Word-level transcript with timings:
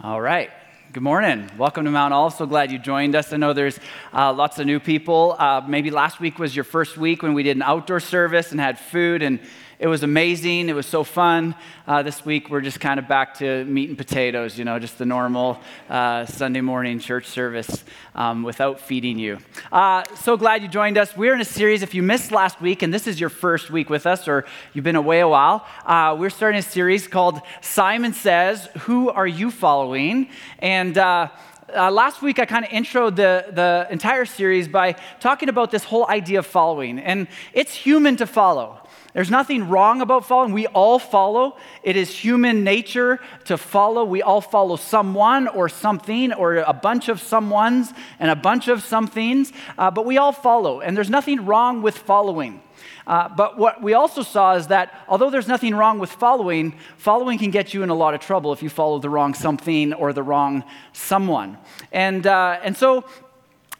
All 0.00 0.20
right. 0.20 0.48
Good 0.92 1.02
morning. 1.02 1.50
Welcome 1.58 1.84
to 1.84 1.90
Mount 1.90 2.14
Olive. 2.14 2.32
So 2.34 2.46
glad 2.46 2.70
you 2.70 2.78
joined 2.78 3.16
us. 3.16 3.32
I 3.32 3.36
know 3.36 3.52
there's 3.52 3.80
uh, 4.12 4.32
lots 4.32 4.60
of 4.60 4.66
new 4.66 4.78
people. 4.78 5.34
Uh, 5.36 5.60
maybe 5.66 5.90
last 5.90 6.20
week 6.20 6.38
was 6.38 6.54
your 6.54 6.64
first 6.64 6.96
week 6.96 7.24
when 7.24 7.34
we 7.34 7.42
did 7.42 7.56
an 7.56 7.64
outdoor 7.64 7.98
service 7.98 8.52
and 8.52 8.60
had 8.60 8.78
food, 8.78 9.22
and 9.22 9.40
it 9.78 9.86
was 9.86 10.02
amazing. 10.02 10.68
It 10.68 10.74
was 10.74 10.86
so 10.86 11.04
fun. 11.04 11.54
Uh, 11.86 12.02
this 12.02 12.24
week 12.24 12.50
we're 12.50 12.60
just 12.60 12.80
kind 12.80 12.98
of 12.98 13.06
back 13.06 13.34
to 13.34 13.64
meat 13.64 13.88
and 13.88 13.96
potatoes, 13.96 14.58
you 14.58 14.64
know, 14.64 14.78
just 14.80 14.98
the 14.98 15.06
normal 15.06 15.60
uh, 15.88 16.26
Sunday 16.26 16.60
morning 16.60 16.98
church 16.98 17.26
service 17.26 17.84
um, 18.16 18.42
without 18.42 18.80
feeding 18.80 19.20
you. 19.20 19.38
Uh, 19.70 20.02
so 20.16 20.36
glad 20.36 20.62
you 20.62 20.68
joined 20.68 20.98
us. 20.98 21.16
We're 21.16 21.32
in 21.32 21.40
a 21.40 21.44
series. 21.44 21.82
If 21.82 21.94
you 21.94 22.02
missed 22.02 22.32
last 22.32 22.60
week 22.60 22.82
and 22.82 22.92
this 22.92 23.06
is 23.06 23.20
your 23.20 23.30
first 23.30 23.70
week 23.70 23.88
with 23.88 24.04
us, 24.04 24.26
or 24.26 24.46
you've 24.72 24.84
been 24.84 24.96
away 24.96 25.20
a 25.20 25.28
while, 25.28 25.64
uh, 25.86 26.16
we're 26.18 26.30
starting 26.30 26.58
a 26.58 26.62
series 26.62 27.06
called 27.06 27.40
Simon 27.60 28.12
Says, 28.12 28.68
Who 28.80 29.10
Are 29.10 29.28
You 29.28 29.52
Following? 29.52 30.28
And 30.58 30.98
uh, 30.98 31.28
uh, 31.72 31.90
last 31.90 32.22
week, 32.22 32.38
I 32.38 32.46
kind 32.46 32.64
of 32.64 32.70
introed 32.70 33.16
the, 33.16 33.46
the 33.52 33.86
entire 33.90 34.24
series 34.24 34.66
by 34.66 34.96
talking 35.20 35.48
about 35.48 35.70
this 35.70 35.84
whole 35.84 36.08
idea 36.08 36.40
of 36.40 36.46
following. 36.46 36.98
And 36.98 37.28
it's 37.52 37.74
human 37.74 38.16
to 38.16 38.26
follow. 38.26 38.80
There's 39.18 39.32
nothing 39.32 39.68
wrong 39.68 40.00
about 40.00 40.26
following. 40.26 40.52
We 40.52 40.68
all 40.68 41.00
follow. 41.00 41.56
It 41.82 41.96
is 41.96 42.08
human 42.08 42.62
nature 42.62 43.18
to 43.46 43.58
follow. 43.58 44.04
We 44.04 44.22
all 44.22 44.40
follow 44.40 44.76
someone 44.76 45.48
or 45.48 45.68
something 45.68 46.32
or 46.32 46.58
a 46.58 46.72
bunch 46.72 47.08
of 47.08 47.20
someones 47.20 47.92
and 48.20 48.30
a 48.30 48.36
bunch 48.36 48.68
of 48.68 48.84
somethings, 48.84 49.52
uh, 49.76 49.90
but 49.90 50.06
we 50.06 50.18
all 50.18 50.30
follow. 50.30 50.82
And 50.82 50.96
there's 50.96 51.10
nothing 51.10 51.46
wrong 51.46 51.82
with 51.82 51.98
following. 51.98 52.62
Uh, 53.08 53.28
but 53.28 53.58
what 53.58 53.82
we 53.82 53.92
also 53.92 54.22
saw 54.22 54.54
is 54.54 54.68
that 54.68 54.94
although 55.08 55.30
there's 55.30 55.48
nothing 55.48 55.74
wrong 55.74 55.98
with 55.98 56.12
following, 56.12 56.78
following 56.96 57.40
can 57.40 57.50
get 57.50 57.74
you 57.74 57.82
in 57.82 57.90
a 57.90 57.96
lot 57.96 58.14
of 58.14 58.20
trouble 58.20 58.52
if 58.52 58.62
you 58.62 58.68
follow 58.68 59.00
the 59.00 59.10
wrong 59.10 59.34
something 59.34 59.92
or 59.94 60.12
the 60.12 60.22
wrong 60.22 60.62
someone. 60.92 61.58
And, 61.90 62.24
uh, 62.24 62.60
and 62.62 62.76
so 62.76 63.04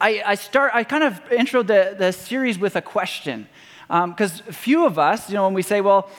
I, 0.01 0.21
I, 0.27 0.35
start, 0.35 0.73
I 0.75 0.83
kind 0.83 1.05
of 1.05 1.21
intro 1.31 1.63
the, 1.63 1.95
the 1.97 2.11
series 2.13 2.59
with 2.59 2.75
a 2.75 2.83
question. 2.83 3.49
Because 3.89 4.41
um, 4.43 4.53
few 4.53 4.87
of 4.87 4.99
us, 4.99 5.29
you 5.29 5.35
know, 5.35 5.45
when 5.45 5.55
we 5.55 5.63
say, 5.63 5.81
well, 5.81 6.11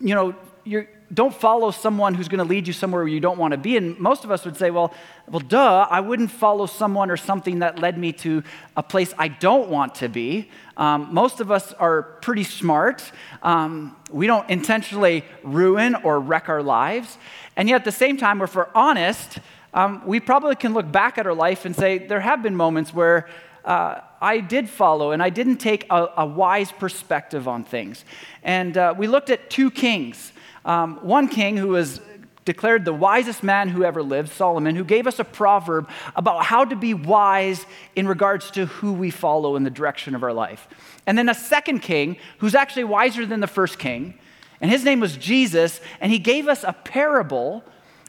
you 0.00 0.14
know, 0.14 0.34
you 0.64 0.86
don't 1.12 1.34
follow 1.34 1.70
someone 1.70 2.14
who's 2.14 2.28
going 2.28 2.38
to 2.38 2.44
lead 2.44 2.66
you 2.66 2.72
somewhere 2.74 3.02
where 3.02 3.08
you 3.08 3.20
don't 3.20 3.38
want 3.38 3.52
to 3.52 3.58
be. 3.58 3.78
And 3.78 3.98
most 3.98 4.24
of 4.24 4.30
us 4.30 4.44
would 4.44 4.56
say, 4.56 4.70
well, 4.70 4.92
well, 5.26 5.40
duh, 5.40 5.86
I 5.90 6.00
wouldn't 6.00 6.30
follow 6.30 6.66
someone 6.66 7.10
or 7.10 7.16
something 7.16 7.60
that 7.60 7.78
led 7.78 7.96
me 7.96 8.12
to 8.12 8.42
a 8.76 8.82
place 8.82 9.14
I 9.18 9.28
don't 9.28 9.70
want 9.70 9.94
to 9.96 10.08
be. 10.08 10.50
Um, 10.76 11.08
most 11.12 11.40
of 11.40 11.50
us 11.50 11.72
are 11.74 12.02
pretty 12.02 12.44
smart. 12.44 13.10
Um, 13.42 13.96
we 14.10 14.26
don't 14.26 14.48
intentionally 14.50 15.24
ruin 15.42 15.94
or 15.94 16.20
wreck 16.20 16.50
our 16.50 16.62
lives. 16.62 17.16
And 17.56 17.68
yet, 17.68 17.76
at 17.76 17.84
the 17.86 17.92
same 17.92 18.18
time, 18.18 18.42
if 18.42 18.54
we're 18.54 18.68
honest, 18.74 19.38
um, 19.72 20.02
we 20.06 20.20
probably 20.20 20.56
can 20.56 20.74
look 20.74 20.90
back 20.90 21.16
at 21.16 21.26
our 21.26 21.34
life 21.34 21.64
and 21.64 21.74
say, 21.74 21.98
there 21.98 22.20
have 22.20 22.42
been 22.42 22.56
moments 22.56 22.92
where 22.92 23.28
uh, 23.68 24.00
I 24.20 24.40
did 24.40 24.68
follow 24.68 25.12
and 25.12 25.22
I 25.22 25.28
didn't 25.28 25.58
take 25.58 25.84
a, 25.90 26.08
a 26.16 26.26
wise 26.26 26.72
perspective 26.72 27.46
on 27.46 27.64
things. 27.64 28.04
And 28.42 28.76
uh, 28.76 28.94
we 28.96 29.06
looked 29.06 29.28
at 29.28 29.50
two 29.50 29.70
kings. 29.70 30.32
Um, 30.64 30.96
one 31.02 31.28
king 31.28 31.58
who 31.58 31.68
was 31.68 32.00
declared 32.46 32.86
the 32.86 32.94
wisest 32.94 33.42
man 33.42 33.68
who 33.68 33.84
ever 33.84 34.02
lived, 34.02 34.30
Solomon, 34.30 34.74
who 34.74 34.84
gave 34.84 35.06
us 35.06 35.18
a 35.18 35.24
proverb 35.24 35.86
about 36.16 36.46
how 36.46 36.64
to 36.64 36.74
be 36.74 36.94
wise 36.94 37.66
in 37.94 38.08
regards 38.08 38.50
to 38.52 38.64
who 38.64 38.94
we 38.94 39.10
follow 39.10 39.54
in 39.54 39.64
the 39.64 39.70
direction 39.70 40.14
of 40.14 40.22
our 40.22 40.32
life. 40.32 40.66
And 41.06 41.18
then 41.18 41.28
a 41.28 41.34
second 41.34 41.80
king 41.80 42.16
who's 42.38 42.54
actually 42.54 42.84
wiser 42.84 43.26
than 43.26 43.40
the 43.40 43.46
first 43.46 43.78
king, 43.78 44.14
and 44.62 44.70
his 44.70 44.82
name 44.82 44.98
was 44.98 45.18
Jesus, 45.18 45.82
and 46.00 46.10
he 46.10 46.18
gave 46.18 46.48
us 46.48 46.64
a 46.64 46.72
parable, 46.72 47.62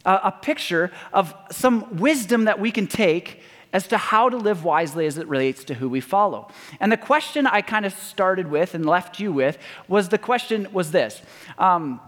a 0.05 0.31
picture 0.31 0.89
of 1.11 1.35
some 1.51 1.97
wisdom 1.97 2.45
that 2.45 2.61
we 2.61 2.71
can 2.71 2.87
take 2.87 3.41
as 3.71 3.87
to 3.87 3.97
how 3.97 4.29
to 4.29 4.37
live 4.37 4.63
wisely 4.63 5.05
as 5.05 5.17
it 5.17 5.27
relates 5.27 5.63
to 5.65 5.75
who 5.75 5.87
we 5.87 6.01
follow. 6.01 6.49
And 6.79 6.91
the 6.91 6.97
question 6.97 7.45
I 7.45 7.61
kind 7.61 7.85
of 7.85 7.93
started 7.93 8.49
with 8.49 8.73
and 8.73 8.85
left 8.85 9.19
you 9.19 9.31
with 9.31 9.57
was 9.87 10.09
the 10.09 10.17
question 10.17 10.67
was 10.71 10.91
this. 10.91 11.21
Um, 11.57 11.99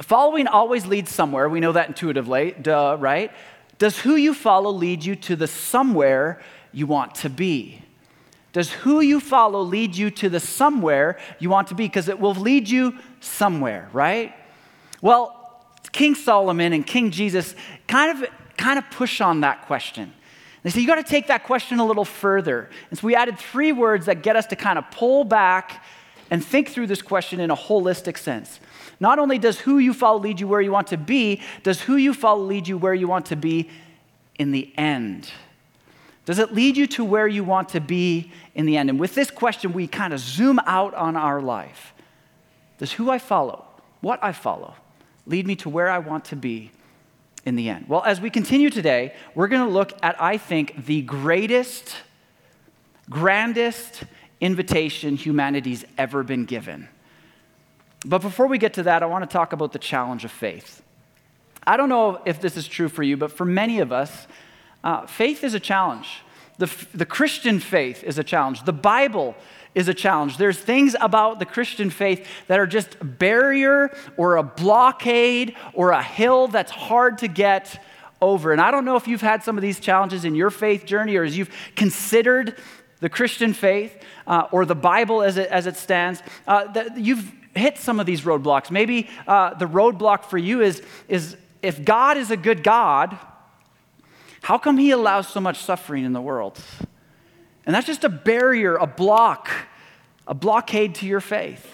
following 0.00 0.46
always 0.46 0.86
leads 0.86 1.10
somewhere. 1.10 1.48
We 1.48 1.60
know 1.60 1.72
that 1.72 1.88
intuitively, 1.88 2.54
duh, 2.60 2.96
right? 3.00 3.32
Does 3.78 3.98
who 4.00 4.16
you 4.16 4.34
follow 4.34 4.70
lead 4.70 5.04
you 5.04 5.16
to 5.16 5.36
the 5.36 5.46
somewhere 5.46 6.42
you 6.72 6.86
want 6.86 7.14
to 7.16 7.30
be? 7.30 7.82
Does 8.52 8.70
who 8.70 9.00
you 9.00 9.18
follow 9.18 9.62
lead 9.62 9.96
you 9.96 10.10
to 10.10 10.28
the 10.28 10.40
somewhere 10.40 11.18
you 11.38 11.48
want 11.48 11.68
to 11.68 11.74
be? 11.74 11.86
Because 11.86 12.08
it 12.08 12.20
will 12.20 12.34
lead 12.34 12.68
you 12.68 12.98
somewhere, 13.20 13.88
right? 13.94 14.34
Well, 15.00 15.38
King 15.90 16.14
Solomon 16.14 16.72
and 16.72 16.86
King 16.86 17.10
Jesus 17.10 17.54
kind 17.88 18.22
of 18.22 18.28
kind 18.56 18.78
of 18.78 18.84
push 18.90 19.20
on 19.20 19.40
that 19.40 19.66
question. 19.66 20.12
They 20.62 20.70
say, 20.70 20.80
you 20.80 20.86
got 20.86 20.94
to 20.96 21.02
take 21.02 21.26
that 21.26 21.44
question 21.44 21.80
a 21.80 21.86
little 21.86 22.04
further. 22.04 22.70
And 22.90 22.98
so 22.98 23.06
we 23.06 23.14
added 23.16 23.38
three 23.38 23.72
words 23.72 24.06
that 24.06 24.22
get 24.22 24.36
us 24.36 24.46
to 24.46 24.56
kind 24.56 24.78
of 24.78 24.90
pull 24.90 25.24
back 25.24 25.84
and 26.30 26.44
think 26.44 26.68
through 26.68 26.86
this 26.86 27.02
question 27.02 27.40
in 27.40 27.50
a 27.50 27.56
holistic 27.56 28.16
sense. 28.16 28.60
Not 29.00 29.18
only 29.18 29.38
does 29.38 29.58
who 29.58 29.78
you 29.78 29.92
follow 29.92 30.20
lead 30.20 30.38
you 30.38 30.46
where 30.46 30.60
you 30.60 30.70
want 30.70 30.86
to 30.88 30.96
be, 30.96 31.42
does 31.62 31.80
who 31.80 31.96
you 31.96 32.14
follow 32.14 32.44
lead 32.44 32.68
you 32.68 32.78
where 32.78 32.94
you 32.94 33.08
want 33.08 33.26
to 33.26 33.36
be 33.36 33.68
in 34.38 34.52
the 34.52 34.72
end? 34.78 35.30
Does 36.24 36.38
it 36.38 36.54
lead 36.54 36.76
you 36.76 36.86
to 36.86 37.04
where 37.04 37.26
you 37.26 37.42
want 37.42 37.70
to 37.70 37.80
be 37.80 38.30
in 38.54 38.64
the 38.64 38.76
end? 38.76 38.88
And 38.88 39.00
with 39.00 39.16
this 39.16 39.30
question, 39.30 39.72
we 39.72 39.88
kind 39.88 40.12
of 40.12 40.20
zoom 40.20 40.60
out 40.60 40.94
on 40.94 41.16
our 41.16 41.42
life. 41.42 41.92
Does 42.78 42.92
who 42.92 43.10
I 43.10 43.18
follow, 43.18 43.64
what 44.00 44.22
I 44.22 44.32
follow, 44.32 44.76
lead 45.26 45.46
me 45.46 45.56
to 45.56 45.68
where 45.68 45.90
I 45.90 45.98
want 45.98 46.24
to 46.26 46.36
be 46.36 46.70
in 47.44 47.56
the 47.56 47.68
end? 47.68 47.86
Well, 47.88 48.02
as 48.04 48.20
we 48.20 48.30
continue 48.30 48.70
today, 48.70 49.14
we're 49.34 49.48
going 49.48 49.66
to 49.66 49.72
look 49.72 49.92
at, 50.02 50.20
I 50.20 50.38
think, 50.38 50.86
the 50.86 51.02
greatest, 51.02 51.96
grandest 53.10 54.04
invitation 54.40 55.16
humanity's 55.16 55.84
ever 55.98 56.22
been 56.22 56.44
given. 56.44 56.88
But 58.04 58.22
before 58.22 58.46
we 58.46 58.58
get 58.58 58.74
to 58.74 58.82
that, 58.84 59.02
I 59.02 59.06
want 59.06 59.28
to 59.28 59.32
talk 59.32 59.52
about 59.52 59.72
the 59.72 59.78
challenge 59.78 60.24
of 60.24 60.32
faith. 60.32 60.82
I 61.64 61.76
don't 61.76 61.88
know 61.88 62.20
if 62.24 62.40
this 62.40 62.56
is 62.56 62.66
true 62.66 62.88
for 62.88 63.02
you, 63.02 63.16
but 63.16 63.30
for 63.30 63.44
many 63.44 63.78
of 63.78 63.92
us, 63.92 64.26
uh, 64.82 65.06
faith 65.06 65.44
is 65.44 65.54
a 65.54 65.60
challenge. 65.60 66.22
The, 66.58 66.70
the 66.92 67.06
Christian 67.06 67.60
faith 67.60 68.02
is 68.02 68.18
a 68.18 68.24
challenge. 68.24 68.64
The 68.64 68.72
Bible 68.72 69.36
is 69.74 69.88
a 69.88 69.94
challenge. 69.94 70.36
There's 70.36 70.58
things 70.58 70.94
about 71.00 71.38
the 71.38 71.46
Christian 71.46 71.90
faith 71.90 72.26
that 72.46 72.60
are 72.60 72.66
just 72.66 72.96
a 73.00 73.04
barrier 73.04 73.94
or 74.16 74.36
a 74.36 74.42
blockade 74.42 75.54
or 75.72 75.92
a 75.92 76.02
hill 76.02 76.48
that's 76.48 76.70
hard 76.70 77.18
to 77.18 77.28
get 77.28 77.82
over. 78.20 78.52
And 78.52 78.60
I 78.60 78.70
don't 78.70 78.84
know 78.84 78.96
if 78.96 79.08
you've 79.08 79.22
had 79.22 79.42
some 79.42 79.56
of 79.56 79.62
these 79.62 79.80
challenges 79.80 80.24
in 80.24 80.34
your 80.34 80.50
faith 80.50 80.84
journey 80.84 81.16
or 81.16 81.24
as 81.24 81.36
you've 81.36 81.50
considered 81.74 82.58
the 83.00 83.08
Christian 83.08 83.52
faith 83.52 83.92
uh, 84.26 84.46
or 84.52 84.64
the 84.64 84.76
Bible 84.76 85.22
as 85.22 85.36
it, 85.36 85.48
as 85.48 85.66
it 85.66 85.76
stands, 85.76 86.22
uh, 86.46 86.70
that 86.72 86.96
you've 86.98 87.32
hit 87.54 87.78
some 87.78 87.98
of 87.98 88.06
these 88.06 88.22
roadblocks. 88.22 88.70
Maybe 88.70 89.08
uh, 89.26 89.54
the 89.54 89.66
roadblock 89.66 90.26
for 90.26 90.38
you 90.38 90.60
is, 90.60 90.82
is 91.08 91.36
if 91.62 91.84
God 91.84 92.16
is 92.16 92.30
a 92.30 92.36
good 92.36 92.62
God, 92.62 93.18
how 94.42 94.58
come 94.58 94.78
he 94.78 94.90
allows 94.90 95.28
so 95.28 95.40
much 95.40 95.58
suffering 95.58 96.04
in 96.04 96.12
the 96.12 96.20
world? 96.20 96.60
And 97.64 97.74
that's 97.74 97.86
just 97.86 98.04
a 98.04 98.08
barrier, 98.08 98.76
a 98.76 98.86
block, 98.86 99.50
a 100.26 100.34
blockade 100.34 100.96
to 100.96 101.06
your 101.06 101.20
faith. 101.20 101.66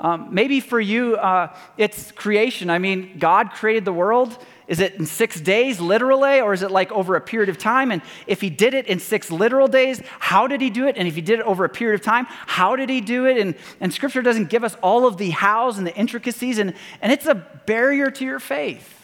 Um, 0.00 0.28
maybe 0.30 0.60
for 0.60 0.80
you, 0.80 1.16
uh, 1.16 1.54
it's 1.76 2.12
creation. 2.12 2.70
I 2.70 2.78
mean, 2.78 3.18
God 3.18 3.50
created 3.50 3.84
the 3.84 3.92
world. 3.92 4.36
Is 4.68 4.80
it 4.80 4.94
in 4.94 5.06
six 5.06 5.40
days, 5.40 5.80
literally, 5.80 6.40
or 6.40 6.52
is 6.52 6.62
it 6.62 6.70
like 6.70 6.92
over 6.92 7.16
a 7.16 7.20
period 7.20 7.48
of 7.48 7.58
time? 7.58 7.90
And 7.90 8.02
if 8.26 8.40
He 8.40 8.48
did 8.48 8.74
it 8.74 8.86
in 8.86 9.00
six 9.00 9.30
literal 9.30 9.66
days, 9.66 10.00
how 10.20 10.46
did 10.46 10.60
He 10.60 10.70
do 10.70 10.86
it? 10.86 10.96
And 10.96 11.08
if 11.08 11.14
He 11.14 11.20
did 11.20 11.40
it 11.40 11.46
over 11.46 11.64
a 11.64 11.68
period 11.68 11.98
of 11.98 12.04
time, 12.04 12.26
how 12.28 12.76
did 12.76 12.90
He 12.90 13.00
do 13.00 13.26
it? 13.26 13.38
And, 13.38 13.54
and 13.80 13.92
Scripture 13.92 14.22
doesn't 14.22 14.50
give 14.50 14.62
us 14.62 14.76
all 14.82 15.06
of 15.06 15.16
the 15.16 15.30
hows 15.30 15.78
and 15.78 15.86
the 15.86 15.96
intricacies, 15.96 16.58
and, 16.58 16.74
and 17.00 17.10
it's 17.10 17.26
a 17.26 17.34
barrier 17.34 18.10
to 18.10 18.24
your 18.24 18.38
faith. 18.38 18.97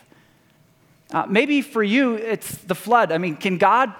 Uh, 1.15 1.25
maybe 1.29 1.63
for 1.63 1.81
you, 1.81 2.15
it's 2.15 2.57
the 2.59 2.75
flood. 2.75 3.13
I 3.13 3.19
mean, 3.19 3.37
can 3.37 3.57
God, 3.57 3.95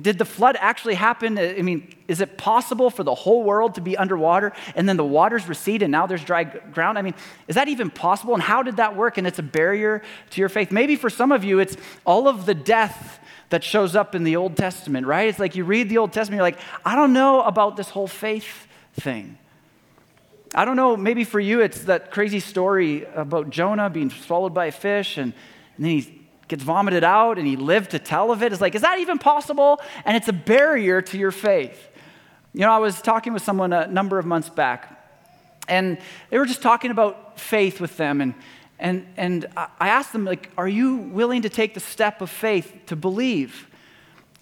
did 0.00 0.16
the 0.16 0.24
flood 0.24 0.56
actually 0.58 0.94
happen? 0.94 1.38
I 1.38 1.60
mean, 1.60 1.94
is 2.08 2.22
it 2.22 2.38
possible 2.38 2.88
for 2.88 3.04
the 3.04 3.14
whole 3.14 3.42
world 3.42 3.74
to 3.74 3.82
be 3.82 3.94
underwater 3.94 4.54
and 4.74 4.88
then 4.88 4.96
the 4.96 5.04
waters 5.04 5.46
recede 5.50 5.82
and 5.82 5.92
now 5.92 6.06
there's 6.06 6.24
dry 6.24 6.44
ground? 6.44 6.96
I 6.96 7.02
mean, 7.02 7.12
is 7.46 7.56
that 7.56 7.68
even 7.68 7.90
possible? 7.90 8.32
And 8.32 8.42
how 8.42 8.62
did 8.62 8.78
that 8.78 8.96
work? 8.96 9.18
And 9.18 9.26
it's 9.26 9.38
a 9.38 9.42
barrier 9.42 10.00
to 10.30 10.40
your 10.40 10.48
faith. 10.48 10.72
Maybe 10.72 10.96
for 10.96 11.10
some 11.10 11.30
of 11.30 11.44
you, 11.44 11.58
it's 11.58 11.76
all 12.06 12.26
of 12.26 12.46
the 12.46 12.54
death 12.54 13.20
that 13.50 13.62
shows 13.62 13.94
up 13.94 14.14
in 14.14 14.24
the 14.24 14.36
Old 14.36 14.56
Testament, 14.56 15.06
right? 15.06 15.28
It's 15.28 15.38
like 15.38 15.56
you 15.56 15.64
read 15.64 15.90
the 15.90 15.98
Old 15.98 16.14
Testament, 16.14 16.38
you're 16.38 16.42
like, 16.42 16.58
I 16.86 16.96
don't 16.96 17.12
know 17.12 17.42
about 17.42 17.76
this 17.76 17.90
whole 17.90 18.08
faith 18.08 18.66
thing. 18.94 19.36
I 20.54 20.64
don't 20.64 20.76
know, 20.76 20.96
maybe 20.96 21.24
for 21.24 21.38
you, 21.38 21.60
it's 21.60 21.82
that 21.82 22.10
crazy 22.10 22.40
story 22.40 23.04
about 23.04 23.50
Jonah 23.50 23.90
being 23.90 24.08
swallowed 24.08 24.54
by 24.54 24.66
a 24.66 24.72
fish 24.72 25.18
and, 25.18 25.34
and 25.76 25.84
then 25.84 25.92
he's 25.92 26.10
gets 26.48 26.62
vomited 26.62 27.04
out 27.04 27.38
and 27.38 27.46
he 27.46 27.56
lived 27.56 27.90
to 27.90 27.98
tell 27.98 28.30
of 28.30 28.42
it. 28.42 28.52
It's 28.52 28.60
like, 28.60 28.74
is 28.74 28.82
that 28.82 28.98
even 28.98 29.18
possible? 29.18 29.80
And 30.04 30.16
it's 30.16 30.28
a 30.28 30.32
barrier 30.32 31.02
to 31.02 31.18
your 31.18 31.32
faith. 31.32 31.88
You 32.52 32.60
know, 32.60 32.72
I 32.72 32.78
was 32.78 33.02
talking 33.02 33.32
with 33.32 33.42
someone 33.42 33.72
a 33.72 33.86
number 33.86 34.18
of 34.18 34.24
months 34.24 34.48
back, 34.48 34.92
and 35.68 35.98
they 36.30 36.38
were 36.38 36.46
just 36.46 36.62
talking 36.62 36.90
about 36.90 37.38
faith 37.38 37.80
with 37.80 37.96
them. 37.96 38.20
And, 38.20 38.34
And, 38.78 39.06
and 39.16 39.46
I 39.56 39.88
asked 39.88 40.12
them, 40.12 40.24
like, 40.24 40.50
are 40.56 40.68
you 40.68 40.96
willing 40.96 41.42
to 41.42 41.48
take 41.48 41.74
the 41.74 41.80
step 41.80 42.20
of 42.20 42.30
faith 42.30 42.72
to 42.86 42.96
believe? 42.96 43.68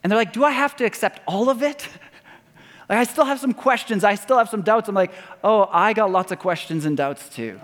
And 0.03 0.11
they're 0.11 0.19
like, 0.19 0.33
do 0.33 0.45
I 0.45 0.51
have 0.51 0.77
to 0.77 0.85
accept 0.85 1.21
all 1.27 1.49
of 1.49 1.63
it? 1.63 1.89
like, 2.89 2.99
I 2.99 3.05
still 3.05 3.25
have 3.25 3.41
some 3.41 3.55
questions. 3.55 4.05
I 4.05 4.17
still 4.17 4.39
have 4.39 4.49
some 4.49 4.63
doubts. 4.63 4.89
I'm 4.89 4.95
like, 4.95 5.13
oh, 5.43 5.69
I 5.73 5.93
got 5.93 6.11
lots 6.11 6.33
of 6.33 6.39
questions 6.39 6.85
and 6.85 6.97
doubts 6.97 7.29
too. 7.29 7.61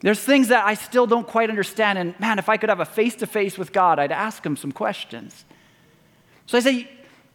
There's 0.00 0.20
things 0.20 0.48
that 0.48 0.64
I 0.64 0.74
still 0.74 1.06
don't 1.06 1.26
quite 1.26 1.50
understand. 1.50 1.98
And 1.98 2.18
man, 2.20 2.38
if 2.38 2.48
I 2.48 2.56
could 2.56 2.68
have 2.68 2.80
a 2.80 2.84
face 2.84 3.16
to 3.16 3.26
face 3.26 3.58
with 3.58 3.72
God, 3.72 3.98
I'd 3.98 4.12
ask 4.12 4.44
him 4.44 4.56
some 4.56 4.72
questions. 4.72 5.44
So 6.46 6.56
I 6.56 6.60
say, 6.60 6.88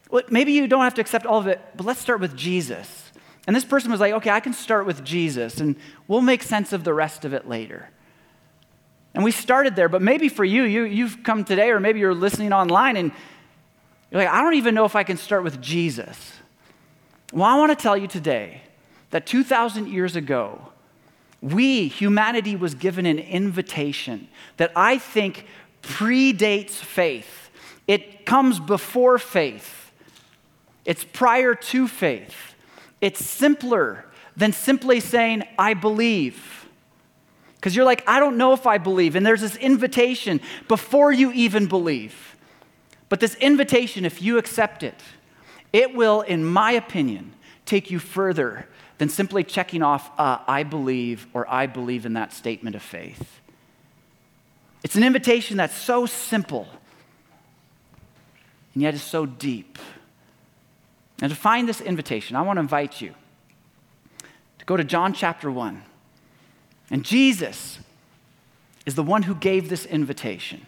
well, 0.10 0.24
maybe 0.30 0.54
you 0.54 0.68
don't 0.68 0.84
have 0.84 0.94
to 0.96 1.02
accept 1.02 1.26
all 1.26 1.40
of 1.40 1.48
it, 1.48 1.62
but 1.76 1.86
let's 1.86 2.00
start 2.00 2.20
with 2.20 2.36
Jesus. 2.36 3.12
And 3.46 3.56
this 3.56 3.66
person 3.66 3.92
was 3.92 4.00
like, 4.00 4.14
okay, 4.14 4.30
I 4.30 4.40
can 4.40 4.54
start 4.54 4.86
with 4.86 5.04
Jesus 5.04 5.60
and 5.60 5.76
we'll 6.08 6.22
make 6.22 6.42
sense 6.44 6.72
of 6.72 6.84
the 6.84 6.94
rest 6.94 7.26
of 7.26 7.34
it 7.34 7.48
later. 7.48 7.90
And 9.14 9.24
we 9.24 9.32
started 9.32 9.76
there, 9.76 9.90
but 9.90 10.02
maybe 10.02 10.30
for 10.30 10.46
you, 10.46 10.64
you 10.64 10.84
you've 10.84 11.24
come 11.24 11.44
today, 11.44 11.70
or 11.70 11.80
maybe 11.80 12.00
you're 12.00 12.16
listening 12.16 12.52
online 12.52 12.98
and 12.98 13.12
you're 14.10 14.22
like, 14.22 14.32
I 14.32 14.42
don't 14.42 14.56
even 14.56 14.74
know 14.74 14.86
if 14.86 14.96
I 14.96 15.04
can 15.04 15.18
start 15.18 15.44
with 15.44 15.62
Jesus. 15.62 16.34
Well, 17.32 17.46
I 17.46 17.58
want 17.58 17.78
to 17.78 17.82
tell 17.82 17.98
you 17.98 18.08
today 18.08 18.62
that 19.12 19.28
2,000 19.28 19.88
years 19.88 20.16
ago, 20.16 20.73
we, 21.44 21.90
humanity, 21.90 22.56
was 22.56 22.74
given 22.74 23.06
an 23.06 23.20
invitation 23.20 24.30
that 24.56 24.72
I 24.78 24.98
think 24.98 25.46
predates 25.82 26.70
faith. 26.70 27.50
It 27.86 28.26
comes 28.26 28.62
before 28.62 29.20
faith, 29.20 29.92
it's 30.86 31.04
prior 31.04 31.54
to 31.54 31.88
faith. 31.88 32.56
It's 33.02 33.24
simpler 33.24 34.06
than 34.38 34.54
simply 34.54 35.02
saying, 35.02 35.44
I 35.60 35.74
believe. 35.74 36.70
Because 37.56 37.76
you're 37.76 37.84
like, 37.84 38.02
I 38.08 38.22
don't 38.22 38.38
know 38.38 38.54
if 38.54 38.66
I 38.66 38.78
believe. 38.78 39.18
And 39.18 39.26
there's 39.26 39.42
this 39.42 39.58
invitation 39.58 40.40
before 40.70 41.12
you 41.12 41.34
even 41.34 41.66
believe. 41.68 42.38
But 43.10 43.20
this 43.20 43.36
invitation, 43.36 44.06
if 44.06 44.22
you 44.22 44.38
accept 44.38 44.84
it, 44.84 44.96
it 45.74 45.94
will, 45.94 46.22
in 46.22 46.46
my 46.46 46.72
opinion, 46.72 47.34
take 47.66 47.92
you 47.92 48.00
further 48.00 48.68
than 48.98 49.10
simply 49.10 49.44
checking 49.44 49.82
off, 49.82 50.12
uh, 50.20 50.40
I 50.48 50.64
believe, 50.64 51.28
or 51.34 51.50
I 51.50 51.66
believe 51.68 52.06
in 52.06 52.14
that 52.14 52.34
statement 52.34 52.76
of 52.76 52.82
faith. 52.82 53.42
It's 54.84 54.96
an 54.96 55.04
invitation 55.04 55.58
that's 55.58 55.76
so 55.76 56.06
simple, 56.06 56.68
and 58.74 58.84
yet 58.84 58.94
is 58.94 59.02
so 59.02 59.26
deep. 59.26 59.80
And 61.22 61.30
to 61.30 61.36
find 61.36 61.68
this 61.68 61.80
invitation, 61.80 62.36
I 62.36 62.42
want 62.42 62.58
to 62.58 62.62
invite 62.62 63.02
you 63.02 63.14
to 64.60 64.66
go 64.66 64.76
to 64.76 64.84
John 64.84 65.14
chapter 65.14 65.50
1. 65.50 65.82
And 66.92 67.04
Jesus 67.04 67.80
is 68.86 68.96
the 68.96 69.04
one 69.04 69.24
who 69.24 69.36
gave 69.36 69.70
this 69.70 69.86
invitation. 69.86 70.66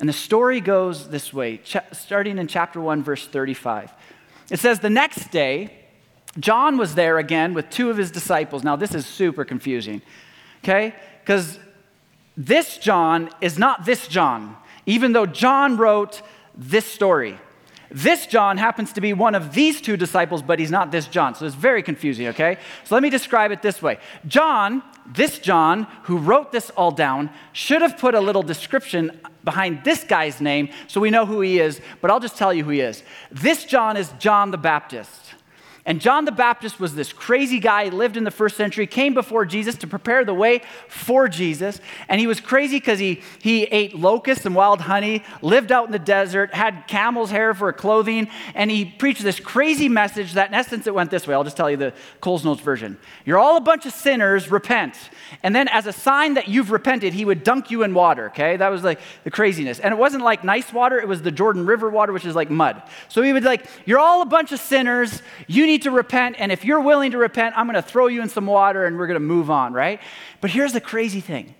And 0.00 0.08
the 0.08 0.12
story 0.12 0.60
goes 0.60 1.08
this 1.08 1.32
way, 1.32 1.60
starting 1.92 2.38
in 2.38 2.48
chapter 2.48 2.80
1, 2.80 3.02
verse 3.02 3.26
35. 3.26 3.92
It 4.50 4.58
says, 4.58 4.80
The 4.80 4.90
next 4.90 5.30
day, 5.30 5.85
John 6.38 6.76
was 6.76 6.94
there 6.94 7.18
again 7.18 7.54
with 7.54 7.70
two 7.70 7.90
of 7.90 7.96
his 7.96 8.10
disciples. 8.10 8.62
Now, 8.62 8.76
this 8.76 8.94
is 8.94 9.06
super 9.06 9.44
confusing, 9.44 10.02
okay? 10.62 10.94
Because 11.20 11.58
this 12.36 12.78
John 12.78 13.30
is 13.40 13.58
not 13.58 13.84
this 13.84 14.06
John, 14.08 14.56
even 14.84 15.12
though 15.12 15.26
John 15.26 15.76
wrote 15.76 16.22
this 16.56 16.84
story. 16.84 17.38
This 17.90 18.26
John 18.26 18.56
happens 18.56 18.92
to 18.94 19.00
be 19.00 19.12
one 19.12 19.34
of 19.34 19.54
these 19.54 19.80
two 19.80 19.96
disciples, 19.96 20.42
but 20.42 20.58
he's 20.58 20.70
not 20.70 20.90
this 20.90 21.06
John. 21.06 21.34
So 21.34 21.46
it's 21.46 21.54
very 21.54 21.82
confusing, 21.82 22.26
okay? 22.28 22.58
So 22.84 22.94
let 22.94 23.02
me 23.02 23.10
describe 23.10 23.52
it 23.52 23.62
this 23.62 23.80
way 23.80 23.98
John, 24.26 24.82
this 25.06 25.38
John, 25.38 25.86
who 26.02 26.18
wrote 26.18 26.52
this 26.52 26.70
all 26.70 26.90
down, 26.90 27.30
should 27.52 27.82
have 27.82 27.96
put 27.96 28.14
a 28.14 28.20
little 28.20 28.42
description 28.42 29.20
behind 29.44 29.84
this 29.84 30.02
guy's 30.02 30.40
name 30.40 30.68
so 30.88 31.00
we 31.00 31.10
know 31.10 31.24
who 31.24 31.40
he 31.40 31.60
is, 31.60 31.80
but 32.00 32.10
I'll 32.10 32.20
just 32.20 32.36
tell 32.36 32.52
you 32.52 32.64
who 32.64 32.70
he 32.70 32.80
is. 32.80 33.02
This 33.30 33.64
John 33.64 33.96
is 33.96 34.12
John 34.18 34.50
the 34.50 34.58
Baptist. 34.58 35.25
And 35.86 36.00
John 36.00 36.24
the 36.24 36.32
Baptist 36.32 36.80
was 36.80 36.96
this 36.96 37.12
crazy 37.12 37.60
guy, 37.60 37.84
he 37.84 37.90
lived 37.90 38.16
in 38.16 38.24
the 38.24 38.32
first 38.32 38.56
century, 38.56 38.88
came 38.88 39.14
before 39.14 39.46
Jesus 39.46 39.76
to 39.76 39.86
prepare 39.86 40.24
the 40.24 40.34
way 40.34 40.62
for 40.88 41.28
Jesus. 41.28 41.80
And 42.08 42.20
he 42.20 42.26
was 42.26 42.40
crazy 42.40 42.78
because 42.78 42.98
he, 42.98 43.22
he 43.40 43.62
ate 43.64 43.94
locusts 43.94 44.44
and 44.44 44.56
wild 44.56 44.80
honey, 44.80 45.22
lived 45.42 45.70
out 45.70 45.86
in 45.86 45.92
the 45.92 46.00
desert, 46.00 46.52
had 46.52 46.88
camel's 46.88 47.30
hair 47.30 47.54
for 47.54 47.72
clothing, 47.72 48.28
and 48.56 48.68
he 48.68 48.84
preached 48.84 49.22
this 49.22 49.38
crazy 49.38 49.88
message 49.88 50.32
that, 50.32 50.48
in 50.48 50.54
essence, 50.54 50.88
it 50.88 50.94
went 50.94 51.12
this 51.12 51.24
way. 51.24 51.34
I'll 51.34 51.44
just 51.44 51.56
tell 51.56 51.70
you 51.70 51.76
the 51.76 51.92
Coles 52.20 52.44
Notes 52.44 52.60
version. 52.60 52.98
You're 53.24 53.38
all 53.38 53.56
a 53.56 53.60
bunch 53.60 53.86
of 53.86 53.92
sinners, 53.92 54.50
repent. 54.50 54.96
And 55.44 55.54
then, 55.54 55.68
as 55.68 55.86
a 55.86 55.92
sign 55.92 56.34
that 56.34 56.48
you've 56.48 56.72
repented, 56.72 57.12
he 57.12 57.24
would 57.24 57.44
dunk 57.44 57.70
you 57.70 57.84
in 57.84 57.94
water, 57.94 58.26
okay? 58.30 58.56
That 58.56 58.70
was 58.70 58.82
like 58.82 58.98
the 59.22 59.30
craziness. 59.30 59.78
And 59.78 59.94
it 59.94 59.98
wasn't 59.98 60.24
like 60.24 60.42
nice 60.42 60.72
water, 60.72 60.98
it 60.98 61.06
was 61.06 61.22
the 61.22 61.30
Jordan 61.30 61.64
River 61.64 61.88
water, 61.88 62.12
which 62.12 62.24
is 62.24 62.34
like 62.34 62.50
mud. 62.50 62.82
So 63.08 63.22
he 63.22 63.32
would 63.32 63.44
like, 63.44 63.66
You're 63.84 64.00
all 64.00 64.22
a 64.22 64.26
bunch 64.26 64.50
of 64.50 64.58
sinners, 64.58 65.22
you 65.46 65.64
need 65.64 65.75
need 65.76 65.82
to 65.82 65.90
repent, 65.90 66.36
and 66.38 66.50
if 66.50 66.64
you're 66.64 66.80
willing 66.80 67.10
to 67.10 67.18
repent, 67.18 67.54
I'm 67.56 67.66
going 67.66 67.74
to 67.74 67.82
throw 67.82 68.06
you 68.06 68.22
in 68.22 68.30
some 68.30 68.46
water 68.46 68.86
and 68.86 68.96
we're 68.96 69.06
going 69.06 69.20
to 69.20 69.20
move 69.20 69.50
on, 69.50 69.74
right? 69.74 70.00
But 70.40 70.50
here's 70.50 70.72
the 70.72 70.80
crazy 70.80 71.20
thing 71.20 71.54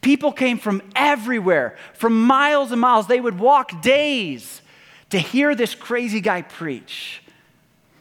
people 0.00 0.30
came 0.30 0.56
from 0.56 0.82
everywhere, 0.94 1.76
from 1.94 2.26
miles 2.26 2.70
and 2.70 2.80
miles. 2.80 3.08
They 3.08 3.18
would 3.18 3.40
walk 3.40 3.82
days 3.82 4.62
to 5.10 5.18
hear 5.18 5.56
this 5.56 5.74
crazy 5.74 6.20
guy 6.20 6.42
preach 6.42 7.22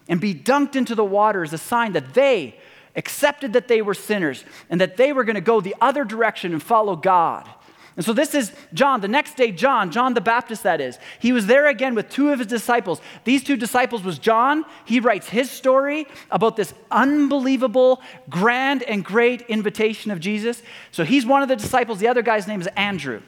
and 0.08 0.22
be 0.22 0.36
dunked 0.36 0.76
into 0.76 0.94
the 0.94 1.04
water 1.04 1.44
as 1.44 1.52
a 1.52 1.58
sign 1.58 1.94
that 1.94 2.14
they 2.14 2.60
accepted 2.96 3.54
that 3.54 3.68
they 3.68 3.82
were 3.82 3.96
sinners 3.96 4.46
and 4.70 4.80
that 4.80 4.98
they 4.98 5.14
were 5.14 5.24
going 5.24 5.36
to 5.36 5.42
go 5.42 5.62
the 5.62 5.76
other 5.82 6.04
direction 6.04 6.54
and 6.54 6.62
follow 6.62 6.96
God. 6.96 7.50
And 7.96 8.06
so 8.06 8.12
this 8.12 8.36
is 8.36 8.52
John. 8.74 9.00
The 9.00 9.08
next 9.08 9.38
day, 9.38 9.52
John, 9.52 9.90
John 9.90 10.14
the 10.14 10.22
Baptist, 10.22 10.64
that 10.64 10.82
is, 10.82 11.00
he 11.20 11.32
was 11.32 11.46
there 11.48 11.68
again 11.68 11.96
with 11.96 12.10
two 12.10 12.32
of 12.32 12.40
his 12.40 12.48
disciples. 12.48 13.02
These 13.24 13.44
two 13.44 13.56
disciples 13.56 14.04
was 14.04 14.20
John. 14.20 14.66
He 14.84 15.00
writes 15.00 15.30
his 15.30 15.50
story 15.50 16.06
about 16.30 16.58
this 16.58 16.74
unbelievable, 16.92 18.02
grand, 18.30 18.84
and 18.84 19.04
great 19.04 19.42
invitation 19.44 20.12
of 20.12 20.20
Jesus. 20.20 20.62
So 20.92 21.06
he's 21.06 21.26
one 21.26 21.42
of 21.42 21.48
the 21.48 21.56
disciples. 21.56 22.00
The 22.00 22.10
other 22.10 22.22
guy's 22.22 22.48
name 22.48 22.60
is 22.60 22.68
Andrew. 22.76 23.22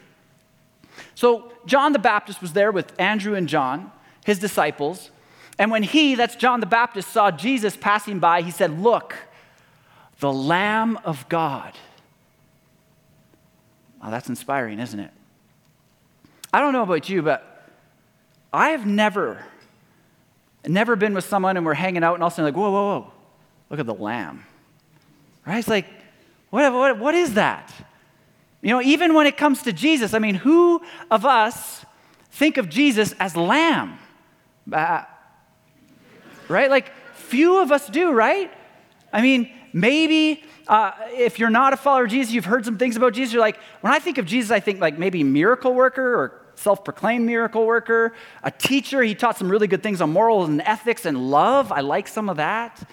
So 1.15 1.53
John 1.65 1.93
the 1.93 1.99
Baptist 1.99 2.41
was 2.41 2.51
there 2.51 2.71
with 2.71 2.91
Andrew 2.99 3.35
and 3.35 3.47
John, 3.47 3.91
his 4.25 4.37
disciples. 4.37 5.11
And 5.57 5.71
when 5.71 5.83
he, 5.83 6.15
that's 6.15 6.35
John 6.35 6.59
the 6.59 6.65
Baptist, 6.65 7.09
saw 7.09 7.31
Jesus 7.31 7.77
passing 7.77 8.19
by, 8.19 8.41
he 8.41 8.51
said, 8.51 8.81
Look, 8.81 9.15
the 10.19 10.31
Lamb 10.31 10.99
of 11.05 11.27
God 11.29 11.73
Wow, 14.01 14.09
that's 14.11 14.29
inspiring, 14.29 14.79
isn't 14.79 14.99
it? 14.99 15.11
I 16.53 16.61
don't 16.61 16.73
know 16.73 16.83
about 16.83 17.09
you, 17.09 17.21
but 17.21 17.69
I 18.53 18.69
have 18.69 18.85
never, 18.85 19.43
never 20.65 20.95
been 20.95 21.13
with 21.13 21.25
someone 21.25 21.57
and 21.57 21.65
we're 21.65 21.73
hanging 21.73 22.03
out 22.03 22.13
and 22.13 22.23
all 22.23 22.27
of 22.27 22.33
a 22.33 22.35
sudden 22.35 22.53
like, 22.53 22.57
whoa, 22.57 22.71
whoa, 22.71 22.99
whoa, 22.99 23.13
look 23.69 23.79
at 23.79 23.85
the 23.85 23.93
lamb. 23.93 24.43
Right? 25.45 25.59
It's 25.59 25.67
like, 25.67 25.87
what, 26.49 26.71
what, 26.73 26.97
what 26.99 27.15
is 27.15 27.33
that? 27.33 27.73
You 28.61 28.69
know, 28.69 28.81
even 28.81 29.13
when 29.13 29.27
it 29.27 29.37
comes 29.37 29.63
to 29.63 29.73
Jesus, 29.73 30.13
I 30.13 30.19
mean, 30.19 30.35
who 30.35 30.81
of 31.11 31.25
us 31.25 31.85
think 32.31 32.57
of 32.57 32.69
Jesus 32.69 33.13
as 33.19 33.35
lamb? 33.35 33.99
Uh, 34.71 35.03
right? 36.47 36.69
Like, 36.69 36.91
few 37.15 37.61
of 37.61 37.71
us 37.71 37.87
do, 37.87 38.11
right? 38.11 38.51
I 39.11 39.21
mean, 39.21 39.51
maybe 39.79 40.43
uh, 40.67 40.91
if 41.11 41.39
you're 41.39 41.49
not 41.49 41.73
a 41.73 41.77
follower 41.77 42.05
of 42.05 42.11
Jesus, 42.11 42.33
you've 42.33 42.45
heard 42.45 42.65
some 42.65 42.77
things 42.77 42.97
about 42.97 43.13
Jesus. 43.13 43.33
You're 43.33 43.41
like, 43.41 43.57
when 43.81 43.93
I 43.93 43.99
think 43.99 44.17
of 44.17 44.25
Jesus, 44.25 44.51
I 44.51 44.59
think 44.59 44.79
like 44.79 44.97
maybe 44.97 45.23
miracle 45.23 45.73
worker 45.73 46.15
or 46.15 46.41
self 46.55 46.83
proclaimed 46.83 47.25
miracle 47.25 47.65
worker, 47.65 48.13
a 48.43 48.51
teacher. 48.51 49.01
He 49.03 49.15
taught 49.15 49.37
some 49.37 49.49
really 49.49 49.67
good 49.67 49.83
things 49.83 50.01
on 50.01 50.11
morals 50.11 50.49
and 50.49 50.61
ethics 50.61 51.05
and 51.05 51.29
love. 51.29 51.71
I 51.71 51.81
like 51.81 52.07
some 52.07 52.29
of 52.29 52.37
that. 52.37 52.89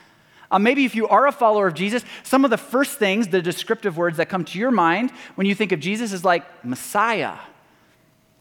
Uh, 0.50 0.58
maybe 0.58 0.84
if 0.84 0.94
you 0.94 1.08
are 1.08 1.26
a 1.26 1.32
follower 1.32 1.66
of 1.66 1.74
Jesus, 1.74 2.04
some 2.22 2.44
of 2.44 2.50
the 2.50 2.58
first 2.58 2.98
things, 2.98 3.28
the 3.28 3.42
descriptive 3.42 3.96
words 3.96 4.18
that 4.18 4.28
come 4.28 4.44
to 4.44 4.58
your 4.58 4.70
mind 4.70 5.10
when 5.34 5.46
you 5.46 5.54
think 5.54 5.72
of 5.72 5.80
Jesus 5.80 6.12
is 6.12 6.24
like 6.24 6.64
Messiah, 6.64 7.36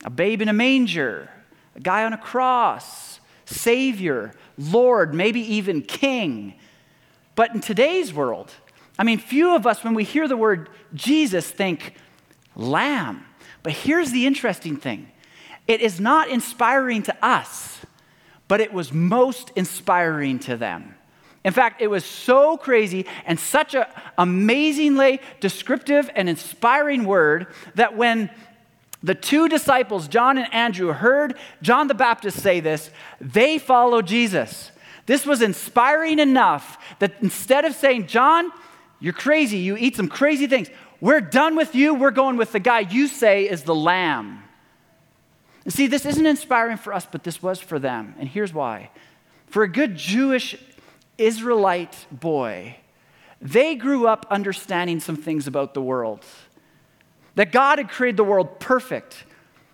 a 0.03 0.09
babe 0.09 0.41
in 0.41 0.49
a 0.49 0.53
manger, 0.53 1.29
a 1.75 1.79
guy 1.79 2.03
on 2.03 2.13
a 2.13 2.17
cross, 2.17 3.19
Savior, 3.45 4.33
Lord, 4.57 5.13
maybe 5.13 5.39
even 5.55 5.81
King. 5.81 6.53
But 7.35 7.53
in 7.53 7.61
today's 7.61 8.13
world, 8.13 8.51
I 8.97 9.03
mean, 9.03 9.17
few 9.17 9.55
of 9.55 9.65
us, 9.65 9.83
when 9.83 9.93
we 9.93 10.03
hear 10.03 10.27
the 10.27 10.37
word 10.37 10.69
Jesus, 10.93 11.49
think 11.49 11.95
lamb. 12.55 13.25
But 13.63 13.73
here's 13.73 14.11
the 14.11 14.25
interesting 14.25 14.77
thing 14.77 15.09
it 15.67 15.81
is 15.81 15.99
not 15.99 16.29
inspiring 16.29 17.03
to 17.03 17.25
us, 17.25 17.79
but 18.47 18.61
it 18.61 18.73
was 18.73 18.91
most 18.91 19.51
inspiring 19.55 20.39
to 20.39 20.57
them. 20.57 20.95
In 21.43 21.51
fact, 21.51 21.81
it 21.81 21.87
was 21.87 22.05
so 22.05 22.55
crazy 22.55 23.05
and 23.25 23.39
such 23.39 23.75
an 23.75 23.85
amazingly 24.17 25.19
descriptive 25.41 26.09
and 26.15 26.29
inspiring 26.29 27.03
word 27.03 27.47
that 27.75 27.97
when 27.97 28.29
the 29.01 29.15
two 29.15 29.49
disciples, 29.49 30.07
John 30.07 30.37
and 30.37 30.53
Andrew, 30.53 30.93
heard 30.93 31.37
John 31.61 31.87
the 31.87 31.93
Baptist 31.93 32.39
say 32.41 32.61
this, 32.61 32.89
they 33.19 33.57
followed 33.57 34.07
Jesus. 34.07 34.71
This 35.05 35.25
was 35.25 35.41
inspiring 35.41 36.19
enough 36.19 36.77
that 36.99 37.15
instead 37.21 37.65
of 37.65 37.73
saying, 37.73 38.07
John, 38.07 38.51
you're 38.99 39.13
crazy. 39.13 39.57
You 39.57 39.75
eat 39.75 39.95
some 39.95 40.07
crazy 40.07 40.47
things. 40.47 40.69
We're 41.01 41.19
done 41.19 41.55
with 41.57 41.75
you. 41.75 41.93
We're 41.93 42.11
going 42.11 42.37
with 42.37 42.53
the 42.53 42.59
guy 42.59 42.79
you 42.79 43.07
say 43.07 43.49
is 43.49 43.63
the 43.63 43.75
lamb. 43.75 44.43
And 45.65 45.73
see, 45.73 45.87
this 45.87 46.05
isn't 46.05 46.25
inspiring 46.25 46.77
for 46.77 46.93
us, 46.93 47.05
but 47.09 47.23
this 47.23 47.41
was 47.41 47.59
for 47.59 47.79
them. 47.79 48.15
And 48.17 48.29
here's 48.29 48.53
why. 48.53 48.89
For 49.47 49.63
a 49.63 49.67
good 49.67 49.95
Jewish 49.95 50.55
Israelite 51.17 52.05
boy, 52.11 52.77
they 53.41 53.75
grew 53.75 54.07
up 54.07 54.25
understanding 54.29 54.99
some 54.99 55.17
things 55.17 55.47
about 55.47 55.73
the 55.73 55.81
world. 55.81 56.25
That 57.35 57.51
God 57.51 57.79
had 57.79 57.89
created 57.89 58.17
the 58.17 58.23
world 58.23 58.59
perfect, 58.59 59.25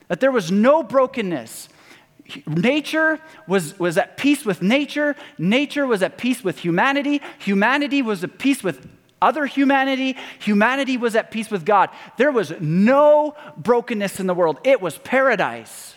that 0.08 0.20
there 0.20 0.32
was 0.32 0.52
no 0.52 0.82
brokenness. 0.82 1.70
Nature 2.48 3.20
was, 3.48 3.78
was 3.80 3.98
at 3.98 4.18
peace 4.18 4.46
with 4.46 4.62
nature, 4.62 5.16
nature 5.38 5.86
was 5.86 6.04
at 6.04 6.18
peace 6.18 6.44
with 6.44 6.60
humanity, 6.60 7.22
humanity 7.40 8.02
was 8.02 8.24
at 8.24 8.38
peace 8.38 8.64
with 8.64 8.88
other 9.22 9.46
humanity, 9.46 10.16
humanity 10.40 10.98
was 10.98 11.16
at 11.16 11.32
peace 11.32 11.52
with 11.52 11.66
God. 11.66 11.90
There 12.18 12.32
was 12.32 12.54
no 12.60 13.36
brokenness 13.58 14.20
in 14.20 14.28
the 14.28 14.34
world, 14.34 14.60
it 14.64 14.82
was 14.82 14.98
paradise. 14.98 15.96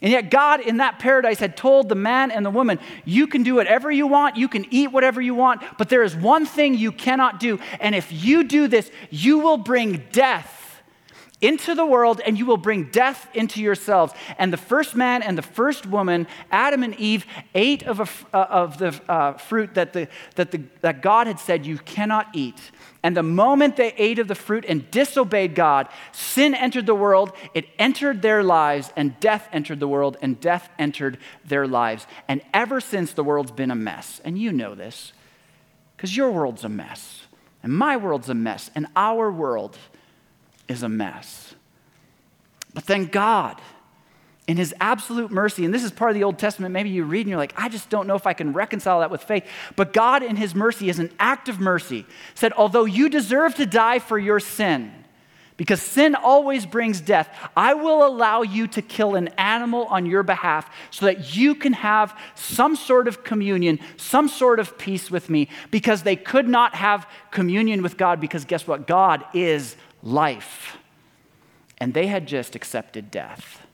And 0.00 0.12
yet, 0.12 0.30
God 0.30 0.60
in 0.60 0.76
that 0.76 1.00
paradise 1.00 1.40
had 1.40 1.56
told 1.56 1.88
the 1.88 1.96
man 1.96 2.30
and 2.30 2.46
the 2.46 2.50
woman, 2.50 2.78
You 3.04 3.26
can 3.26 3.42
do 3.42 3.56
whatever 3.56 3.90
you 3.90 4.06
want, 4.06 4.36
you 4.36 4.46
can 4.46 4.64
eat 4.70 4.92
whatever 4.92 5.20
you 5.20 5.34
want, 5.34 5.62
but 5.76 5.88
there 5.88 6.04
is 6.04 6.14
one 6.14 6.46
thing 6.46 6.74
you 6.74 6.92
cannot 6.92 7.40
do. 7.40 7.58
And 7.80 7.96
if 7.96 8.12
you 8.12 8.44
do 8.44 8.68
this, 8.68 8.92
you 9.10 9.40
will 9.40 9.56
bring 9.56 10.04
death 10.12 10.57
into 11.40 11.74
the 11.74 11.86
world 11.86 12.20
and 12.24 12.38
you 12.38 12.46
will 12.46 12.56
bring 12.56 12.90
death 12.90 13.28
into 13.34 13.62
yourselves. 13.62 14.12
And 14.38 14.52
the 14.52 14.56
first 14.56 14.96
man 14.96 15.22
and 15.22 15.38
the 15.38 15.42
first 15.42 15.86
woman, 15.86 16.26
Adam 16.50 16.82
and 16.82 16.94
Eve, 16.96 17.26
ate 17.54 17.84
of, 17.84 18.00
a, 18.00 18.36
uh, 18.36 18.46
of 18.50 18.78
the 18.78 19.00
uh, 19.08 19.34
fruit 19.34 19.74
that, 19.74 19.92
the, 19.92 20.08
that, 20.34 20.50
the, 20.50 20.62
that 20.80 21.02
God 21.02 21.26
had 21.26 21.38
said 21.38 21.64
you 21.64 21.78
cannot 21.78 22.28
eat. 22.32 22.70
And 23.02 23.16
the 23.16 23.22
moment 23.22 23.76
they 23.76 23.92
ate 23.96 24.18
of 24.18 24.26
the 24.26 24.34
fruit 24.34 24.64
and 24.68 24.90
disobeyed 24.90 25.54
God, 25.54 25.88
sin 26.10 26.54
entered 26.54 26.86
the 26.86 26.94
world, 26.94 27.32
it 27.54 27.66
entered 27.78 28.22
their 28.22 28.42
lives, 28.42 28.92
and 28.96 29.18
death 29.20 29.48
entered 29.52 29.78
the 29.78 29.86
world, 29.86 30.16
and 30.20 30.40
death 30.40 30.68
entered 30.78 31.18
their 31.44 31.68
lives. 31.68 32.06
And 32.26 32.42
ever 32.52 32.80
since, 32.80 33.12
the 33.12 33.22
world's 33.22 33.52
been 33.52 33.70
a 33.70 33.76
mess. 33.76 34.20
And 34.24 34.36
you 34.36 34.52
know 34.52 34.74
this, 34.74 35.12
because 35.96 36.16
your 36.16 36.32
world's 36.32 36.64
a 36.64 36.68
mess, 36.68 37.22
and 37.62 37.72
my 37.72 37.96
world's 37.96 38.28
a 38.28 38.34
mess, 38.34 38.68
and 38.74 38.88
our 38.96 39.30
world 39.30 39.78
is 40.68 40.82
a 40.82 40.88
mess. 40.88 41.54
But 42.74 42.86
then 42.86 43.06
God, 43.06 43.60
in 44.46 44.56
his 44.56 44.74
absolute 44.80 45.30
mercy, 45.30 45.64
and 45.64 45.74
this 45.74 45.84
is 45.84 45.90
part 45.90 46.10
of 46.10 46.14
the 46.14 46.24
Old 46.24 46.38
Testament, 46.38 46.72
maybe 46.72 46.90
you 46.90 47.04
read 47.04 47.22
and 47.22 47.28
you're 47.28 47.38
like, 47.38 47.54
I 47.56 47.68
just 47.68 47.90
don't 47.90 48.06
know 48.06 48.14
if 48.14 48.26
I 48.26 48.32
can 48.32 48.52
reconcile 48.52 49.00
that 49.00 49.10
with 49.10 49.22
faith. 49.22 49.44
But 49.76 49.92
God, 49.92 50.22
in 50.22 50.36
his 50.36 50.54
mercy, 50.54 50.88
is 50.88 50.98
an 50.98 51.10
act 51.18 51.48
of 51.48 51.60
mercy, 51.60 52.06
said, 52.34 52.52
Although 52.54 52.84
you 52.84 53.08
deserve 53.08 53.54
to 53.56 53.66
die 53.66 53.98
for 53.98 54.18
your 54.18 54.40
sin, 54.40 54.92
because 55.58 55.82
sin 55.82 56.14
always 56.14 56.64
brings 56.64 57.00
death, 57.00 57.28
I 57.56 57.74
will 57.74 58.06
allow 58.06 58.42
you 58.42 58.68
to 58.68 58.80
kill 58.80 59.16
an 59.16 59.28
animal 59.36 59.86
on 59.86 60.06
your 60.06 60.22
behalf 60.22 60.70
so 60.90 61.06
that 61.06 61.36
you 61.36 61.56
can 61.56 61.72
have 61.72 62.16
some 62.36 62.76
sort 62.76 63.08
of 63.08 63.24
communion, 63.24 63.80
some 63.96 64.28
sort 64.28 64.60
of 64.60 64.78
peace 64.78 65.10
with 65.10 65.28
me, 65.28 65.48
because 65.72 66.04
they 66.04 66.14
could 66.14 66.48
not 66.48 66.76
have 66.76 67.08
communion 67.32 67.82
with 67.82 67.96
God, 67.96 68.20
because 68.20 68.44
guess 68.44 68.68
what? 68.68 68.86
God 68.86 69.24
is 69.34 69.76
life. 70.02 70.76
And 71.78 71.94
they 71.94 72.06
had 72.06 72.26
just 72.26 72.54
accepted 72.54 73.10
death. 73.10 73.66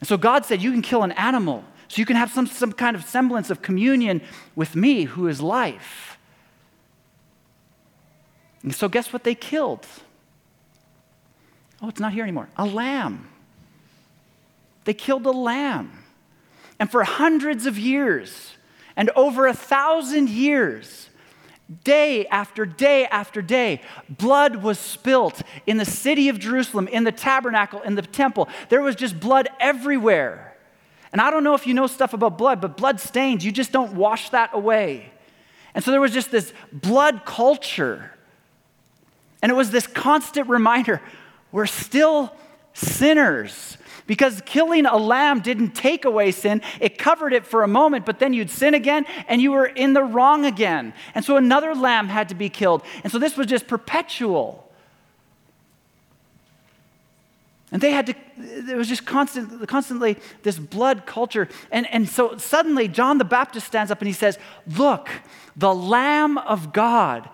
And 0.00 0.08
so 0.08 0.16
God 0.16 0.44
said, 0.44 0.62
You 0.62 0.72
can 0.72 0.82
kill 0.82 1.02
an 1.02 1.12
animal 1.12 1.64
so 1.90 1.98
you 1.98 2.06
can 2.06 2.16
have 2.16 2.30
some, 2.30 2.46
some 2.46 2.72
kind 2.72 2.96
of 2.96 3.04
semblance 3.04 3.50
of 3.50 3.62
communion 3.62 4.22
with 4.54 4.76
me 4.76 5.04
who 5.04 5.26
is 5.26 5.40
life. 5.40 6.18
And 8.62 8.74
so, 8.74 8.88
guess 8.88 9.12
what 9.12 9.24
they 9.24 9.34
killed? 9.34 9.86
Oh, 11.82 11.88
it's 11.88 12.00
not 12.00 12.12
here 12.12 12.22
anymore. 12.22 12.48
A 12.56 12.66
lamb. 12.66 13.28
They 14.84 14.94
killed 14.94 15.26
a 15.26 15.32
lamb. 15.32 16.04
And 16.78 16.90
for 16.90 17.02
hundreds 17.04 17.66
of 17.66 17.78
years, 17.78 18.52
and 18.96 19.10
over 19.16 19.46
a 19.46 19.54
thousand 19.54 20.28
years, 20.28 21.09
Day 21.84 22.26
after 22.26 22.66
day 22.66 23.06
after 23.06 23.40
day, 23.40 23.80
blood 24.08 24.56
was 24.56 24.78
spilt 24.78 25.42
in 25.66 25.76
the 25.76 25.84
city 25.84 26.28
of 26.28 26.38
Jerusalem, 26.38 26.88
in 26.88 27.04
the 27.04 27.12
tabernacle, 27.12 27.80
in 27.82 27.94
the 27.94 28.02
temple. 28.02 28.48
There 28.70 28.82
was 28.82 28.96
just 28.96 29.20
blood 29.20 29.48
everywhere. 29.60 30.56
And 31.12 31.20
I 31.20 31.30
don't 31.30 31.44
know 31.44 31.54
if 31.54 31.66
you 31.66 31.74
know 31.74 31.86
stuff 31.86 32.12
about 32.12 32.38
blood, 32.38 32.60
but 32.60 32.76
blood 32.76 33.00
stains, 33.00 33.44
you 33.44 33.52
just 33.52 33.70
don't 33.70 33.94
wash 33.94 34.30
that 34.30 34.50
away. 34.52 35.12
And 35.74 35.84
so 35.84 35.90
there 35.92 36.00
was 36.00 36.12
just 36.12 36.30
this 36.30 36.52
blood 36.72 37.24
culture. 37.24 38.12
And 39.42 39.50
it 39.50 39.54
was 39.54 39.70
this 39.70 39.86
constant 39.86 40.48
reminder 40.48 41.00
we're 41.52 41.66
still 41.66 42.34
sinners. 42.72 43.76
Because 44.10 44.42
killing 44.44 44.86
a 44.86 44.96
lamb 44.96 45.38
didn't 45.38 45.70
take 45.70 46.04
away 46.04 46.32
sin, 46.32 46.62
it 46.80 46.98
covered 46.98 47.32
it 47.32 47.46
for 47.46 47.62
a 47.62 47.68
moment, 47.68 48.04
but 48.04 48.18
then 48.18 48.32
you'd 48.32 48.50
sin 48.50 48.74
again 48.74 49.06
and 49.28 49.40
you 49.40 49.52
were 49.52 49.66
in 49.66 49.92
the 49.92 50.02
wrong 50.02 50.44
again. 50.44 50.94
And 51.14 51.24
so 51.24 51.36
another 51.36 51.76
lamb 51.76 52.08
had 52.08 52.28
to 52.30 52.34
be 52.34 52.48
killed. 52.48 52.82
And 53.04 53.12
so 53.12 53.20
this 53.20 53.36
was 53.36 53.46
just 53.46 53.68
perpetual. 53.68 54.68
And 57.70 57.80
they 57.80 57.92
had 57.92 58.06
to, 58.06 58.14
there 58.36 58.76
was 58.76 58.88
just 58.88 59.06
constant, 59.06 59.68
constantly 59.68 60.16
this 60.42 60.58
blood 60.58 61.06
culture. 61.06 61.48
And, 61.70 61.86
and 61.94 62.08
so 62.08 62.36
suddenly 62.36 62.88
John 62.88 63.18
the 63.18 63.24
Baptist 63.24 63.68
stands 63.68 63.92
up 63.92 64.00
and 64.00 64.08
he 64.08 64.12
says, 64.12 64.40
Look, 64.76 65.08
the 65.54 65.72
Lamb 65.72 66.36
of 66.36 66.72
God. 66.72 67.28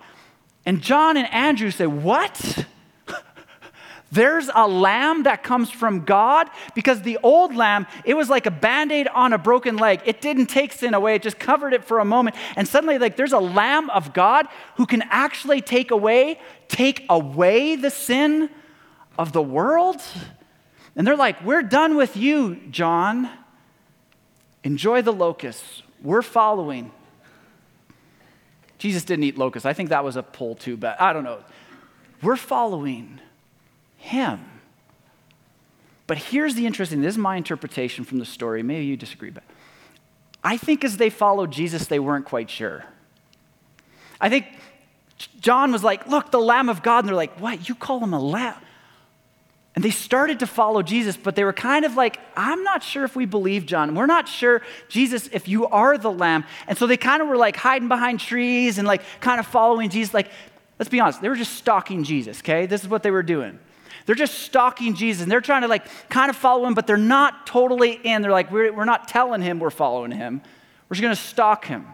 And 0.63 0.83
John 0.83 1.17
and 1.17 1.27
Andrew 1.33 1.71
say, 1.71 1.87
What? 1.87 2.67
There's 4.11 4.49
a 4.53 4.67
lamb 4.67 5.23
that 5.23 5.43
comes 5.43 5.69
from 5.69 6.05
God 6.05 6.49
because 6.73 7.01
the 7.01 7.17
old 7.23 7.55
lamb, 7.55 7.87
it 8.05 8.13
was 8.13 8.29
like 8.29 8.45
a 8.45 8.51
band 8.51 8.91
aid 8.91 9.07
on 9.09 9.33
a 9.33 9.37
broken 9.37 9.75
leg. 9.75 10.01
It 10.05 10.21
didn't 10.21 10.45
take 10.45 10.71
sin 10.71 10.93
away, 10.93 11.15
it 11.15 11.21
just 11.21 11.39
covered 11.39 11.73
it 11.73 11.83
for 11.83 11.99
a 11.99 12.05
moment. 12.05 12.35
And 12.55 12.67
suddenly, 12.67 12.97
like, 12.97 13.17
there's 13.17 13.33
a 13.33 13.39
lamb 13.39 13.89
of 13.89 14.13
God 14.13 14.47
who 14.75 14.85
can 14.85 15.03
actually 15.09 15.61
take 15.61 15.91
away, 15.91 16.39
take 16.69 17.05
away 17.09 17.75
the 17.75 17.89
sin 17.89 18.49
of 19.17 19.33
the 19.33 19.41
world. 19.41 20.01
And 20.95 21.05
they're 21.05 21.17
like, 21.17 21.43
We're 21.43 21.63
done 21.63 21.97
with 21.97 22.15
you, 22.15 22.55
John. 22.71 23.29
Enjoy 24.63 25.01
the 25.01 25.13
locusts. 25.13 25.83
We're 26.01 26.21
following. 26.21 26.91
Jesus 28.77 29.03
didn't 29.03 29.23
eat 29.23 29.37
locusts. 29.37 29.65
I 29.65 29.73
think 29.73 29.89
that 29.89 30.03
was 30.03 30.15
a 30.15 30.23
pull 30.23 30.55
too, 30.55 30.77
but 30.77 30.99
I 31.01 31.13
don't 31.13 31.23
know. 31.23 31.39
We're 32.21 32.35
following 32.35 33.19
him. 33.97 34.45
But 36.07 36.17
here's 36.17 36.55
the 36.55 36.65
interesting 36.65 37.01
this 37.01 37.15
is 37.15 37.17
my 37.17 37.35
interpretation 37.35 38.05
from 38.05 38.19
the 38.19 38.25
story. 38.25 38.63
Maybe 38.63 38.85
you 38.85 38.95
disagree, 38.95 39.29
but 39.29 39.43
I 40.43 40.57
think 40.57 40.85
as 40.85 40.97
they 40.97 41.09
followed 41.09 41.51
Jesus, 41.51 41.87
they 41.87 41.99
weren't 41.99 42.25
quite 42.25 42.49
sure. 42.49 42.85
I 44.19 44.29
think 44.29 44.45
John 45.39 45.71
was 45.71 45.83
like, 45.83 46.07
Look, 46.07 46.31
the 46.31 46.39
Lamb 46.39 46.69
of 46.69 46.81
God. 46.81 46.99
And 46.99 47.09
they're 47.09 47.15
like, 47.15 47.39
What? 47.39 47.67
You 47.67 47.75
call 47.75 47.99
him 47.99 48.13
a 48.13 48.19
lamb? 48.19 48.55
And 49.75 49.83
they 49.83 49.91
started 49.91 50.39
to 50.39 50.47
follow 50.47 50.81
Jesus, 50.81 51.15
but 51.15 51.35
they 51.35 51.43
were 51.43 51.53
kind 51.53 51.85
of 51.85 51.95
like, 51.95 52.19
I'm 52.35 52.63
not 52.63 52.81
sure 52.81 53.03
if 53.03 53.15
we 53.15 53.27
believe 53.27 53.67
John. 53.67 53.93
We're 53.93 54.07
not 54.07 54.27
sure, 54.27 54.63
Jesus, 54.89 55.29
if 55.31 55.47
you 55.47 55.67
are 55.67 55.99
the 55.99 56.11
Lamb. 56.11 56.45
And 56.67 56.75
so 56.75 56.87
they 56.87 56.97
kind 56.97 57.21
of 57.21 57.27
were 57.27 57.37
like 57.37 57.55
hiding 57.55 57.87
behind 57.87 58.19
trees 58.19 58.79
and 58.79 58.87
like 58.87 59.03
kind 59.19 59.39
of 59.39 59.45
following 59.45 59.91
Jesus. 59.91 60.15
Like, 60.15 60.31
let's 60.79 60.89
be 60.89 60.99
honest, 60.99 61.21
they 61.21 61.29
were 61.29 61.35
just 61.35 61.53
stalking 61.53 62.03
Jesus, 62.03 62.39
okay? 62.39 62.65
This 62.65 62.81
is 62.81 62.89
what 62.89 63.03
they 63.03 63.11
were 63.11 63.21
doing. 63.21 63.59
They're 64.07 64.15
just 64.15 64.35
stalking 64.35 64.95
Jesus 64.95 65.21
and 65.21 65.29
they're 65.29 65.41
trying 65.41 65.63
to 65.63 65.67
like 65.67 65.85
kind 66.07 66.29
of 66.29 66.37
follow 66.37 66.65
him, 66.65 66.73
but 66.73 66.87
they're 66.87 66.95
not 66.95 67.45
totally 67.45 67.91
in. 67.91 68.21
They're 68.21 68.31
like, 68.31 68.49
we're, 68.49 68.71
we're 68.71 68.85
not 68.85 69.09
telling 69.09 69.41
him 69.41 69.59
we're 69.59 69.69
following 69.69 70.11
him. 70.11 70.41
We're 70.87 70.95
just 70.95 71.01
going 71.01 71.15
to 71.15 71.21
stalk 71.21 71.65
him. 71.65 71.85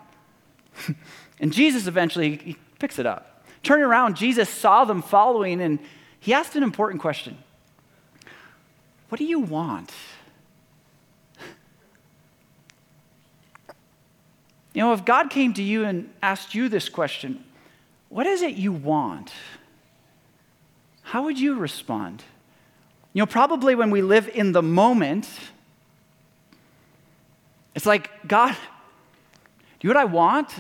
and 1.40 1.52
Jesus 1.52 1.88
eventually 1.88 2.36
he 2.38 2.56
picks 2.78 3.00
it 3.00 3.08
up. 3.08 3.44
Turning 3.64 3.84
around, 3.84 4.16
Jesus 4.16 4.48
saw 4.48 4.86
them 4.86 5.02
following 5.02 5.60
and 5.60 5.80
he 6.20 6.36
asked 6.36 6.56
an 6.56 6.62
important 6.62 7.02
question 7.02 7.36
What 9.10 9.18
do 9.18 9.26
you 9.26 9.40
want? 9.40 9.92
You 14.76 14.82
know, 14.82 14.94
if 14.94 15.06
God 15.06 15.30
came 15.30 15.54
to 15.54 15.62
you 15.62 15.86
and 15.86 16.12
asked 16.24 16.56
you 16.56 16.68
this 16.68 16.90
question, 16.90 17.44
what 18.10 18.26
is 18.26 18.42
it 18.42 18.56
you 18.56 18.72
want? 18.72 19.32
How 21.14 21.22
would 21.22 21.40
you 21.40 21.54
respond? 21.54 22.24
You 23.14 23.22
know, 23.22 23.28
probably 23.28 23.76
when 23.76 23.92
we 23.92 24.02
live 24.02 24.28
in 24.34 24.52
the 24.52 24.64
moment, 24.64 25.30
it's 27.76 27.86
like, 27.86 28.10
God, 28.28 28.58
do 29.80 29.88
you 29.88 29.94
know 29.94 30.00
what 30.00 30.10
I 30.10 30.12
want? 30.12 30.56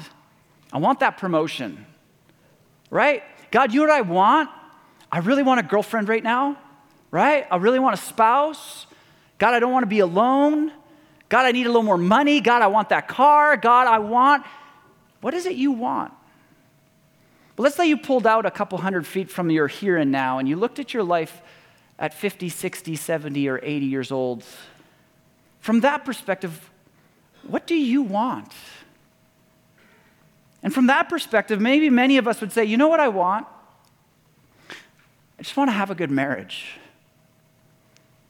I 0.71 0.77
want 0.77 0.99
that 0.99 1.17
promotion, 1.17 1.87
right? 2.91 3.23
God, 3.49 3.73
you 3.73 3.79
know 3.79 3.87
what 3.87 3.97
I 3.97 4.01
want? 4.01 4.49
I 5.11 5.17
really 5.21 5.41
want 5.41 5.59
a 5.59 5.63
girlfriend 5.63 6.07
right 6.07 6.23
now, 6.23 6.59
right? 7.09 7.47
I 7.49 7.55
really 7.55 7.79
want 7.79 7.95
a 7.95 8.01
spouse. 8.03 8.85
God, 9.39 9.55
I 9.55 9.59
don't 9.59 9.71
want 9.71 9.81
to 9.81 9.89
be 9.89 10.01
alone. 10.01 10.71
God, 11.29 11.47
I 11.47 11.51
need 11.51 11.65
a 11.65 11.69
little 11.69 11.81
more 11.81 11.97
money. 11.97 12.41
God, 12.41 12.61
I 12.61 12.67
want 12.67 12.89
that 12.89 13.07
car. 13.07 13.57
God, 13.57 13.87
I 13.87 13.97
want. 13.97 14.45
What 15.19 15.33
is 15.33 15.47
it 15.47 15.55
you 15.55 15.71
want? 15.71 16.13
But 17.55 17.63
let's 17.63 17.75
say 17.75 17.87
you 17.87 17.97
pulled 17.97 18.25
out 18.25 18.45
a 18.45 18.51
couple 18.51 18.77
hundred 18.79 19.05
feet 19.05 19.29
from 19.29 19.49
your 19.49 19.67
here 19.67 19.97
and 19.97 20.11
now 20.11 20.39
and 20.39 20.49
you 20.49 20.55
looked 20.55 20.79
at 20.79 20.93
your 20.93 21.03
life 21.03 21.41
at 21.99 22.13
50, 22.13 22.49
60, 22.49 22.95
70, 22.95 23.47
or 23.47 23.59
80 23.61 23.85
years 23.85 24.11
old. 24.11 24.43
From 25.59 25.81
that 25.81 26.03
perspective, 26.03 26.71
what 27.47 27.67
do 27.67 27.75
you 27.75 28.01
want? 28.01 28.51
And 30.63 30.73
from 30.73 30.87
that 30.87 31.09
perspective, 31.09 31.61
maybe 31.61 31.89
many 31.89 32.17
of 32.17 32.27
us 32.27 32.41
would 32.41 32.51
say, 32.51 32.65
you 32.65 32.77
know 32.77 32.87
what 32.87 32.99
I 32.99 33.09
want? 33.09 33.45
I 35.37 35.43
just 35.43 35.57
want 35.57 35.69
to 35.69 35.73
have 35.73 35.91
a 35.91 35.95
good 35.95 36.09
marriage. 36.09 36.77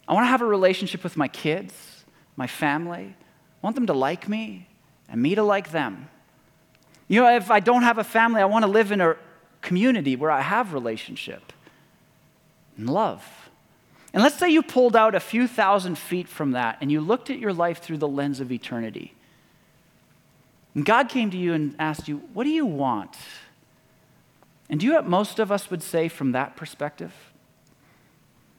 I 0.06 0.12
want 0.12 0.24
to 0.24 0.28
have 0.28 0.42
a 0.42 0.46
relationship 0.46 1.02
with 1.02 1.16
my 1.16 1.28
kids, 1.28 2.04
my 2.36 2.46
family. 2.46 3.14
I 3.16 3.66
want 3.66 3.76
them 3.76 3.86
to 3.86 3.94
like 3.94 4.28
me 4.28 4.68
and 5.08 5.22
me 5.22 5.34
to 5.34 5.42
like 5.42 5.70
them. 5.70 6.08
You 7.14 7.20
know, 7.20 7.36
if 7.36 7.48
I 7.48 7.60
don't 7.60 7.84
have 7.84 7.98
a 7.98 8.02
family, 8.02 8.40
I 8.40 8.44
want 8.46 8.64
to 8.64 8.68
live 8.68 8.90
in 8.90 9.00
a 9.00 9.14
community 9.60 10.16
where 10.16 10.32
I 10.32 10.40
have 10.40 10.72
relationship 10.72 11.52
and 12.76 12.90
love. 12.90 13.24
And 14.12 14.20
let's 14.20 14.36
say 14.36 14.50
you 14.50 14.64
pulled 14.64 14.96
out 14.96 15.14
a 15.14 15.20
few 15.20 15.46
thousand 15.46 15.96
feet 15.96 16.26
from 16.26 16.50
that 16.50 16.76
and 16.80 16.90
you 16.90 17.00
looked 17.00 17.30
at 17.30 17.38
your 17.38 17.52
life 17.52 17.78
through 17.78 17.98
the 17.98 18.08
lens 18.08 18.40
of 18.40 18.50
eternity. 18.50 19.14
And 20.74 20.84
God 20.84 21.08
came 21.08 21.30
to 21.30 21.36
you 21.36 21.52
and 21.52 21.76
asked 21.78 22.08
you, 22.08 22.16
What 22.32 22.42
do 22.42 22.50
you 22.50 22.66
want? 22.66 23.16
And 24.68 24.80
do 24.80 24.86
you 24.86 24.90
know 24.90 24.98
what 24.98 25.06
most 25.06 25.38
of 25.38 25.52
us 25.52 25.70
would 25.70 25.84
say 25.84 26.08
from 26.08 26.32
that 26.32 26.56
perspective? 26.56 27.12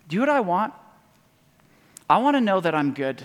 Do 0.08 0.16
you 0.16 0.22
know 0.22 0.32
what 0.32 0.38
I 0.38 0.40
want? 0.40 0.74
I 2.10 2.20
want 2.20 2.38
to 2.38 2.42
know 2.42 2.62
that 2.62 2.74
I'm 2.74 2.94
good. 2.94 3.22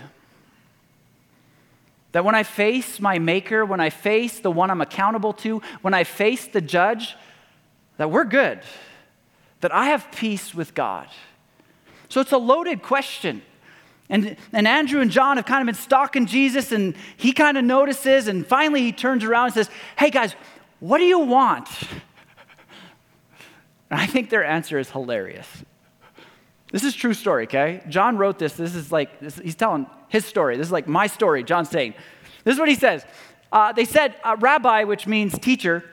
That 2.13 2.25
when 2.25 2.35
I 2.35 2.43
face 2.43 3.01
my 3.01 3.19
maker, 3.19 3.65
when 3.65 3.81
I 3.81 3.91
face 3.91 4.41
the 4.41 4.51
one 4.51 4.71
I'm 4.71 4.81
accountable 4.81 5.33
to, 5.35 5.63
when 5.83 5.95
I 5.95 6.05
face 6.05 6.47
the 6.47 6.61
judge, 6.61 7.17
that 7.99 8.11
we're 8.11 8.25
good. 8.25 8.61
That 9.61 9.73
I 9.73 9.87
have 9.87 10.11
peace 10.11 10.55
with 10.55 10.75
God. 10.75 11.09
So 12.09 12.21
it's 12.21 12.33
a 12.33 12.39
loaded 12.39 12.83
question. 12.83 13.43
And, 14.09 14.37
and 14.53 14.67
Andrew 14.67 15.01
and 15.01 15.11
John 15.11 15.37
have 15.37 15.47
kind 15.47 15.63
of 15.63 15.67
been 15.67 15.81
stalking 15.81 16.27
Jesus, 16.27 16.73
and 16.73 16.97
he 17.17 17.33
kind 17.33 17.57
of 17.57 17.65
notices, 17.65 18.27
and 18.27 18.45
finally 18.45 18.83
he 18.83 18.91
turns 18.91 19.23
around 19.23 19.47
and 19.47 19.55
says, 19.55 19.71
Hey 19.97 20.11
guys, 20.11 20.35
what 20.81 20.99
do 20.99 21.05
you 21.05 21.21
want? 21.21 21.69
And 23.91 24.01
I 24.01 24.07
think 24.07 24.31
their 24.31 24.45
answer 24.45 24.79
is 24.79 24.91
hilarious. 24.91 25.49
This 26.71 26.85
is 26.85 26.95
true 26.95 27.15
story, 27.15 27.45
okay? 27.45 27.83
John 27.89 28.17
wrote 28.17 28.39
this. 28.39 28.53
This 28.53 28.77
is 28.77 28.93
like, 28.93 29.19
this, 29.19 29.37
he's 29.37 29.57
telling 29.57 29.87
his 30.11 30.27
story. 30.27 30.57
This 30.57 30.67
is 30.67 30.73
like 30.73 30.87
my 30.87 31.07
story, 31.07 31.43
John's 31.43 31.71
saying. 31.71 31.95
This 32.45 32.55
is 32.55 32.61
what 32.61 32.69
he 32.69 32.75
says. 32.75 33.07
Uh, 33.51 33.73
they 33.73 33.85
said, 33.85 34.15
uh, 34.23 34.37
Rabbi, 34.39 34.85
which 34.85 35.07
means 35.07 35.39
teacher, 35.39 35.85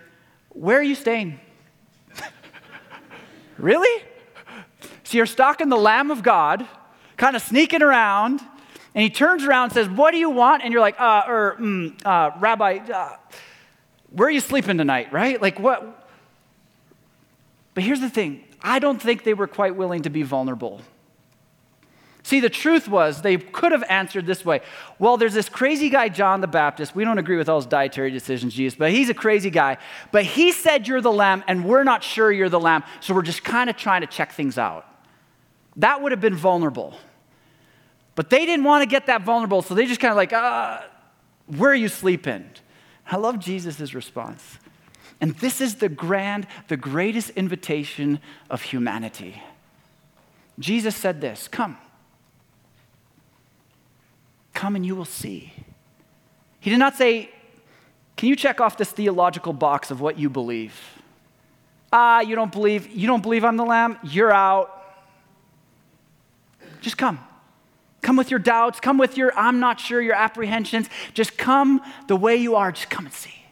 where 0.50 0.80
are 0.80 0.84
you 0.84 0.96
staying? 0.96 1.40
really? 3.58 4.04
So 5.04 5.18
you're 5.18 5.26
stalking 5.26 5.70
the 5.70 5.78
Lamb 5.78 6.12
of 6.12 6.22
God, 6.24 6.68
kind 7.16 7.36
of 7.36 7.42
sneaking 7.42 7.82
around, 7.82 8.42
and 8.94 9.04
he 9.04 9.10
turns 9.10 9.44
around 9.44 9.66
and 9.66 9.74
says, 9.74 9.88
What 9.88 10.12
do 10.12 10.18
you 10.18 10.30
want? 10.30 10.64
And 10.64 10.74
you're 10.74 10.82
like, 10.82 11.00
uh, 11.00 11.24
or, 11.28 11.36
er, 11.36 11.58
mm, 11.60 12.06
uh, 12.06 12.32
Rabbi, 12.40 12.80
uh, 12.92 13.18
where 14.10 14.28
are 14.28 14.32
you 14.32 14.40
sleeping 14.40 14.78
tonight, 14.78 15.14
right? 15.14 15.40
Like, 15.40 15.60
what? 15.60 16.10
But 17.76 17.84
here's 17.84 18.02
the 18.02 18.10
thing 18.10 18.44
I 18.62 18.80
don't 18.80 19.00
think 19.00 19.24
they 19.24 19.36
were 19.36 19.48
quite 19.48 19.76
willing 19.76 20.02
to 20.02 20.10
be 20.10 20.24
vulnerable. 20.24 20.82
See, 22.28 22.42
the 22.42 22.50
truth 22.50 22.90
was 22.90 23.22
they 23.22 23.38
could 23.38 23.72
have 23.72 23.86
answered 23.88 24.26
this 24.26 24.44
way 24.44 24.60
Well, 25.00 25.16
there's 25.16 25.34
this 25.34 25.48
crazy 25.48 25.90
guy, 25.90 26.10
John 26.10 26.42
the 26.42 26.48
Baptist. 26.48 26.94
We 26.94 27.06
don't 27.06 27.20
agree 27.20 27.38
with 27.38 27.48
all 27.48 27.56
his 27.56 27.66
dietary 27.66 28.12
decisions, 28.12 28.54
Jesus, 28.54 28.78
but 28.78 28.92
he's 28.92 29.10
a 29.10 29.14
crazy 29.14 29.50
guy. 29.50 29.78
But 30.12 30.26
he 30.26 30.52
said 30.52 30.90
you're 30.90 31.00
the 31.00 31.10
lamb, 31.10 31.46
and 31.48 31.64
we're 31.64 31.86
not 31.86 32.04
sure 32.04 32.30
you're 32.30 32.50
the 32.50 32.60
lamb, 32.60 32.84
so 33.00 33.14
we're 33.14 33.22
just 33.22 33.46
kind 33.46 33.70
of 33.70 33.78
trying 33.78 34.02
to 34.02 34.08
check 34.08 34.34
things 34.34 34.58
out. 34.58 34.86
That 35.78 36.02
would 36.02 36.12
have 36.12 36.20
been 36.20 36.36
vulnerable. 36.36 36.98
But 38.16 38.30
they 38.30 38.46
didn't 38.46 38.66
want 38.66 38.82
to 38.82 38.90
get 38.90 39.06
that 39.06 39.22
vulnerable, 39.22 39.62
so 39.62 39.74
they 39.74 39.86
just 39.86 40.02
kind 40.02 40.12
of 40.12 40.18
like, 40.18 40.34
uh, 40.34 40.82
where 41.46 41.72
are 41.72 41.76
you 41.76 41.88
sleeping? 41.88 42.50
I 43.10 43.16
love 43.16 43.40
Jesus' 43.40 43.94
response. 43.94 44.58
And 45.22 45.34
this 45.36 45.62
is 45.62 45.76
the 45.76 45.88
grand, 45.88 46.46
the 46.68 46.76
greatest 46.76 47.30
invitation 47.30 48.20
of 48.50 48.64
humanity. 48.64 49.42
Jesus 50.60 50.94
said 50.94 51.22
this 51.22 51.48
Come. 51.48 51.78
Come 54.58 54.76
and 54.76 54.84
you 54.84 54.96
will 54.96 55.06
see. 55.06 55.54
He 56.60 56.72
did 56.72 56.80
not 56.80 56.96
say, 56.96 57.30
Can 58.16 58.28
you 58.28 58.36
check 58.36 58.60
off 58.60 58.76
this 58.76 58.90
theological 58.90 59.54
box 59.54 59.92
of 59.92 60.02
what 60.02 60.18
you 60.18 60.32
believe? 60.32 60.74
Ah, 61.94 62.22
you 62.22 62.36
don't 62.36 62.52
believe, 62.52 62.88
you 62.88 63.06
don't 63.06 63.22
believe 63.22 63.46
I'm 63.46 63.56
the 63.56 63.64
lamb? 63.64 64.00
You're 64.02 64.34
out. 64.34 64.84
Just 66.82 66.98
come. 66.98 67.20
Come 68.02 68.16
with 68.16 68.32
your 68.32 68.40
doubts, 68.40 68.80
come 68.80 68.98
with 68.98 69.16
your 69.16 69.32
I'm 69.38 69.60
not 69.60 69.80
sure, 69.80 70.02
your 70.02 70.16
apprehensions. 70.16 70.90
Just 71.14 71.38
come 71.38 71.80
the 72.08 72.16
way 72.16 72.36
you 72.36 72.56
are. 72.56 72.72
Just 72.72 72.90
come 72.90 73.06
and 73.06 73.14
see. 73.14 73.46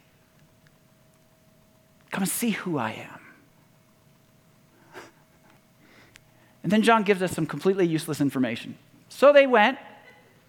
Come 2.10 2.24
and 2.24 2.30
see 2.30 2.50
who 2.50 2.78
I 2.78 2.90
am. 2.90 3.20
And 6.64 6.72
then 6.72 6.82
John 6.82 7.04
gives 7.04 7.22
us 7.22 7.30
some 7.30 7.46
completely 7.46 7.86
useless 7.86 8.20
information. 8.20 8.76
So 9.08 9.32
they 9.32 9.46
went 9.46 9.78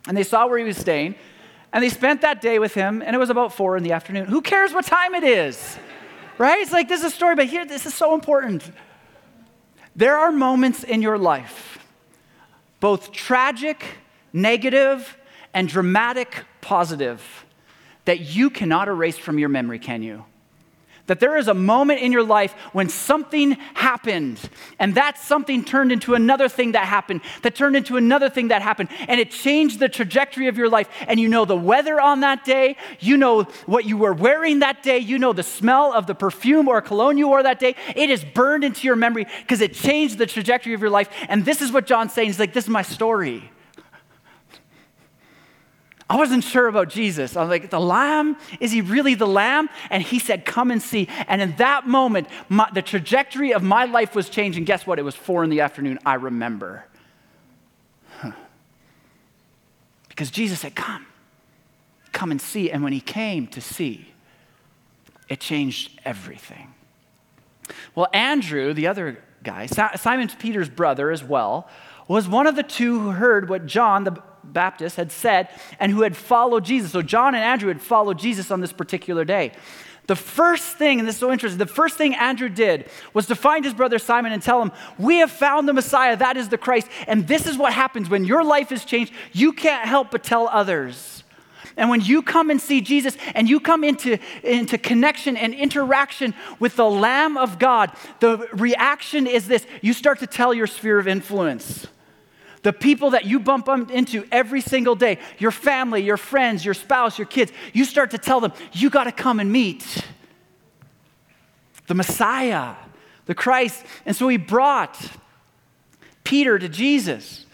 and 0.08 0.16
they 0.16 0.24
saw 0.24 0.48
where 0.48 0.58
he 0.58 0.64
was 0.64 0.78
staying 0.78 1.16
and 1.74 1.84
they 1.84 1.90
spent 1.90 2.22
that 2.22 2.42
day 2.42 2.60
with 2.60 2.74
him 2.74 3.02
and 3.02 3.16
it 3.16 3.20
was 3.20 3.30
about 3.30 3.54
four 3.54 3.78
in 3.78 3.84
the 3.84 3.92
afternoon. 3.92 4.26
Who 4.26 4.42
cares 4.42 4.74
what 4.74 4.86
time 4.86 5.14
it 5.14 5.24
is? 5.24 5.78
Right? 6.38 6.60
It's 6.60 6.72
like 6.72 6.88
this 6.88 7.02
is 7.02 7.08
a 7.08 7.16
story, 7.16 7.36
but 7.36 7.48
here, 7.48 7.66
this 7.66 7.86
is 7.86 7.94
so 7.94 8.14
important. 8.14 8.64
There 9.96 10.18
are 10.18 10.32
moments 10.32 10.84
in 10.84 11.02
your 11.02 11.18
life, 11.18 11.80
both 12.80 13.12
tragic, 13.12 13.84
negative, 14.32 15.18
and 15.54 15.68
dramatic, 15.68 16.46
positive, 16.62 17.46
that 18.06 18.20
you 18.20 18.50
cannot 18.50 18.88
erase 18.88 19.18
from 19.18 19.40
your 19.40 19.50
memory, 19.50 19.80
can 19.80 20.04
you? 20.04 20.24
That 21.08 21.20
there 21.20 21.38
is 21.38 21.48
a 21.48 21.54
moment 21.54 22.02
in 22.02 22.12
your 22.12 22.24
life 22.24 22.54
when 22.74 22.90
something 22.90 23.52
happened, 23.74 24.40
and 24.80 24.96
that 24.96 25.18
something 25.18 25.64
turned 25.64 25.92
into 25.92 26.14
another 26.14 26.48
thing 26.48 26.74
that 26.74 26.86
happened, 26.86 27.22
that 27.42 27.56
turned 27.56 27.76
into 27.76 27.98
another 27.98 28.30
thing 28.30 28.50
that 28.50 28.62
happened, 28.62 28.90
and 29.08 29.20
it 29.20 29.32
changed 29.32 29.80
the 29.80 29.90
trajectory 29.90 30.48
of 30.48 30.58
your 30.58 30.70
life. 30.70 30.88
And 31.08 31.20
you 31.20 31.28
know 31.28 31.46
the 31.46 31.58
weather 31.58 32.00
on 32.00 32.22
that 32.22 32.46
day, 32.46 32.76
you 33.00 33.18
know 33.18 33.44
what 33.66 33.86
you 33.86 33.98
were 33.98 34.14
wearing 34.14 34.60
that 34.60 34.84
day, 34.84 35.00
you 35.00 35.18
know 35.18 35.34
the 35.34 35.44
smell 35.44 35.94
of 35.94 36.08
the 36.08 36.16
perfume 36.16 36.68
or 36.68 36.82
cologne 36.82 37.18
you 37.18 37.28
wore 37.28 37.44
that 37.44 37.60
day. 37.60 37.76
It 37.96 38.10
is 38.10 38.24
burned 38.24 38.64
into 38.64 38.86
your 38.86 38.96
memory 38.96 39.26
because 39.42 39.62
it 39.62 39.74
changed 39.74 40.18
the 40.18 40.26
trajectory 40.26 40.74
of 40.74 40.82
your 40.82 40.90
life. 40.90 41.10
And 41.30 41.46
this 41.46 41.62
is 41.62 41.72
what 41.72 41.86
John's 41.86 42.14
saying. 42.14 42.28
He's 42.28 42.40
like, 42.40 42.54
This 42.54 42.66
is 42.66 42.70
my 42.70 42.82
story. 42.82 43.52
I 46.10 46.16
wasn't 46.16 46.44
sure 46.44 46.68
about 46.68 46.90
Jesus. 46.90 47.36
I 47.36 47.42
was 47.42 47.50
like, 47.50 47.70
the 47.70 47.82
lamb? 47.82 48.38
Is 48.62 48.72
he 48.72 48.80
really 48.80 49.14
the 49.14 49.28
lamb? 49.28 49.70
And 49.90 50.02
he 50.02 50.20
said, 50.20 50.46
come 50.46 50.72
and 50.72 50.82
see. 50.82 51.10
And 51.28 51.42
in 51.42 51.56
that 51.58 51.86
moment, 51.86 52.30
my, 52.48 52.70
the 52.74 52.82
trajectory 52.82 53.54
of 53.54 53.62
my 53.62 53.84
life 53.86 54.16
was 54.16 54.30
changing. 54.30 54.64
Guess 54.64 54.88
what? 54.88 55.00
It 55.00 55.02
was 55.02 55.16
four 55.16 55.44
in 55.44 55.50
the 55.50 55.60
afternoon. 55.60 56.00
I 56.06 56.14
remember. 56.14 56.86
Huh. 58.20 58.32
Because 60.08 60.32
Jesus 60.32 60.62
said, 60.62 60.76
come, 60.76 61.06
come 62.14 62.32
and 62.32 62.42
see. 62.42 62.72
And 62.72 62.84
when 62.84 62.94
he 62.94 63.02
came 63.02 63.46
to 63.48 63.60
see, 63.60 64.14
it 65.28 65.42
changed 65.42 66.00
everything. 66.06 66.74
Well, 67.96 68.08
Andrew, 68.14 68.74
the 68.74 68.88
other 68.88 69.22
guy, 69.44 69.66
Simon 69.66 70.30
Peter's 70.40 70.70
brother 70.70 71.12
as 71.12 71.22
well, 71.22 71.68
was 72.08 72.30
one 72.30 72.48
of 72.48 72.56
the 72.56 72.64
two 72.64 72.98
who 72.98 73.10
heard 73.10 73.50
what 73.50 73.66
John, 73.66 74.06
the 74.06 74.24
Baptist 74.48 74.96
had 74.96 75.12
said 75.12 75.50
and 75.80 75.92
who 75.92 76.02
had 76.02 76.16
followed 76.16 76.66
Jesus. 76.66 76.92
So 76.92 77.02
John 77.02 77.36
and 77.36 77.44
Andrew 77.44 77.68
had 77.68 77.82
followed 77.82 78.20
Jesus 78.20 78.52
on 78.52 78.62
this 78.62 78.74
particular 78.74 79.26
day. 79.26 79.52
The 80.08 80.16
first 80.16 80.78
thing, 80.78 81.00
and 81.00 81.08
this 81.08 81.16
is 81.16 81.20
so 81.20 81.32
interesting, 81.34 81.58
the 81.58 81.66
first 81.66 81.98
thing 81.98 82.16
Andrew 82.16 82.48
did 82.48 82.90
was 83.14 83.28
to 83.28 83.36
find 83.36 83.66
his 83.66 83.74
brother 83.74 84.00
Simon 84.00 84.32
and 84.32 84.42
tell 84.42 84.62
him, 84.62 84.72
We 84.98 85.18
have 85.18 85.32
found 85.32 85.68
the 85.68 85.74
Messiah, 85.74 86.16
that 86.16 86.38
is 86.38 86.48
the 86.48 86.58
Christ. 86.58 86.88
And 87.08 87.28
this 87.28 87.46
is 87.46 87.58
what 87.58 87.74
happens 87.74 88.10
when 88.10 88.24
your 88.24 88.44
life 88.44 88.72
is 88.72 88.86
changed. 88.86 89.14
You 89.34 89.52
can't 89.52 89.86
help 89.86 90.12
but 90.12 90.24
tell 90.24 90.48
others. 90.48 91.24
And 91.76 91.90
when 91.90 92.02
you 92.02 92.22
come 92.22 92.50
and 92.50 92.60
see 92.60 92.82
Jesus 92.82 93.18
and 93.36 93.50
you 93.50 93.60
come 93.60 93.84
into, 93.84 94.18
into 94.44 94.78
connection 94.78 95.36
and 95.36 95.54
interaction 95.54 96.34
with 96.58 96.78
the 96.78 96.90
Lamb 96.90 97.38
of 97.38 97.60
God, 97.60 97.92
the 98.22 98.48
reaction 98.54 99.28
is 99.28 99.48
this 99.48 99.68
you 99.82 99.94
start 99.94 100.20
to 100.20 100.28
tell 100.28 100.54
your 100.54 100.68
sphere 100.68 101.00
of 101.00 101.08
influence. 101.08 101.86
The 102.64 102.74
people 102.74 103.12
that 103.12 103.26
you 103.26 103.40
bump 103.40 103.68
into 103.92 104.26
every 104.32 104.62
single 104.62 104.96
day, 104.96 105.20
your 105.38 105.52
family, 105.52 106.02
your 106.02 106.18
friends, 106.18 106.66
your 106.66 106.74
spouse, 106.74 107.18
your 107.18 107.28
kids, 107.28 107.52
you 107.74 107.86
start 107.86 108.12
to 108.12 108.18
tell 108.18 108.40
them, 108.40 108.52
you 108.74 108.90
got 108.90 109.06
to 109.06 109.12
come 109.12 109.40
and 109.40 109.52
meet 109.52 110.06
the 111.88 111.96
Messiah, 111.96 112.76
the 113.26 113.36
Christ. 113.36 113.86
And 114.06 114.16
so 114.16 114.28
he 114.28 114.38
brought 114.38 115.00
Peter 116.24 116.60
to 116.60 116.68
Jesus. 116.68 117.46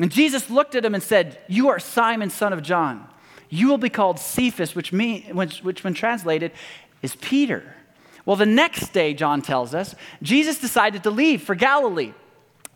And 0.00 0.10
Jesus 0.10 0.50
looked 0.50 0.74
at 0.74 0.84
him 0.84 0.94
and 0.94 1.02
said, 1.02 1.38
You 1.48 1.68
are 1.68 1.78
Simon, 1.78 2.30
son 2.30 2.52
of 2.52 2.62
John. 2.62 3.06
You 3.48 3.68
will 3.68 3.78
be 3.78 3.90
called 3.90 4.18
Cephas, 4.18 4.74
which, 4.74 4.92
mean, 4.92 5.34
which, 5.34 5.60
which 5.60 5.84
when 5.84 5.94
translated 5.94 6.52
is 7.02 7.16
Peter. 7.16 7.74
Well, 8.24 8.36
the 8.36 8.46
next 8.46 8.92
day, 8.92 9.14
John 9.14 9.42
tells 9.42 9.74
us, 9.74 9.94
Jesus 10.22 10.58
decided 10.58 11.02
to 11.02 11.10
leave 11.10 11.42
for 11.42 11.54
Galilee. 11.54 12.12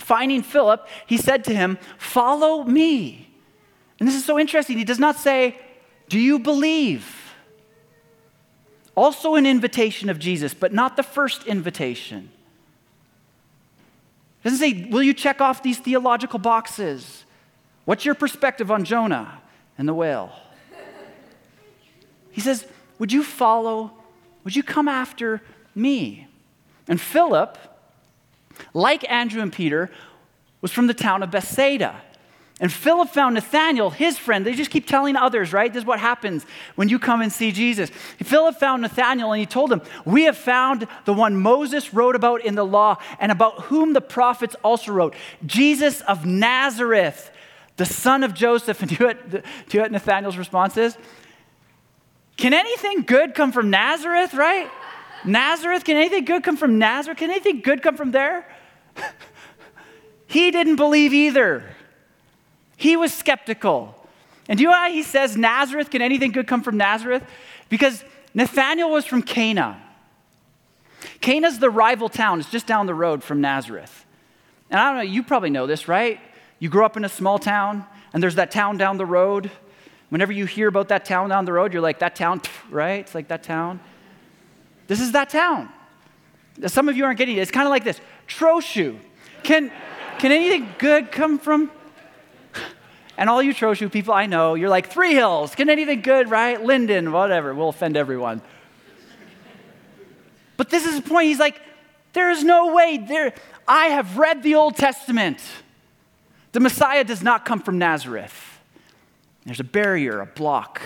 Finding 0.05 0.43
Philip, 0.43 0.87
he 1.07 1.17
said 1.17 1.45
to 1.45 1.55
him, 1.55 1.79
Follow 1.97 2.63
me. 2.63 3.27
And 3.99 4.07
this 4.07 4.15
is 4.15 4.23
so 4.23 4.39
interesting. 4.39 4.77
He 4.77 4.85
does 4.85 4.99
not 4.99 5.17
say, 5.17 5.59
Do 6.11 6.21
you 6.21 6.39
believe? 6.39 7.33
Also, 8.95 9.35
an 9.35 9.47
invitation 9.47 10.11
of 10.11 10.19
Jesus, 10.19 10.53
but 10.53 10.75
not 10.75 10.99
the 10.99 11.03
first 11.03 11.47
invitation. 11.47 12.29
It 14.41 14.45
doesn't 14.45 14.59
say, 14.59 14.91
Will 14.91 15.03
you 15.03 15.15
check 15.15 15.41
off 15.41 15.63
these 15.63 15.79
theological 15.79 16.39
boxes? 16.39 17.25
What's 17.87 18.05
your 18.05 18.15
perspective 18.15 18.71
on 18.71 18.85
Jonah 18.85 19.41
and 19.79 19.89
the 19.89 19.95
whale? 19.95 20.33
He 22.31 22.43
says, 22.43 22.67
Would 22.99 23.11
you 23.11 23.23
follow? 23.23 23.91
Would 24.45 24.55
you 24.55 24.63
come 24.63 24.87
after 24.87 25.41
me? 25.75 26.29
And 26.87 27.01
Philip, 27.01 27.57
like 28.73 29.11
Andrew 29.11 29.43
and 29.43 29.53
Peter, 29.53 29.91
was 30.61 30.73
from 30.73 30.87
the 30.87 30.95
town 30.95 31.23
of 31.23 31.31
Bethsaida. 31.31 32.01
And 32.61 32.73
Philip 32.73 33.09
found 33.09 33.35
Nathanael, 33.35 33.91
his 33.91 34.17
friend. 34.17 34.47
They 34.47 34.55
just 34.55 34.71
keep 34.71 34.87
telling 34.87 35.17
others, 35.17 35.53
right? 35.53 35.73
This 35.73 35.83
is 35.83 35.87
what 35.87 35.99
happens 35.99 36.47
when 36.77 36.89
you 36.89 37.01
come 37.01 37.21
and 37.21 37.33
see 37.33 37.51
Jesus. 37.51 37.91
Philip 38.23 38.57
found 38.61 38.83
Nathanael 38.83 39.33
and 39.33 39.41
he 39.41 39.47
told 39.47 39.73
him, 39.73 39.83
We 40.05 40.25
have 40.25 40.39
found 40.39 40.87
the 41.05 41.13
one 41.13 41.37
Moses 41.37 41.93
wrote 41.93 42.15
about 42.15 42.43
in 42.43 42.55
the 42.55 42.65
law 42.65 42.99
and 43.19 43.33
about 43.33 43.63
whom 43.65 43.93
the 43.93 44.01
prophets 44.01 44.55
also 44.63 44.93
wrote, 44.93 45.15
Jesus 45.45 46.01
of 46.03 46.25
Nazareth, 46.25 47.33
the 47.77 47.87
son 47.87 48.23
of 48.23 48.35
Joseph. 48.35 48.81
And 48.83 48.89
do 48.89 48.95
you 48.95 49.01
know 49.01 49.15
what, 49.15 49.45
what 49.73 49.93
Nathanael's 49.93 50.37
response 50.37 50.77
is? 50.77 50.97
Can 52.37 52.55
anything 52.55 53.03
good 53.03 53.35
come 53.35 53.51
from 53.51 53.71
Nazareth, 53.71 54.33
right? 54.33 54.71
Nazareth, 55.25 55.85
can 55.85 55.97
anything 55.97 56.25
good 56.25 56.43
come 56.43 56.57
from 56.57 56.79
Nazareth? 56.79 57.19
Can 57.19 57.31
anything 57.31 57.61
good 57.61 57.83
come 57.83 57.97
from 57.97 58.11
there? 58.11 58.47
he 60.27 60.51
didn't 60.51 60.77
believe 60.77 61.13
either. 61.13 61.65
He 62.77 62.97
was 62.97 63.13
skeptical. 63.13 63.95
And 64.49 64.59
do 64.59 64.63
you 64.63 64.69
know 64.69 64.77
why 64.77 64.91
he 64.91 65.03
says 65.03 65.37
Nazareth? 65.37 65.91
Can 65.91 66.03
anything 66.03 66.33
good 66.33 66.47
come 66.47 66.63
from 66.63 66.77
Nazareth? 66.77 67.23
Because 67.69 68.05
Nathanael 68.35 68.91
was 68.91 69.07
from 69.07 69.23
Cana. 69.23 69.81
Cana's 71.21 71.59
the 71.59 71.71
rival 71.71 72.09
town, 72.09 72.41
it's 72.41 72.51
just 72.51 72.67
down 72.67 72.87
the 72.87 72.95
road 72.95 73.23
from 73.23 73.41
Nazareth. 73.41 74.05
And 74.71 74.81
I 74.81 74.89
don't 74.89 74.97
know, 74.97 75.11
you 75.13 75.23
probably 75.23 75.51
know 75.51 75.67
this, 75.67 75.89
right? 75.89 76.21
You 76.59 76.69
grew 76.69 76.85
up 76.85 76.97
in 76.97 77.05
a 77.05 77.09
small 77.09 77.39
town, 77.39 77.87
and 78.13 78.23
there's 78.23 78.35
that 78.37 78.51
town 78.51 78.77
down 78.77 78.97
the 78.97 79.07
road. 79.07 79.51
Whenever 80.09 80.33
you 80.33 80.47
hear 80.47 80.69
about 80.69 80.89
that 80.89 81.05
town 81.05 81.29
down 81.31 81.45
the 81.45 81.53
road, 81.53 81.73
you're 81.73 81.83
like, 81.83 82.01
that 82.01 82.17
town, 82.17 82.41
right? 82.71 83.01
It's 83.01 83.15
like 83.15 83.29
that 83.29 83.43
town. 83.43 83.81
This 84.87 85.01
is 85.01 85.13
that 85.13 85.31
town. 85.31 85.71
Some 86.67 86.89
of 86.89 86.97
you 86.97 87.05
aren't 87.05 87.19
getting 87.19 87.37
it. 87.37 87.41
It's 87.41 87.51
kind 87.51 87.67
of 87.67 87.71
like 87.71 87.85
this 87.85 88.01
Trochu. 88.29 88.99
Can, 89.43 89.71
can 90.19 90.33
anything 90.33 90.69
good 90.79 91.11
come 91.11 91.39
from 91.39 91.71
and 93.17 93.31
all 93.31 93.43
you 93.43 93.55
Trochu 93.55 93.91
people 93.91 94.13
I 94.13 94.27
know, 94.27 94.55
you're 94.55 94.69
like, 94.69 94.89
Three 94.89 95.15
Hills, 95.15 95.55
can 95.55 95.71
anything 95.71 96.03
good, 96.03 96.31
right? 96.31 96.63
Linden, 96.63 97.13
whatever, 97.13 97.55
we'll 97.55 97.69
offend 97.69 97.97
everyone. 97.97 98.43
But 100.57 100.71
this 100.71 100.85
is 100.85 100.97
the 100.97 101.09
point. 101.09 101.29
He's 101.29 101.39
like, 101.39 101.61
there 102.13 102.31
is 102.31 102.45
no 102.45 102.75
way. 102.75 102.99
There, 102.99 103.35
I 103.67 103.87
have 103.87 104.19
read 104.19 104.43
the 104.43 104.55
Old 104.55 104.77
Testament. 104.77 105.41
The 106.53 106.61
Messiah 106.61 107.05
does 107.05 107.23
not 107.23 107.45
come 107.45 107.61
from 107.61 107.79
Nazareth. 107.79 108.61
There's 109.45 109.61
a 109.61 109.65
barrier, 109.65 110.21
a 110.21 110.27
block 110.27 110.81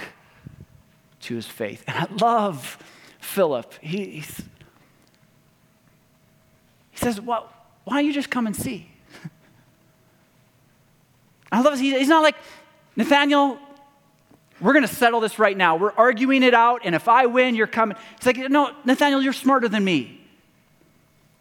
to 1.20 1.34
his 1.34 1.46
faith. 1.46 1.84
And 1.86 1.96
I 1.96 2.06
love 2.24 2.78
Philip. 3.28 3.74
He, 3.80 4.20
he 6.90 6.96
says, 6.96 7.20
well, 7.20 7.52
why 7.84 7.96
don't 7.96 8.06
you 8.06 8.12
just 8.12 8.30
come 8.30 8.46
and 8.46 8.56
see? 8.56 8.90
I 11.52 11.60
love 11.60 11.74
this. 11.74 11.80
He's 11.80 12.08
not 12.08 12.22
like, 12.22 12.36
Nathanael, 12.96 13.58
we're 14.60 14.72
going 14.72 14.86
to 14.86 14.94
settle 14.94 15.20
this 15.20 15.38
right 15.38 15.56
now. 15.56 15.76
We're 15.76 15.92
arguing 15.92 16.42
it 16.42 16.54
out, 16.54 16.80
and 16.84 16.94
if 16.94 17.06
I 17.06 17.26
win, 17.26 17.54
you're 17.54 17.66
coming. 17.66 17.96
He's 18.18 18.26
like, 18.26 18.50
no, 18.50 18.74
Nathanael, 18.84 19.22
you're 19.22 19.32
smarter 19.32 19.68
than 19.68 19.84
me. 19.84 20.20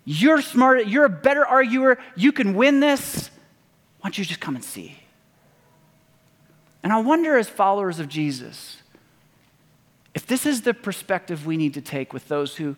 You're 0.03 0.41
smarter. 0.41 0.83
You're 0.83 1.05
a 1.05 1.09
better 1.09 1.45
arguer. 1.45 1.97
You 2.15 2.31
can 2.31 2.53
win 2.53 2.79
this. 2.79 3.29
Why 4.01 4.09
don't 4.09 4.17
you 4.17 4.25
just 4.25 4.39
come 4.39 4.55
and 4.55 4.63
see? 4.63 4.97
And 6.83 6.93
I 6.93 6.99
wonder, 6.99 7.37
as 7.37 7.49
followers 7.49 7.99
of 7.99 8.07
Jesus, 8.07 8.77
if 10.17 10.25
this 10.25 10.47
is 10.47 10.61
the 10.61 10.73
perspective 10.73 11.45
we 11.45 11.57
need 11.57 11.75
to 11.75 11.81
take 11.81 12.11
with 12.11 12.27
those 12.27 12.55
who 12.55 12.75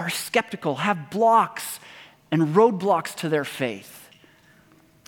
are 0.00 0.10
skeptical, 0.10 0.74
have 0.74 1.08
blocks 1.08 1.78
and 2.32 2.56
roadblocks 2.56 3.14
to 3.14 3.28
their 3.28 3.44
faith. 3.44 4.10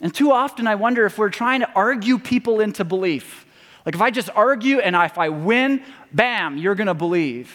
And 0.01 0.15
too 0.15 0.31
often, 0.31 0.67
I 0.67 0.75
wonder 0.75 1.05
if 1.05 1.17
we're 1.17 1.29
trying 1.29 1.59
to 1.59 1.69
argue 1.73 2.17
people 2.17 2.61
into 2.61 2.85
belief. 2.85 3.45
Like, 3.85 3.93
if 3.93 3.99
I 3.99 4.09
just 4.09 4.29
argue 4.33 4.79
and 4.79 4.95
if 4.95 5.17
I 5.17 5.27
win, 5.27 5.83
bam, 6.13 6.57
you're 6.57 6.75
going 6.75 6.87
to 6.87 6.93
believe. 6.93 7.51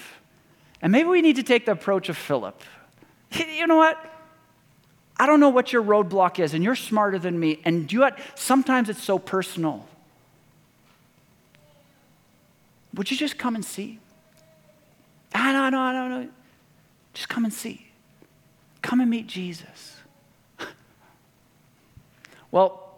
And 0.83 0.93
maybe 0.93 1.09
we 1.09 1.23
need 1.23 1.37
to 1.37 1.43
take 1.43 1.65
the 1.65 1.73
approach 1.73 2.11
of 2.11 2.19
Philip. 2.19 2.61
You 3.33 3.67
know 3.67 3.79
what? 3.79 3.97
I 5.19 5.25
don't 5.25 5.41
know 5.41 5.49
what 5.49 5.73
your 5.73 5.83
roadblock 5.83 6.41
is, 6.41 6.53
and 6.53 6.63
you're 6.63 6.77
smarter 6.77 7.19
than 7.19 7.41
me. 7.41 7.61
And 7.65 7.91
you 7.91 8.01
know 8.01 8.05
what? 8.05 8.19
Sometimes 8.35 8.91
it's 8.91 9.03
so 9.03 9.19
personal. 9.19 9.87
Would 12.95 13.11
you 13.11 13.17
just 13.17 13.39
come 13.39 13.55
and 13.55 13.65
see? 13.65 14.01
I 15.35 15.53
don't 15.53 15.73
know, 15.73 15.81
I 15.81 15.93
don't 15.93 16.11
know. 16.11 16.29
Just 17.15 17.29
come 17.29 17.45
and 17.45 17.53
see. 17.53 17.91
Come 18.83 19.01
and 19.01 19.11
meet 19.11 19.27
Jesus. 19.27 19.97
Well, 22.51 22.89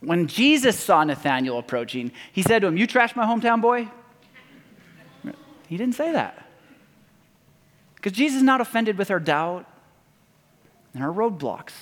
when 0.00 0.26
Jesus 0.26 0.78
saw 0.78 1.02
Nathanael 1.02 1.58
approaching, 1.58 2.12
he 2.32 2.42
said 2.42 2.58
to 2.60 2.66
him, 2.66 2.76
You 2.76 2.86
trash 2.86 3.16
my 3.16 3.24
hometown 3.24 3.62
boy? 3.62 3.88
He 5.68 5.78
didn't 5.78 5.94
say 5.94 6.12
that. 6.12 6.46
Because 7.94 8.12
Jesus 8.12 8.38
is 8.38 8.42
not 8.42 8.60
offended 8.60 8.98
with 8.98 9.10
our 9.10 9.20
doubt 9.20 9.64
and 10.92 11.02
our 11.02 11.10
roadblocks. 11.10 11.72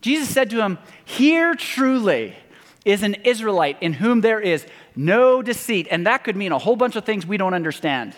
Jesus 0.00 0.28
said 0.28 0.50
to 0.50 0.60
him, 0.60 0.78
Here 1.04 1.54
truly 1.54 2.36
is 2.84 3.02
an 3.02 3.14
Israelite 3.24 3.82
in 3.82 3.94
whom 3.94 4.20
there 4.20 4.40
is 4.40 4.66
no 4.96 5.42
deceit. 5.42 5.86
And 5.90 6.06
that 6.06 6.24
could 6.24 6.36
mean 6.36 6.52
a 6.52 6.58
whole 6.58 6.76
bunch 6.76 6.96
of 6.96 7.04
things 7.04 7.26
we 7.26 7.36
don't 7.36 7.54
understand. 7.54 8.14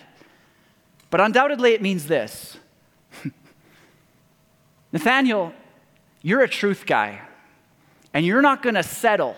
But 1.10 1.20
undoubtedly, 1.20 1.72
it 1.72 1.82
means 1.82 2.06
this 2.06 2.56
Nathanael, 4.92 5.52
you're 6.22 6.42
a 6.42 6.48
truth 6.48 6.86
guy. 6.86 7.20
And 8.14 8.24
you're 8.24 8.42
not 8.42 8.62
going 8.62 8.74
to 8.74 8.82
settle 8.82 9.36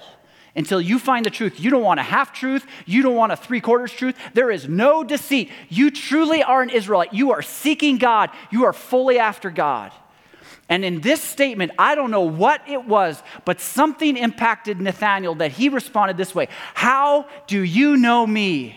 until 0.54 0.80
you 0.80 0.98
find 0.98 1.26
the 1.26 1.30
truth. 1.30 1.60
You 1.60 1.70
don't 1.70 1.82
want 1.82 2.00
a 2.00 2.04
half 2.04 2.32
truth. 2.32 2.66
You 2.86 3.02
don't 3.02 3.16
want 3.16 3.32
a 3.32 3.36
three 3.36 3.60
quarters 3.60 3.92
truth. 3.92 4.16
There 4.34 4.50
is 4.50 4.68
no 4.68 5.02
deceit. 5.04 5.50
You 5.68 5.90
truly 5.90 6.42
are 6.42 6.62
an 6.62 6.70
Israelite. 6.70 7.12
You 7.12 7.32
are 7.32 7.42
seeking 7.42 7.98
God. 7.98 8.30
You 8.50 8.64
are 8.64 8.72
fully 8.72 9.18
after 9.18 9.50
God. 9.50 9.92
And 10.70 10.84
in 10.84 11.00
this 11.00 11.20
statement, 11.20 11.72
I 11.78 11.96
don't 11.96 12.12
know 12.12 12.22
what 12.22 12.62
it 12.68 12.86
was, 12.86 13.20
but 13.44 13.60
something 13.60 14.16
impacted 14.16 14.80
Nathanael 14.80 15.34
that 15.34 15.50
he 15.50 15.68
responded 15.68 16.16
this 16.16 16.34
way 16.34 16.48
How 16.74 17.26
do 17.48 17.60
you 17.60 17.96
know 17.96 18.26
me? 18.26 18.76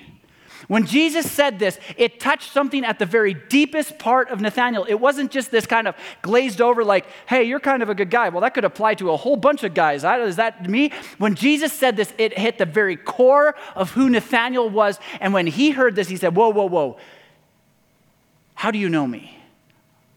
When 0.68 0.86
Jesus 0.86 1.30
said 1.30 1.60
this, 1.60 1.78
it 1.98 2.20
touched 2.22 2.52
something 2.52 2.86
at 2.86 2.98
the 2.98 3.06
very 3.06 3.34
deepest 3.34 4.00
part 4.00 4.30
of 4.30 4.40
Nathanael. 4.40 4.86
It 4.86 4.96
wasn't 4.96 5.30
just 5.30 5.52
this 5.52 5.66
kind 5.66 5.88
of 5.88 5.96
glazed 6.22 6.62
over, 6.62 6.86
like, 6.86 7.06
hey, 7.28 7.44
you're 7.44 7.60
kind 7.60 7.84
of 7.84 7.90
a 7.90 7.96
good 7.96 8.10
guy. 8.10 8.30
Well, 8.30 8.42
that 8.42 8.54
could 8.54 8.64
apply 8.64 8.96
to 8.96 9.12
a 9.12 9.18
whole 9.18 9.36
bunch 9.36 9.64
of 9.64 9.74
guys. 9.74 10.06
Is 10.06 10.38
that 10.38 10.68
me? 10.70 10.92
When 11.18 11.36
Jesus 11.36 11.74
said 11.74 11.98
this, 11.98 12.14
it 12.18 12.38
hit 12.38 12.58
the 12.58 12.66
very 12.66 12.96
core 12.96 13.56
of 13.76 13.92
who 13.92 14.10
Nathanael 14.10 14.70
was. 14.70 15.00
And 15.20 15.34
when 15.34 15.48
he 15.48 15.72
heard 15.72 15.96
this, 15.96 16.08
he 16.08 16.16
said, 16.16 16.34
whoa, 16.34 16.50
whoa, 16.50 16.66
whoa. 16.66 16.98
How 18.56 18.72
do 18.72 18.80
you 18.80 18.88
know 18.88 19.06
me? 19.06 19.43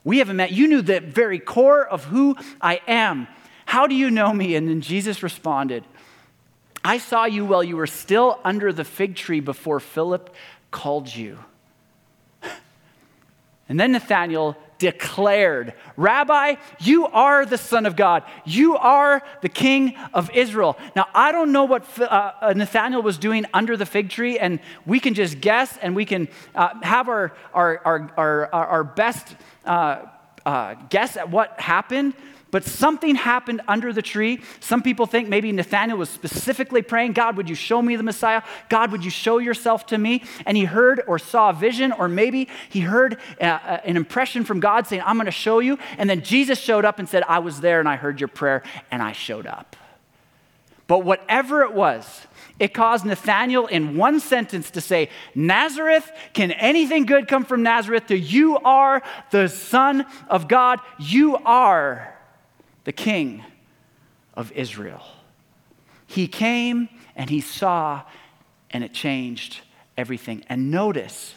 We 0.07 0.19
haven't 0.19 0.37
met. 0.37 0.53
You 0.53 0.69
knew 0.69 0.83
the 0.83 1.01
very 1.01 1.41
core 1.41 1.85
of 1.85 2.05
who 2.05 2.37
I 2.61 2.81
am. 2.87 3.27
How 3.65 3.89
do 3.89 3.97
you 3.97 4.09
know 4.09 4.33
me? 4.33 4.55
And 4.55 4.69
then 4.69 4.81
Jesus 4.81 5.21
responded, 5.21 5.83
I 6.85 6.99
saw 6.99 7.25
you 7.25 7.45
while 7.45 7.65
you 7.65 7.77
were 7.77 7.89
still 7.89 8.39
under 8.45 8.73
the 8.73 8.85
fig 8.85 9.17
tree 9.17 9.41
before 9.41 9.81
Philip 9.81 10.33
called 10.71 11.13
you. 11.13 11.39
And 13.69 13.81
then 13.81 13.91
Nathanael 13.91 14.57
declared, 14.79 15.75
Rabbi, 15.97 16.55
you 16.79 17.09
are 17.09 17.45
the 17.45 17.59
Son 17.59 17.85
of 17.85 17.97
God. 17.97 18.23
You 18.45 18.77
are 18.77 19.23
the 19.43 19.49
King 19.49 19.97
of 20.15 20.31
Israel. 20.31 20.79
Now, 20.95 21.09
I 21.17 21.33
don't 21.33 21.51
know 21.51 21.65
what 21.65 21.85
uh, 21.99 22.05
uh, 22.41 22.53
Nathanael 22.55 23.03
was 23.03 23.19
doing 23.19 23.45
under 23.53 23.77
the 23.77 23.87
fig 23.87 24.11
tree, 24.11 24.39
and 24.39 24.61
we 24.85 25.01
can 25.01 25.15
just 25.15 25.41
guess 25.41 25.77
and 25.79 25.97
we 25.97 26.05
can 26.05 26.29
uh, 26.55 26.69
have 26.83 27.09
our, 27.09 27.33
our, 27.53 27.81
our, 27.85 28.11
our, 28.17 28.49
our 28.53 28.85
best 28.85 29.35
uh, 29.67 30.07
uh, 30.45 30.75
guess 30.89 31.17
at 31.17 31.31
what 31.31 31.59
happened. 31.61 32.15
But 32.53 32.65
something 32.65 33.17
happened 33.17 33.61
under 33.67 33.93
the 33.93 34.03
tree. 34.03 34.41
Some 34.61 34.83
people 34.83 35.07
think 35.07 35.29
maybe 35.29 35.51
Nathanael 35.51 35.99
was 35.99 36.09
specifically 36.09 36.81
praying, 36.81 37.13
God, 37.13 37.37
would 37.37 37.49
you 37.49 37.57
show 37.57 37.83
me 37.83 37.97
the 37.97 38.05
Messiah? 38.05 38.43
God, 38.69 38.93
would 38.93 39.05
you 39.05 39.11
show 39.11 39.39
yourself 39.39 39.87
to 39.87 39.99
me? 39.99 40.23
And 40.47 40.57
he 40.57 40.65
heard 40.65 41.03
or 41.09 41.19
saw 41.19 41.51
a 41.51 41.53
vision, 41.53 41.93
or 41.93 42.09
maybe 42.09 42.49
he 42.71 42.81
heard 42.81 43.19
uh, 43.41 43.45
uh, 43.45 43.81
an 43.85 43.97
impression 43.97 44.45
from 44.45 44.61
God 44.61 44.87
saying, 44.87 45.03
I'm 45.05 45.17
going 45.17 45.27
to 45.27 45.33
show 45.33 45.59
you. 45.59 45.79
And 45.99 46.09
then 46.09 46.23
Jesus 46.23 46.59
showed 46.59 46.85
up 46.85 46.99
and 46.99 47.09
said, 47.09 47.25
I 47.25 47.41
was 47.41 47.61
there 47.61 47.81
and 47.81 47.89
I 47.89 47.97
heard 47.97 48.21
your 48.21 48.29
prayer 48.29 48.63
and 48.91 49.03
I 49.03 49.13
showed 49.13 49.47
up. 49.47 49.77
But 50.87 51.05
whatever 51.05 51.63
it 51.63 51.73
was, 51.73 52.27
it 52.59 52.73
caused 52.73 53.05
Nathanael 53.05 53.67
in 53.67 53.97
one 53.97 54.21
sentence 54.21 54.71
to 54.71 54.81
say, 54.81 55.11
Nazareth, 55.35 56.11
can 56.33 56.53
anything 56.53 57.07
good 57.07 57.29
come 57.29 57.45
from 57.45 57.63
Nazareth? 57.63 58.07
To 58.07 58.19
you 58.19 58.59
are 58.59 59.03
the 59.31 59.49
Son 59.49 60.07
of 60.29 60.49
God. 60.49 60.81
You 60.99 61.37
are 61.39 62.17
the 62.85 62.93
King 62.93 63.45
of 64.35 64.53
Israel. 64.53 65.03
He 66.07 66.29
came 66.29 66.89
and 67.17 67.31
he 67.31 67.41
saw, 67.41 68.03
and 68.71 68.85
it 68.85 68.93
changed 68.93 69.61
everything. 69.97 70.45
And 70.49 70.71
notice, 70.71 71.35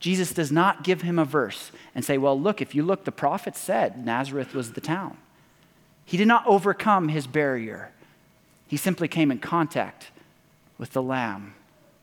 Jesus 0.00 0.32
does 0.32 0.50
not 0.50 0.82
give 0.82 1.02
him 1.02 1.18
a 1.18 1.24
verse 1.24 1.70
and 1.94 2.04
say, 2.04 2.18
Well, 2.18 2.38
look, 2.38 2.60
if 2.60 2.74
you 2.74 2.82
look, 2.82 3.04
the 3.04 3.12
prophet 3.12 3.54
said 3.54 4.04
Nazareth 4.04 4.54
was 4.54 4.72
the 4.72 4.80
town. 4.80 5.16
He 6.04 6.16
did 6.16 6.26
not 6.26 6.46
overcome 6.46 7.08
his 7.08 7.26
barrier, 7.26 7.92
he 8.70 8.76
simply 8.76 9.08
came 9.08 9.32
in 9.32 9.38
contact 9.40 10.12
with 10.78 10.92
the 10.92 11.02
Lamb 11.02 11.54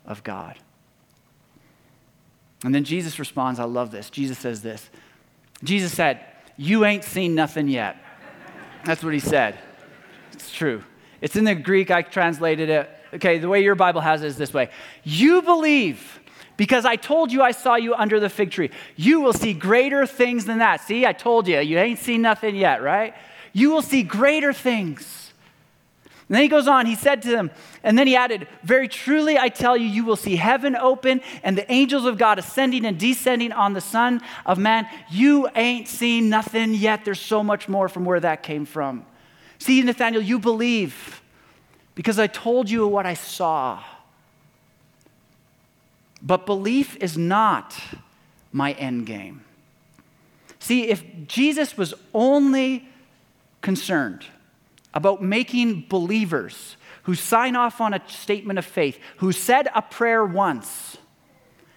of 0.06 0.22
God. 0.22 0.60
And 2.66 2.76
then 2.76 2.84
Jesus 2.84 3.20
responds, 3.20 3.58
I 3.58 3.64
love 3.64 3.90
this. 3.90 4.10
Jesus 4.10 4.38
says 4.38 4.62
this 4.62 4.90
Jesus 5.64 5.94
said, 5.94 6.20
You 6.58 6.84
ain't 6.84 7.06
seen 7.06 7.36
nothing 7.36 7.70
yet. 7.70 7.96
That's 8.84 9.02
what 9.02 9.14
he 9.14 9.22
said. 9.22 9.58
It's 10.34 10.52
true. 10.52 10.84
It's 11.22 11.38
in 11.38 11.46
the 11.46 11.56
Greek, 11.56 11.90
I 11.90 12.02
translated 12.02 12.70
it. 12.70 12.90
Okay, 13.14 13.38
the 13.38 13.48
way 13.48 13.64
your 13.64 13.76
Bible 13.76 14.02
has 14.02 14.22
it 14.22 14.28
is 14.28 14.36
this 14.36 14.54
way 14.54 14.70
You 15.06 15.42
believe 15.44 16.20
because 16.58 16.84
I 16.84 16.98
told 16.98 17.32
you 17.32 17.42
I 17.42 17.52
saw 17.52 17.76
you 17.76 17.96
under 17.96 18.20
the 18.20 18.28
fig 18.28 18.52
tree. 18.52 18.72
You 18.98 19.22
will 19.22 19.32
see 19.32 19.54
greater 19.54 20.06
things 20.06 20.44
than 20.44 20.58
that. 20.58 20.82
See, 20.82 21.06
I 21.06 21.14
told 21.14 21.48
you, 21.48 21.62
you 21.62 21.78
ain't 21.78 22.00
seen 22.00 22.22
nothing 22.22 22.58
yet, 22.58 22.84
right? 22.84 23.14
You 23.54 23.72
will 23.72 23.82
see 23.82 24.04
greater 24.04 24.52
things. 24.52 25.27
And 26.30 26.36
then 26.36 26.42
he 26.42 26.50
goes 26.50 26.68
on, 26.68 26.86
he 26.86 26.96
said 26.96 27.22
to 27.22 27.30
them, 27.30 27.52
and 27.84 27.98
then 27.98 28.06
he 28.06 28.16
added, 28.16 28.50
Very 28.62 28.90
truly 28.90 29.38
I 29.38 29.48
tell 29.48 29.78
you, 29.78 29.88
you 29.88 30.04
will 30.04 30.18
see 30.18 30.36
heaven 30.36 30.76
open 30.76 31.22
and 31.42 31.58
the 31.58 31.70
angels 31.72 32.04
of 32.04 32.18
God 32.18 32.38
ascending 32.38 32.86
and 32.86 33.00
descending 33.00 33.54
on 33.54 33.72
the 33.72 33.80
Son 33.80 34.22
of 34.46 34.58
Man. 34.58 34.88
You 35.10 35.48
ain't 35.56 35.88
seen 35.88 36.28
nothing 36.28 36.74
yet. 36.74 37.06
There's 37.06 37.22
so 37.22 37.44
much 37.44 37.70
more 37.70 37.88
from 37.88 38.04
where 38.04 38.20
that 38.20 38.44
came 38.44 38.66
from. 38.66 39.06
See, 39.58 39.82
Nathanael, 39.82 40.22
you 40.22 40.38
believe 40.38 41.22
because 41.96 42.20
I 42.20 42.28
told 42.28 42.70
you 42.70 42.86
what 42.88 43.06
I 43.06 43.14
saw. 43.14 43.82
But 46.22 46.46
belief 46.46 46.98
is 46.98 47.18
not 47.18 47.80
my 48.52 48.74
end 48.74 49.06
game. 49.06 49.46
See, 50.60 50.90
if 50.90 51.04
Jesus 51.28 51.78
was 51.78 51.94
only 52.14 52.90
concerned 53.62 54.26
about 54.98 55.22
making 55.22 55.86
believers 55.88 56.76
who 57.04 57.14
sign 57.14 57.56
off 57.56 57.80
on 57.80 57.94
a 57.94 58.02
statement 58.10 58.58
of 58.58 58.66
faith, 58.66 58.98
who 59.18 59.32
said 59.32 59.70
a 59.76 59.82
prayer 59.82 60.26
once. 60.26 60.98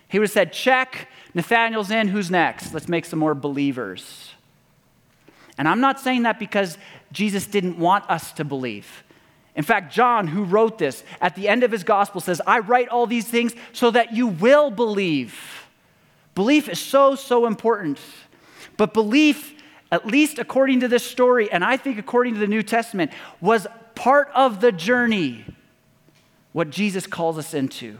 He 0.08 0.18
would 0.18 0.24
have 0.24 0.32
said, 0.32 0.54
check, 0.54 1.06
Nathanael's 1.34 1.90
in, 1.90 2.08
who's 2.08 2.30
next? 2.30 2.72
Let's 2.72 2.88
make 2.88 3.04
some 3.04 3.18
more 3.18 3.34
believers. 3.34 4.30
And 5.58 5.68
I'm 5.68 5.82
not 5.82 6.00
saying 6.00 6.22
that 6.22 6.38
because 6.38 6.78
Jesus 7.12 7.46
didn't 7.46 7.78
want 7.78 8.08
us 8.08 8.32
to 8.32 8.44
believe. 8.44 9.04
In 9.54 9.64
fact, 9.64 9.92
John, 9.92 10.26
who 10.26 10.44
wrote 10.44 10.78
this, 10.78 11.04
at 11.20 11.36
the 11.36 11.46
end 11.46 11.62
of 11.62 11.70
his 11.70 11.84
gospel 11.84 12.22
says, 12.22 12.40
I 12.46 12.60
write 12.60 12.88
all 12.88 13.06
these 13.06 13.28
things 13.28 13.54
so 13.74 13.90
that 13.90 14.14
you 14.14 14.28
will 14.28 14.70
believe. 14.70 15.68
Belief 16.34 16.70
is 16.70 16.80
so, 16.80 17.16
so 17.16 17.44
important. 17.44 18.00
But 18.78 18.94
belief 18.94 19.59
at 19.90 20.06
least 20.06 20.38
according 20.38 20.80
to 20.80 20.88
this 20.88 21.04
story, 21.04 21.50
and 21.50 21.64
I 21.64 21.76
think 21.76 21.98
according 21.98 22.34
to 22.34 22.40
the 22.40 22.46
New 22.46 22.62
Testament, 22.62 23.10
was 23.40 23.66
part 23.94 24.30
of 24.34 24.60
the 24.60 24.72
journey, 24.72 25.44
what 26.52 26.70
Jesus 26.70 27.06
calls 27.06 27.38
us 27.38 27.54
into. 27.54 27.98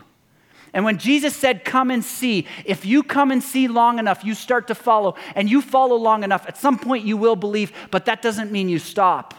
And 0.72 0.84
when 0.84 0.98
Jesus 0.98 1.34
said, 1.34 1.64
Come 1.64 1.90
and 1.90 2.04
see, 2.04 2.46
if 2.64 2.86
you 2.86 3.02
come 3.02 3.30
and 3.30 3.42
see 3.42 3.66
long 3.66 3.98
enough, 3.98 4.24
you 4.24 4.34
start 4.34 4.68
to 4.68 4.74
follow, 4.74 5.16
and 5.34 5.50
you 5.50 5.60
follow 5.60 5.96
long 5.96 6.22
enough, 6.22 6.46
at 6.46 6.56
some 6.56 6.78
point 6.78 7.04
you 7.04 7.16
will 7.16 7.36
believe, 7.36 7.72
but 7.90 8.04
that 8.04 8.22
doesn't 8.22 8.52
mean 8.52 8.68
you 8.68 8.78
stop. 8.78 9.34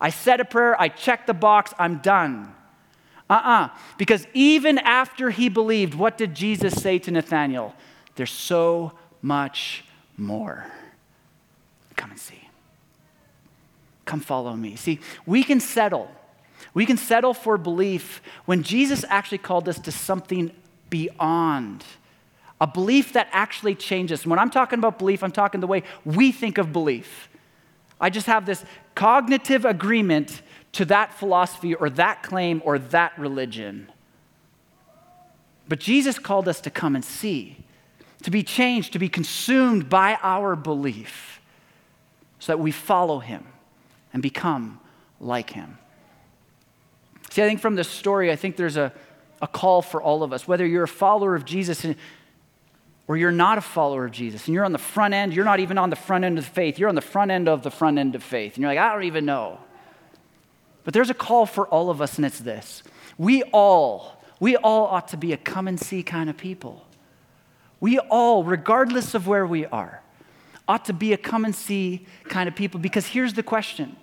I 0.00 0.10
said 0.10 0.40
a 0.40 0.44
prayer, 0.44 0.80
I 0.80 0.88
checked 0.88 1.26
the 1.26 1.34
box, 1.34 1.72
I'm 1.78 1.98
done. 1.98 2.54
Uh 3.28 3.34
uh-uh. 3.34 3.64
uh 3.64 3.68
Because 3.98 4.26
even 4.32 4.78
after 4.78 5.30
he 5.30 5.48
believed, 5.48 5.94
what 5.94 6.18
did 6.18 6.34
Jesus 6.34 6.74
say 6.74 6.98
to 7.00 7.10
Nathanael? 7.10 7.74
There's 8.14 8.30
so 8.30 8.92
much 9.22 9.84
more. 10.16 10.66
Come 11.96 12.10
and 12.10 12.18
see. 12.18 12.48
Come 14.04 14.20
follow 14.20 14.54
me. 14.54 14.76
See, 14.76 15.00
we 15.26 15.42
can 15.42 15.60
settle. 15.60 16.10
We 16.72 16.86
can 16.86 16.96
settle 16.96 17.34
for 17.34 17.56
belief 17.56 18.22
when 18.44 18.62
Jesus 18.62 19.04
actually 19.08 19.38
called 19.38 19.68
us 19.68 19.78
to 19.80 19.92
something 19.92 20.50
beyond. 20.90 21.84
A 22.60 22.66
belief 22.66 23.12
that 23.14 23.28
actually 23.32 23.74
changes. 23.74 24.26
When 24.26 24.38
I'm 24.38 24.50
talking 24.50 24.78
about 24.78 24.98
belief, 24.98 25.22
I'm 25.22 25.32
talking 25.32 25.60
the 25.60 25.66
way 25.66 25.82
we 26.04 26.32
think 26.32 26.58
of 26.58 26.72
belief. 26.72 27.28
I 28.00 28.10
just 28.10 28.26
have 28.26 28.46
this 28.46 28.64
cognitive 28.94 29.64
agreement 29.64 30.42
to 30.72 30.84
that 30.86 31.14
philosophy 31.14 31.74
or 31.74 31.88
that 31.90 32.22
claim 32.22 32.60
or 32.64 32.78
that 32.78 33.18
religion. 33.18 33.90
But 35.68 35.80
Jesus 35.80 36.18
called 36.18 36.48
us 36.48 36.60
to 36.62 36.70
come 36.70 36.94
and 36.94 37.04
see, 37.04 37.56
to 38.22 38.30
be 38.30 38.42
changed, 38.42 38.92
to 38.92 38.98
be 38.98 39.08
consumed 39.08 39.88
by 39.88 40.18
our 40.22 40.56
belief 40.56 41.33
so 42.44 42.52
that 42.52 42.58
we 42.58 42.70
follow 42.70 43.20
him 43.20 43.42
and 44.12 44.22
become 44.22 44.78
like 45.18 45.48
him. 45.48 45.78
See, 47.30 47.42
I 47.42 47.46
think 47.46 47.58
from 47.58 47.74
this 47.74 47.88
story, 47.88 48.30
I 48.30 48.36
think 48.36 48.56
there's 48.56 48.76
a, 48.76 48.92
a 49.40 49.48
call 49.48 49.80
for 49.80 50.02
all 50.02 50.22
of 50.22 50.30
us, 50.30 50.46
whether 50.46 50.66
you're 50.66 50.84
a 50.84 50.88
follower 50.88 51.34
of 51.34 51.46
Jesus 51.46 51.86
or 53.08 53.16
you're 53.16 53.32
not 53.32 53.56
a 53.56 53.62
follower 53.62 54.04
of 54.04 54.12
Jesus, 54.12 54.46
and 54.46 54.54
you're 54.54 54.66
on 54.66 54.72
the 54.72 54.78
front 54.78 55.14
end, 55.14 55.32
you're 55.32 55.46
not 55.46 55.58
even 55.58 55.78
on 55.78 55.88
the 55.88 55.96
front 55.96 56.22
end 56.22 56.36
of 56.36 56.44
faith, 56.44 56.78
you're 56.78 56.90
on 56.90 56.94
the 56.94 57.00
front 57.00 57.30
end 57.30 57.48
of 57.48 57.62
the 57.62 57.70
front 57.70 57.96
end 57.98 58.14
of 58.14 58.22
faith. 58.22 58.56
And 58.56 58.60
you're 58.60 58.70
like, 58.70 58.78
I 58.78 58.92
don't 58.92 59.04
even 59.04 59.24
know. 59.24 59.58
But 60.84 60.92
there's 60.92 61.08
a 61.08 61.14
call 61.14 61.46
for 61.46 61.66
all 61.68 61.88
of 61.88 62.02
us, 62.02 62.16
and 62.18 62.26
it's 62.26 62.40
this. 62.40 62.82
We 63.16 63.42
all, 63.44 64.22
we 64.38 64.54
all 64.56 64.84
ought 64.84 65.08
to 65.08 65.16
be 65.16 65.32
a 65.32 65.38
come 65.38 65.66
and 65.66 65.80
see 65.80 66.02
kind 66.02 66.28
of 66.28 66.36
people. 66.36 66.84
We 67.80 67.98
all, 68.00 68.44
regardless 68.44 69.14
of 69.14 69.26
where 69.26 69.46
we 69.46 69.64
are, 69.64 70.02
ought 70.66 70.84
to 70.86 70.92
be 70.92 71.12
a 71.12 71.16
come 71.16 71.44
and 71.44 71.54
see 71.54 72.06
kind 72.24 72.48
of 72.48 72.54
people 72.54 72.80
because 72.80 73.06
here's 73.06 73.34
the 73.34 73.42
question 73.42 73.96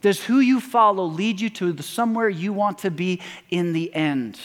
Does 0.00 0.24
who 0.24 0.40
you 0.40 0.60
follow 0.60 1.04
lead 1.04 1.40
you 1.40 1.50
to 1.50 1.72
the 1.72 1.82
somewhere 1.82 2.28
you 2.28 2.52
want 2.52 2.78
to 2.78 2.90
be 2.90 3.20
in 3.50 3.72
the 3.72 3.94
end? 3.94 4.38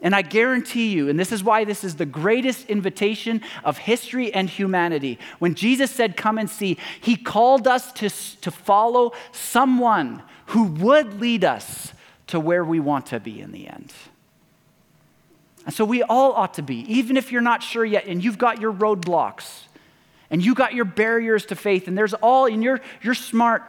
And 0.00 0.14
I 0.14 0.22
guarantee 0.22 0.90
you, 0.90 1.08
and 1.08 1.18
this 1.18 1.32
is 1.32 1.42
why 1.42 1.64
this 1.64 1.82
is 1.82 1.96
the 1.96 2.06
greatest 2.06 2.66
invitation 2.66 3.42
of 3.64 3.78
history 3.78 4.32
and 4.32 4.48
humanity. 4.48 5.18
When 5.40 5.56
Jesus 5.56 5.90
said, 5.90 6.16
Come 6.16 6.38
and 6.38 6.48
see, 6.48 6.78
he 7.00 7.16
called 7.16 7.66
us 7.66 7.92
to, 7.94 8.08
to 8.42 8.50
follow 8.50 9.12
someone 9.32 10.22
who 10.46 10.64
would 10.64 11.20
lead 11.20 11.44
us 11.44 11.92
to 12.28 12.38
where 12.38 12.64
we 12.64 12.78
want 12.78 13.06
to 13.06 13.18
be 13.18 13.40
in 13.40 13.50
the 13.50 13.66
end. 13.68 13.92
And 15.66 15.74
so 15.74 15.84
we 15.84 16.02
all 16.02 16.32
ought 16.32 16.54
to 16.54 16.62
be, 16.62 16.76
even 16.92 17.16
if 17.16 17.32
you're 17.32 17.42
not 17.42 17.62
sure 17.62 17.84
yet 17.84 18.06
and 18.06 18.22
you've 18.22 18.38
got 18.38 18.60
your 18.60 18.72
roadblocks 18.72 19.64
and 20.30 20.44
you 20.44 20.54
got 20.54 20.74
your 20.74 20.84
barriers 20.84 21.46
to 21.46 21.56
faith, 21.56 21.88
and 21.88 21.96
there's 21.96 22.14
all, 22.14 22.46
and 22.46 22.62
you're, 22.62 22.80
you're 23.02 23.14
smart, 23.14 23.62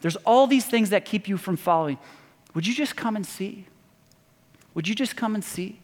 there's 0.00 0.16
all 0.16 0.46
these 0.46 0.66
things 0.66 0.90
that 0.90 1.04
keep 1.04 1.28
you 1.28 1.36
from 1.36 1.56
following. 1.56 1.98
Would 2.54 2.66
you 2.66 2.74
just 2.74 2.96
come 2.96 3.16
and 3.16 3.24
see? 3.24 3.66
Would 4.74 4.88
you 4.88 4.94
just 4.94 5.16
come 5.16 5.34
and 5.34 5.44
see? 5.44 5.80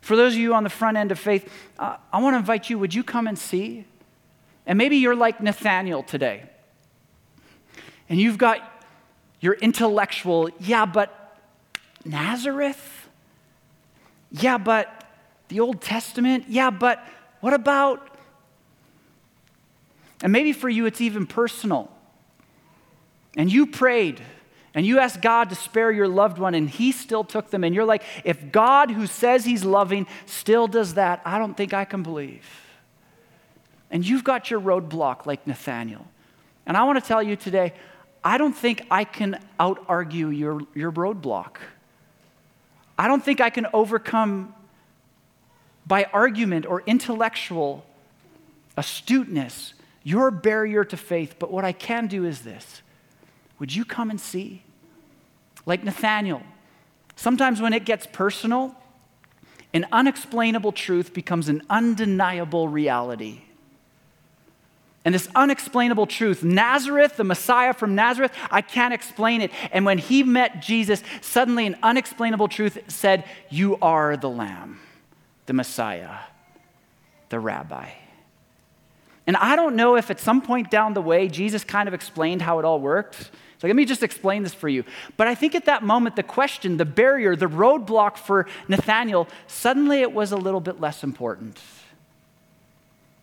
For 0.00 0.16
those 0.16 0.34
of 0.34 0.38
you 0.38 0.54
on 0.54 0.64
the 0.64 0.70
front 0.70 0.96
end 0.96 1.12
of 1.12 1.18
faith, 1.18 1.50
uh, 1.78 1.96
I 2.12 2.20
want 2.20 2.34
to 2.34 2.38
invite 2.38 2.70
you, 2.70 2.78
would 2.78 2.94
you 2.94 3.04
come 3.04 3.26
and 3.26 3.38
see? 3.38 3.84
And 4.66 4.78
maybe 4.78 4.96
you're 4.96 5.16
like 5.16 5.40
Nathanael 5.40 6.02
today. 6.02 6.44
And 8.08 8.20
you've 8.20 8.38
got 8.38 8.60
your 9.40 9.54
intellectual, 9.54 10.50
yeah, 10.58 10.86
but 10.86 11.38
Nazareth? 12.04 13.08
Yeah, 14.30 14.58
but 14.58 15.04
the 15.48 15.60
Old 15.60 15.80
Testament? 15.80 16.44
Yeah, 16.48 16.70
but 16.70 17.04
what 17.40 17.52
about 17.52 18.09
and 20.22 20.32
maybe 20.32 20.52
for 20.52 20.68
you, 20.68 20.86
it's 20.86 21.00
even 21.00 21.26
personal. 21.26 21.90
And 23.36 23.50
you 23.50 23.66
prayed 23.66 24.20
and 24.74 24.86
you 24.86 24.98
asked 24.98 25.20
God 25.20 25.48
to 25.50 25.56
spare 25.56 25.90
your 25.90 26.06
loved 26.06 26.38
one, 26.38 26.54
and 26.54 26.70
He 26.70 26.92
still 26.92 27.24
took 27.24 27.50
them. 27.50 27.64
And 27.64 27.74
you're 27.74 27.84
like, 27.84 28.04
if 28.24 28.52
God, 28.52 28.90
who 28.90 29.06
says 29.06 29.44
He's 29.44 29.64
loving, 29.64 30.06
still 30.26 30.68
does 30.68 30.94
that, 30.94 31.20
I 31.24 31.38
don't 31.38 31.56
think 31.56 31.74
I 31.74 31.84
can 31.84 32.02
believe. 32.02 32.46
And 33.90 34.06
you've 34.06 34.22
got 34.22 34.50
your 34.50 34.60
roadblock 34.60 35.26
like 35.26 35.46
Nathanael. 35.46 36.06
And 36.66 36.76
I 36.76 36.84
want 36.84 37.02
to 37.02 37.06
tell 37.06 37.22
you 37.22 37.34
today, 37.34 37.72
I 38.22 38.38
don't 38.38 38.52
think 38.52 38.86
I 38.90 39.04
can 39.04 39.40
out 39.58 39.84
argue 39.88 40.28
your, 40.28 40.60
your 40.74 40.92
roadblock. 40.92 41.56
I 42.96 43.08
don't 43.08 43.24
think 43.24 43.40
I 43.40 43.50
can 43.50 43.66
overcome 43.72 44.54
by 45.84 46.04
argument 46.12 46.66
or 46.66 46.82
intellectual 46.86 47.84
astuteness 48.76 49.74
your 50.02 50.30
barrier 50.30 50.84
to 50.84 50.96
faith. 50.96 51.36
But 51.38 51.50
what 51.50 51.64
I 51.64 51.72
can 51.72 52.06
do 52.06 52.24
is 52.24 52.40
this 52.42 52.82
Would 53.58 53.74
you 53.74 53.84
come 53.84 54.10
and 54.10 54.20
see? 54.20 54.62
Like 55.66 55.84
Nathanael, 55.84 56.42
sometimes 57.16 57.60
when 57.60 57.72
it 57.72 57.84
gets 57.84 58.06
personal, 58.06 58.74
an 59.72 59.86
unexplainable 59.92 60.72
truth 60.72 61.12
becomes 61.12 61.48
an 61.48 61.62
undeniable 61.68 62.66
reality. 62.68 63.42
And 65.04 65.14
this 65.14 65.28
unexplainable 65.34 66.06
truth, 66.06 66.42
Nazareth, 66.42 67.16
the 67.16 67.24
Messiah 67.24 67.72
from 67.72 67.94
Nazareth, 67.94 68.32
I 68.50 68.60
can't 68.60 68.92
explain 68.92 69.40
it. 69.40 69.50
And 69.72 69.86
when 69.86 69.96
he 69.96 70.22
met 70.22 70.60
Jesus, 70.60 71.02
suddenly 71.22 71.66
an 71.66 71.76
unexplainable 71.82 72.48
truth 72.48 72.78
said, 72.88 73.24
You 73.48 73.78
are 73.80 74.16
the 74.16 74.28
Lamb, 74.28 74.78
the 75.46 75.54
Messiah, 75.54 76.16
the 77.30 77.40
Rabbi. 77.40 77.90
And 79.26 79.36
I 79.36 79.56
don't 79.56 79.76
know 79.76 79.96
if 79.96 80.10
at 80.10 80.18
some 80.18 80.42
point 80.42 80.70
down 80.70 80.94
the 80.94 81.02
way, 81.02 81.28
Jesus 81.28 81.62
kind 81.62 81.86
of 81.88 81.94
explained 81.94 82.42
how 82.42 82.58
it 82.58 82.64
all 82.64 82.80
worked. 82.80 83.30
So 83.58 83.66
let 83.66 83.76
me 83.76 83.84
just 83.84 84.02
explain 84.02 84.42
this 84.42 84.54
for 84.54 84.68
you. 84.68 84.84
But 85.16 85.26
I 85.26 85.34
think 85.34 85.54
at 85.54 85.66
that 85.66 85.82
moment, 85.82 86.16
the 86.16 86.22
question, 86.22 86.78
the 86.78 86.86
barrier, 86.86 87.36
the 87.36 87.46
roadblock 87.46 88.16
for 88.16 88.46
Nathanael, 88.68 89.28
suddenly 89.46 90.00
it 90.00 90.12
was 90.12 90.32
a 90.32 90.36
little 90.36 90.60
bit 90.60 90.80
less 90.80 91.04
important. 91.04 91.60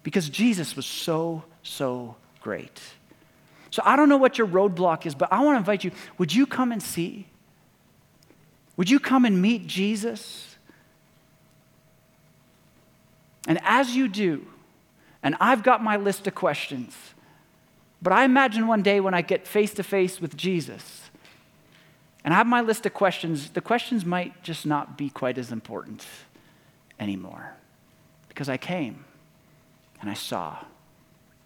Because 0.03 0.29
Jesus 0.29 0.75
was 0.75 0.85
so 0.85 1.43
so 1.67 2.15
great. 2.39 2.81
So 3.71 3.81
I 3.85 3.95
don't 3.95 4.09
know 4.09 4.17
what 4.17 4.37
your 4.37 4.47
roadblock 4.47 5.05
is, 5.05 5.13
but 5.13 5.31
I 5.31 5.43
want 5.43 5.55
to 5.55 5.59
invite 5.59 5.83
you 5.83 5.91
would 6.17 6.33
you 6.33 6.45
come 6.45 6.71
and 6.71 6.81
see? 6.81 7.27
Would 8.77 8.89
you 8.89 8.99
come 8.99 9.25
and 9.25 9.41
meet 9.41 9.67
Jesus? 9.67 10.55
And 13.47 13.59
as 13.63 13.95
you 13.95 14.07
do, 14.07 14.45
and 15.27 15.35
I've 15.41 15.61
got 15.61 15.83
my 15.83 15.97
list 15.97 16.25
of 16.25 16.35
questions, 16.35 16.95
but 18.01 18.13
I 18.13 18.23
imagine 18.23 18.65
one 18.65 18.81
day 18.81 19.01
when 19.01 19.13
I 19.13 19.21
get 19.21 19.45
face 19.45 19.73
to 19.73 19.83
face 19.83 20.21
with 20.21 20.37
Jesus 20.37 21.09
and 22.23 22.33
I 22.33 22.37
have 22.37 22.47
my 22.47 22.61
list 22.61 22.85
of 22.85 22.93
questions, 22.93 23.49
the 23.49 23.59
questions 23.59 24.05
might 24.05 24.41
just 24.41 24.65
not 24.65 24.97
be 24.97 25.09
quite 25.09 25.37
as 25.37 25.51
important 25.51 26.05
anymore 26.97 27.55
because 28.29 28.47
I 28.47 28.55
came 28.55 29.03
and 29.99 30.09
I 30.09 30.13
saw 30.13 30.59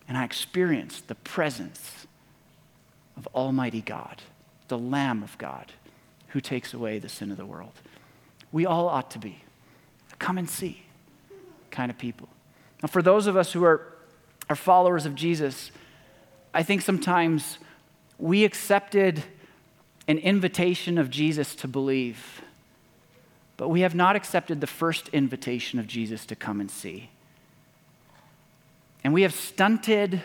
and 0.08 0.16
I 0.16 0.26
experienced 0.26 1.08
the 1.08 1.16
presence 1.16 2.06
of 3.18 3.28
Almighty 3.34 3.82
God, 3.82 4.22
the 4.68 4.78
Lamb 4.78 5.24
of 5.24 5.36
God, 5.40 5.72
who 6.28 6.40
takes 6.40 6.72
away 6.72 7.00
the 7.00 7.10
sin 7.10 7.32
of 7.32 7.38
the 7.38 7.48
world. 7.48 7.74
We 8.52 8.64
all 8.64 8.88
ought 8.88 9.10
to 9.10 9.18
be 9.18 9.42
come 10.20 10.38
and 10.38 10.48
see 10.48 10.84
kind 11.72 11.90
of 11.90 11.98
people. 11.98 12.30
Now, 12.82 12.88
for 12.88 13.02
those 13.02 13.28
of 13.28 13.38
us 13.38 13.54
who 13.54 13.64
are, 13.64 13.94
are 14.50 14.56
followers 14.56 15.06
of 15.06 15.16
Jesus, 15.16 15.72
I 16.54 16.64
think 16.64 16.82
sometimes 16.82 17.60
we 18.18 18.44
accepted 18.44 19.24
an 20.08 20.18
invitation 20.18 20.98
of 20.98 21.10
Jesus 21.10 21.56
to 21.56 21.68
believe, 21.68 22.42
but 23.58 23.70
we 23.70 23.82
have 23.82 23.96
not 23.96 24.16
accepted 24.16 24.62
the 24.62 24.68
first 24.68 25.10
invitation 25.10 25.80
of 25.80 25.88
Jesus 25.88 26.26
to 26.26 26.36
come 26.36 26.60
and 26.60 26.70
see. 26.70 27.10
And 29.04 29.14
we 29.14 29.22
have 29.22 29.34
stunted 29.34 30.22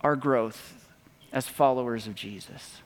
our 0.00 0.16
growth 0.16 0.86
as 1.32 1.48
followers 1.48 2.06
of 2.06 2.14
Jesus. 2.14 2.80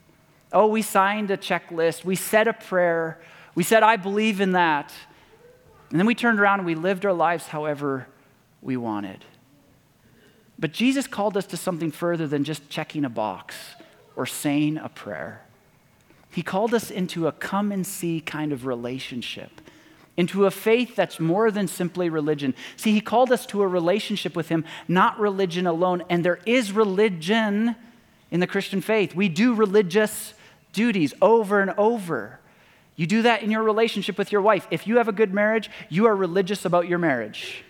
Oh, 0.51 0.67
we 0.67 0.81
signed 0.81 1.29
a 1.29 1.37
checklist, 1.37 2.03
we 2.03 2.15
said 2.15 2.47
a 2.47 2.53
prayer, 2.53 3.19
we 3.53 3.63
said, 3.63 3.83
I 3.83 3.97
believe 3.97 4.41
in 4.41 4.53
that. 4.53 4.91
And 5.91 5.99
then 5.99 6.07
we 6.07 6.15
turned 6.15 6.39
around 6.39 6.59
and 6.59 6.65
we 6.65 6.75
lived 6.75 7.05
our 7.05 7.13
lives 7.13 7.47
however 7.47 8.07
we 8.61 8.77
wanted. 8.77 9.25
But 10.57 10.73
Jesus 10.73 11.07
called 11.07 11.37
us 11.37 11.45
to 11.47 11.57
something 11.57 11.91
further 11.91 12.27
than 12.27 12.43
just 12.43 12.69
checking 12.69 13.05
a 13.05 13.09
box 13.09 13.55
or 14.15 14.25
saying 14.25 14.77
a 14.77 14.89
prayer. 14.89 15.41
He 16.31 16.43
called 16.43 16.73
us 16.73 16.91
into 16.91 17.27
a 17.27 17.31
come 17.31 17.71
and 17.71 17.87
see 17.87 18.21
kind 18.21 18.51
of 18.51 18.65
relationship 18.65 19.61
into 20.19 20.45
a 20.45 20.51
faith 20.51 20.97
that's 20.97 21.17
more 21.17 21.49
than 21.49 21.65
simply 21.65 22.09
religion. 22.09 22.53
See, 22.75 22.91
he 22.91 22.99
called 22.99 23.31
us 23.31 23.45
to 23.45 23.61
a 23.61 23.67
relationship 23.67 24.35
with 24.35 24.49
him, 24.49 24.65
not 24.85 25.17
religion 25.17 25.65
alone. 25.65 26.03
And 26.09 26.25
there 26.25 26.39
is 26.45 26.73
religion 26.73 27.73
in 28.29 28.41
the 28.41 28.45
Christian 28.45 28.81
faith. 28.81 29.15
We 29.15 29.29
do 29.29 29.53
religious 29.53 30.33
duties 30.73 31.13
over 31.21 31.61
and 31.61 31.71
over. 31.77 32.41
You 32.97 33.07
do 33.07 33.21
that 33.21 33.43
in 33.43 33.49
your 33.49 33.63
relationship 33.63 34.17
with 34.17 34.33
your 34.33 34.41
wife. 34.41 34.67
If 34.71 34.85
you 34.85 34.97
have 34.97 35.07
a 35.07 35.13
good 35.13 35.33
marriage, 35.33 35.69
you 35.87 36.05
are 36.05 36.15
religious 36.17 36.65
about 36.65 36.89
your 36.89 36.99
marriage. 36.99 37.63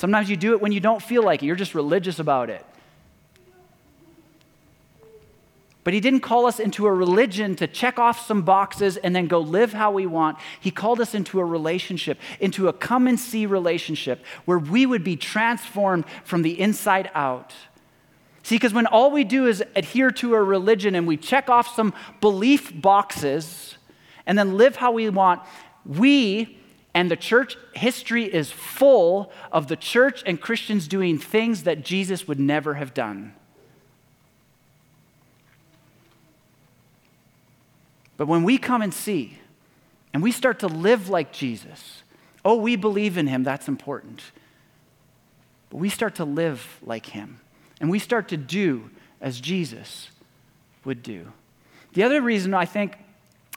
Sometimes 0.00 0.30
you 0.30 0.36
do 0.38 0.52
it 0.52 0.62
when 0.62 0.72
you 0.72 0.80
don't 0.80 1.02
feel 1.02 1.22
like 1.22 1.42
it, 1.42 1.46
you're 1.46 1.54
just 1.54 1.74
religious 1.74 2.18
about 2.18 2.48
it. 2.48 2.64
But 5.84 5.92
he 5.92 6.00
didn't 6.00 6.20
call 6.20 6.46
us 6.46 6.58
into 6.58 6.86
a 6.86 6.92
religion 6.92 7.54
to 7.56 7.66
check 7.66 7.98
off 7.98 8.26
some 8.26 8.40
boxes 8.40 8.96
and 8.96 9.14
then 9.14 9.26
go 9.26 9.40
live 9.40 9.74
how 9.74 9.90
we 9.90 10.06
want. 10.06 10.38
He 10.58 10.70
called 10.70 11.02
us 11.02 11.14
into 11.14 11.38
a 11.38 11.44
relationship, 11.44 12.18
into 12.40 12.66
a 12.68 12.72
come 12.72 13.06
and 13.08 13.20
see 13.20 13.44
relationship 13.44 14.24
where 14.46 14.58
we 14.58 14.86
would 14.86 15.04
be 15.04 15.16
transformed 15.16 16.06
from 16.24 16.40
the 16.40 16.58
inside 16.58 17.10
out. 17.14 17.52
See, 18.42 18.54
because 18.54 18.72
when 18.72 18.86
all 18.86 19.10
we 19.10 19.22
do 19.22 19.48
is 19.48 19.62
adhere 19.76 20.10
to 20.12 20.32
a 20.32 20.42
religion 20.42 20.94
and 20.94 21.06
we 21.06 21.18
check 21.18 21.50
off 21.50 21.76
some 21.76 21.92
belief 22.22 22.72
boxes 22.74 23.76
and 24.24 24.38
then 24.38 24.56
live 24.56 24.76
how 24.76 24.92
we 24.92 25.10
want, 25.10 25.42
we 25.84 26.56
and 26.92 27.10
the 27.10 27.16
church 27.16 27.56
history 27.74 28.24
is 28.24 28.50
full 28.50 29.32
of 29.52 29.68
the 29.68 29.76
church 29.76 30.22
and 30.26 30.40
Christians 30.40 30.88
doing 30.88 31.18
things 31.18 31.62
that 31.62 31.84
Jesus 31.84 32.26
would 32.26 32.40
never 32.40 32.74
have 32.74 32.94
done. 32.94 33.34
But 38.16 38.26
when 38.26 38.42
we 38.42 38.58
come 38.58 38.82
and 38.82 38.92
see 38.92 39.38
and 40.12 40.22
we 40.22 40.32
start 40.32 40.58
to 40.58 40.66
live 40.66 41.08
like 41.08 41.32
Jesus, 41.32 42.02
oh, 42.44 42.56
we 42.56 42.76
believe 42.76 43.16
in 43.16 43.28
him, 43.28 43.44
that's 43.44 43.68
important. 43.68 44.22
But 45.70 45.78
we 45.78 45.88
start 45.88 46.16
to 46.16 46.24
live 46.24 46.78
like 46.82 47.06
him 47.06 47.40
and 47.80 47.88
we 47.88 47.98
start 47.98 48.28
to 48.28 48.36
do 48.36 48.90
as 49.20 49.40
Jesus 49.40 50.10
would 50.84 51.02
do. 51.02 51.32
The 51.94 52.02
other 52.02 52.20
reason 52.20 52.52
I 52.52 52.66
think 52.66 52.96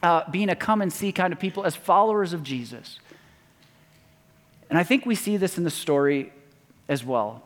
uh, 0.02 0.30
being 0.30 0.50
a 0.50 0.56
come 0.56 0.82
and 0.82 0.92
see 0.92 1.12
kind 1.12 1.34
of 1.34 1.40
people 1.40 1.66
as 1.66 1.76
followers 1.76 2.34
of 2.34 2.44
Jesus, 2.44 3.00
and 4.74 4.80
I 4.80 4.84
think 4.84 5.06
we 5.06 5.14
see 5.14 5.38
this 5.38 5.60
in 5.60 5.64
the 5.64 5.70
story 5.70 6.34
as 6.90 7.06
well. 7.06 7.44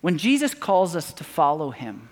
When 0.00 0.16
Jesus 0.16 0.54
calls 0.54 0.96
us 0.96 1.12
to 1.12 1.22
follow 1.22 1.70
him, 1.70 2.08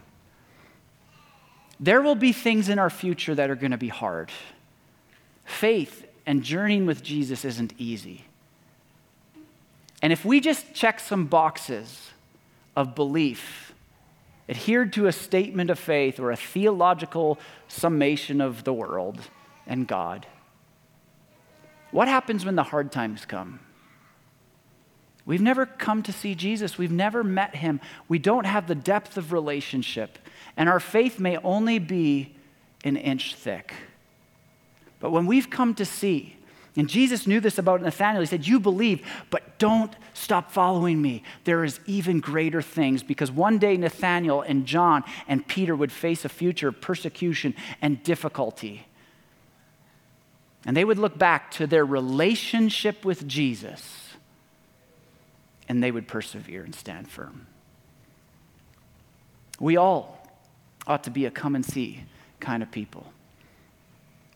there 1.80 2.02
will 2.02 2.14
be 2.14 2.30
things 2.30 2.68
in 2.68 2.78
our 2.78 2.90
future 2.90 3.34
that 3.34 3.48
are 3.48 3.54
going 3.54 3.70
to 3.70 3.78
be 3.78 3.88
hard. 3.88 4.30
Faith 5.46 6.06
and 6.26 6.42
journeying 6.42 6.84
with 6.84 7.02
Jesus 7.02 7.42
isn't 7.42 7.72
easy. 7.78 8.26
And 10.02 10.12
if 10.12 10.26
we 10.26 10.40
just 10.40 10.74
check 10.74 11.00
some 11.00 11.24
boxes 11.24 12.10
of 12.76 12.94
belief, 12.94 13.72
adhered 14.46 14.92
to 14.92 15.06
a 15.06 15.12
statement 15.12 15.70
of 15.70 15.78
faith 15.78 16.20
or 16.20 16.30
a 16.30 16.36
theological 16.36 17.38
summation 17.68 18.42
of 18.42 18.64
the 18.64 18.74
world 18.74 19.20
and 19.66 19.88
God, 19.88 20.26
what 21.94 22.08
happens 22.08 22.44
when 22.44 22.56
the 22.56 22.62
hard 22.62 22.92
times 22.92 23.24
come? 23.24 23.60
We've 25.26 25.40
never 25.40 25.64
come 25.64 26.02
to 26.02 26.12
see 26.12 26.34
Jesus. 26.34 26.76
We've 26.76 26.92
never 26.92 27.24
met 27.24 27.54
him. 27.56 27.80
We 28.08 28.18
don't 28.18 28.44
have 28.44 28.66
the 28.66 28.74
depth 28.74 29.16
of 29.16 29.32
relationship 29.32 30.18
and 30.56 30.68
our 30.68 30.80
faith 30.80 31.18
may 31.18 31.36
only 31.38 31.78
be 31.78 32.34
an 32.84 32.96
inch 32.96 33.34
thick. 33.34 33.74
But 35.00 35.10
when 35.10 35.26
we've 35.26 35.50
come 35.50 35.74
to 35.74 35.84
see, 35.84 36.36
and 36.76 36.88
Jesus 36.88 37.26
knew 37.26 37.40
this 37.40 37.58
about 37.58 37.82
Nathanael, 37.82 38.20
he 38.20 38.26
said, 38.26 38.46
You 38.46 38.58
believe, 38.58 39.06
but 39.30 39.58
don't 39.58 39.94
stop 40.12 40.50
following 40.50 41.00
me. 41.00 41.22
There 41.44 41.64
is 41.64 41.80
even 41.86 42.20
greater 42.20 42.62
things 42.62 43.02
because 43.02 43.30
one 43.30 43.58
day 43.58 43.76
Nathanael 43.76 44.42
and 44.42 44.66
John 44.66 45.04
and 45.28 45.46
Peter 45.46 45.76
would 45.76 45.92
face 45.92 46.24
a 46.24 46.28
future 46.28 46.68
of 46.68 46.80
persecution 46.80 47.54
and 47.80 48.02
difficulty. 48.02 48.86
And 50.66 50.76
they 50.76 50.84
would 50.84 50.98
look 50.98 51.18
back 51.18 51.50
to 51.52 51.66
their 51.66 51.84
relationship 51.84 53.04
with 53.04 53.26
Jesus 53.28 54.04
and 55.68 55.82
they 55.82 55.90
would 55.90 56.08
persevere 56.08 56.62
and 56.62 56.74
stand 56.74 57.08
firm. 57.08 57.46
We 59.60 59.76
all 59.76 60.26
ought 60.86 61.04
to 61.04 61.10
be 61.10 61.26
a 61.26 61.30
come 61.30 61.54
and 61.54 61.64
see 61.64 62.04
kind 62.40 62.62
of 62.62 62.70
people. 62.70 63.12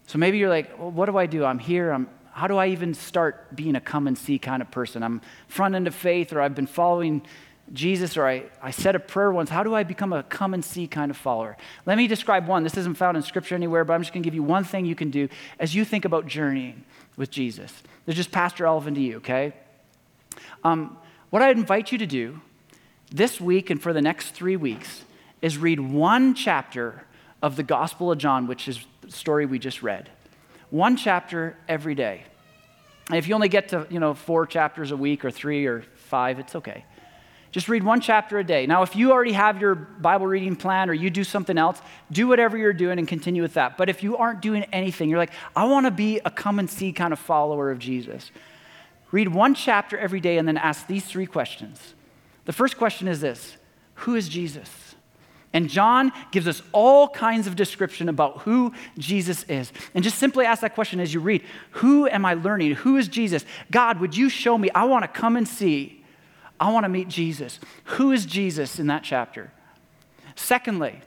So 0.07 0.18
maybe 0.18 0.39
you're 0.39 0.49
like, 0.49 0.79
well, 0.79 0.91
what 0.91 1.07
do 1.07 1.18
I 1.18 1.26
do? 1.26 1.45
I'm 1.45 1.59
here. 1.59 1.91
I'm, 1.93 2.09
how 2.33 2.47
do 2.47 2.57
I 2.57 2.68
even 2.68 2.95
start 2.95 3.55
being 3.55 3.76
a 3.76 3.81
come 3.81 4.07
and 4.07 4.16
see 4.16 4.39
kind 4.39 4.62
of 4.62 4.70
person? 4.70 5.03
I'm 5.03 5.20
front 5.49 5.74
end 5.74 5.87
of 5.87 5.95
faith, 5.95 6.33
or 6.33 6.41
I've 6.41 6.55
been 6.55 6.66
following 6.66 7.22
Jesus, 7.72 8.16
or 8.16 8.26
I, 8.26 8.44
I 8.62 8.70
said 8.70 8.94
a 8.94 8.98
prayer 8.98 9.30
once, 9.30 9.50
how 9.50 9.62
do 9.62 9.74
I 9.74 9.82
become 9.82 10.12
a 10.12 10.22
come 10.22 10.54
and 10.54 10.64
see 10.64 10.86
kind 10.86 11.10
of 11.10 11.16
follower? 11.16 11.56
Let 11.86 11.98
me 11.98 12.06
describe 12.06 12.46
one. 12.46 12.62
This 12.62 12.76
isn't 12.76 12.96
found 12.96 13.16
in 13.16 13.22
scripture 13.22 13.54
anywhere, 13.54 13.84
but 13.84 13.94
I'm 13.94 14.00
just 14.00 14.12
going 14.12 14.22
to 14.22 14.26
give 14.26 14.34
you 14.34 14.42
one 14.42 14.64
thing 14.64 14.86
you 14.86 14.94
can 14.94 15.10
do 15.10 15.28
as 15.58 15.74
you 15.74 15.84
think 15.84 16.04
about 16.04 16.26
journeying 16.26 16.84
with 17.16 17.30
Jesus. 17.30 17.72
This 18.06 18.14
is 18.14 18.16
just 18.16 18.32
Pastor 18.32 18.66
Elvin 18.66 18.94
to 18.94 19.00
you, 19.00 19.16
okay? 19.18 19.52
Um, 20.64 20.96
what 21.30 21.42
I'd 21.42 21.56
invite 21.56 21.92
you 21.92 21.98
to 21.98 22.06
do 22.06 22.40
this 23.10 23.40
week 23.40 23.70
and 23.70 23.80
for 23.80 23.92
the 23.92 24.02
next 24.02 24.30
three 24.30 24.56
weeks 24.56 25.04
is 25.42 25.58
read 25.58 25.80
one 25.80 26.34
chapter 26.34 27.04
of 27.42 27.56
the 27.56 27.62
Gospel 27.62 28.10
of 28.10 28.18
John, 28.18 28.46
which 28.46 28.68
is 28.68 28.84
the 29.02 29.12
story 29.12 29.46
we 29.46 29.58
just 29.58 29.82
read. 29.82 30.10
One 30.70 30.96
chapter 30.96 31.56
every 31.68 31.94
day. 31.94 32.24
And 33.08 33.16
if 33.16 33.28
you 33.28 33.34
only 33.34 33.48
get 33.48 33.68
to, 33.68 33.86
you 33.88 34.00
know, 34.00 34.14
four 34.14 34.46
chapters 34.46 34.90
a 34.90 34.96
week 34.96 35.24
or 35.24 35.30
three 35.30 35.66
or 35.66 35.82
five, 35.96 36.38
it's 36.38 36.54
okay. 36.56 36.84
Just 37.51 37.68
read 37.68 37.82
one 37.82 38.01
chapter 38.01 38.38
a 38.38 38.44
day. 38.44 38.66
Now, 38.66 38.82
if 38.82 38.94
you 38.94 39.11
already 39.11 39.32
have 39.32 39.61
your 39.61 39.74
Bible 39.74 40.26
reading 40.26 40.55
plan 40.55 40.90
or 40.90 40.92
you 40.92 41.09
do 41.09 41.24
something 41.24 41.57
else, 41.57 41.80
do 42.12 42.28
whatever 42.28 42.59
you're 42.59 42.74
doing 42.74 42.99
and 42.99 43.09
continue 43.09 43.40
with 43.40 43.55
that. 43.55 43.78
But 43.78 43.88
if 43.88 44.03
you 44.03 44.16
aren't 44.18 44.42
doing 44.42 44.64
anything, 44.64 45.09
you're 45.09 45.18
like, 45.18 45.32
I 45.57 45.64
want 45.64 45.86
to 45.86 45.90
be 45.90 46.20
a 46.24 46.30
come 46.30 46.59
and 46.59 46.68
see 46.68 46.92
kind 46.92 47.12
of 47.12 47.18
follower 47.18 47.70
of 47.70 47.78
Jesus. 47.78 48.30
Read 49.11 49.28
one 49.28 49.55
chapter 49.55 49.96
every 49.96 50.20
day 50.20 50.36
and 50.36 50.46
then 50.46 50.59
ask 50.59 50.86
these 50.86 51.07
three 51.07 51.26
questions. 51.26 51.94
The 52.44 52.53
first 52.53 52.76
question 52.76 53.09
is 53.09 53.20
this 53.20 53.57
Who 53.94 54.14
is 54.14 54.28
Jesus? 54.28 54.68
And 55.55 55.70
John 55.70 56.12
gives 56.30 56.46
us 56.46 56.61
all 56.72 57.09
kinds 57.09 57.46
of 57.46 57.57
description 57.57 58.11
about 58.11 58.40
who 58.40 58.74
Jesus 58.99 59.44
is. 59.44 59.72
And 59.94 60.05
just 60.05 60.18
simply 60.18 60.44
ask 60.44 60.61
that 60.61 60.74
question 60.74 61.01
as 61.01 61.14
you 61.14 61.20
read 61.20 61.42
Who 61.72 62.07
am 62.07 62.26
I 62.26 62.34
learning? 62.34 62.72
Who 62.72 62.99
is 62.99 63.09
Jesus? 63.09 63.46
God, 63.70 64.01
would 64.01 64.14
you 64.14 64.28
show 64.28 64.59
me? 64.59 64.68
I 64.74 64.84
want 64.84 65.05
to 65.05 65.09
come 65.09 65.36
and 65.36 65.49
see 65.49 65.97
I 66.61 66.72
want 66.72 66.84
to 66.84 66.88
meet 66.88 67.09
Jesus. 67.09 67.61
Who 67.84 68.12
is 68.12 68.26
Jesus 68.26 68.78
in 68.78 68.88
that 68.88 69.04
chapter? 69.04 69.52
Secondly, 70.34 71.00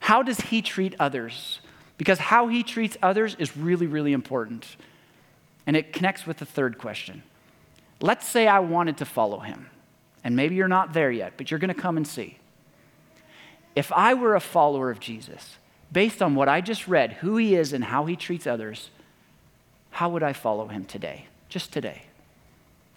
how 0.00 0.22
does 0.22 0.40
he 0.40 0.62
treat 0.62 0.94
others? 0.98 1.60
Because 1.98 2.18
how 2.18 2.48
he 2.48 2.62
treats 2.62 2.96
others 3.02 3.36
is 3.38 3.56
really, 3.56 3.86
really 3.86 4.12
important. 4.12 4.76
And 5.66 5.76
it 5.76 5.92
connects 5.92 6.26
with 6.26 6.38
the 6.38 6.44
third 6.44 6.78
question. 6.78 7.22
Let's 8.00 8.26
say 8.26 8.46
I 8.46 8.60
wanted 8.60 8.98
to 8.98 9.04
follow 9.04 9.40
him, 9.40 9.70
and 10.22 10.36
maybe 10.36 10.54
you're 10.54 10.68
not 10.68 10.92
there 10.92 11.10
yet, 11.10 11.34
but 11.36 11.50
you're 11.50 11.60
going 11.60 11.74
to 11.74 11.80
come 11.80 11.96
and 11.96 12.06
see. 12.06 12.38
If 13.74 13.90
I 13.92 14.14
were 14.14 14.34
a 14.34 14.40
follower 14.40 14.90
of 14.90 15.00
Jesus, 15.00 15.56
based 15.90 16.22
on 16.22 16.34
what 16.34 16.48
I 16.48 16.60
just 16.60 16.88
read, 16.88 17.14
who 17.14 17.36
he 17.36 17.54
is 17.54 17.72
and 17.72 17.84
how 17.84 18.06
he 18.06 18.16
treats 18.16 18.46
others, 18.46 18.90
how 19.90 20.10
would 20.10 20.22
I 20.22 20.32
follow 20.32 20.68
him 20.68 20.84
today? 20.84 21.26
Just 21.48 21.72
today. 21.72 22.02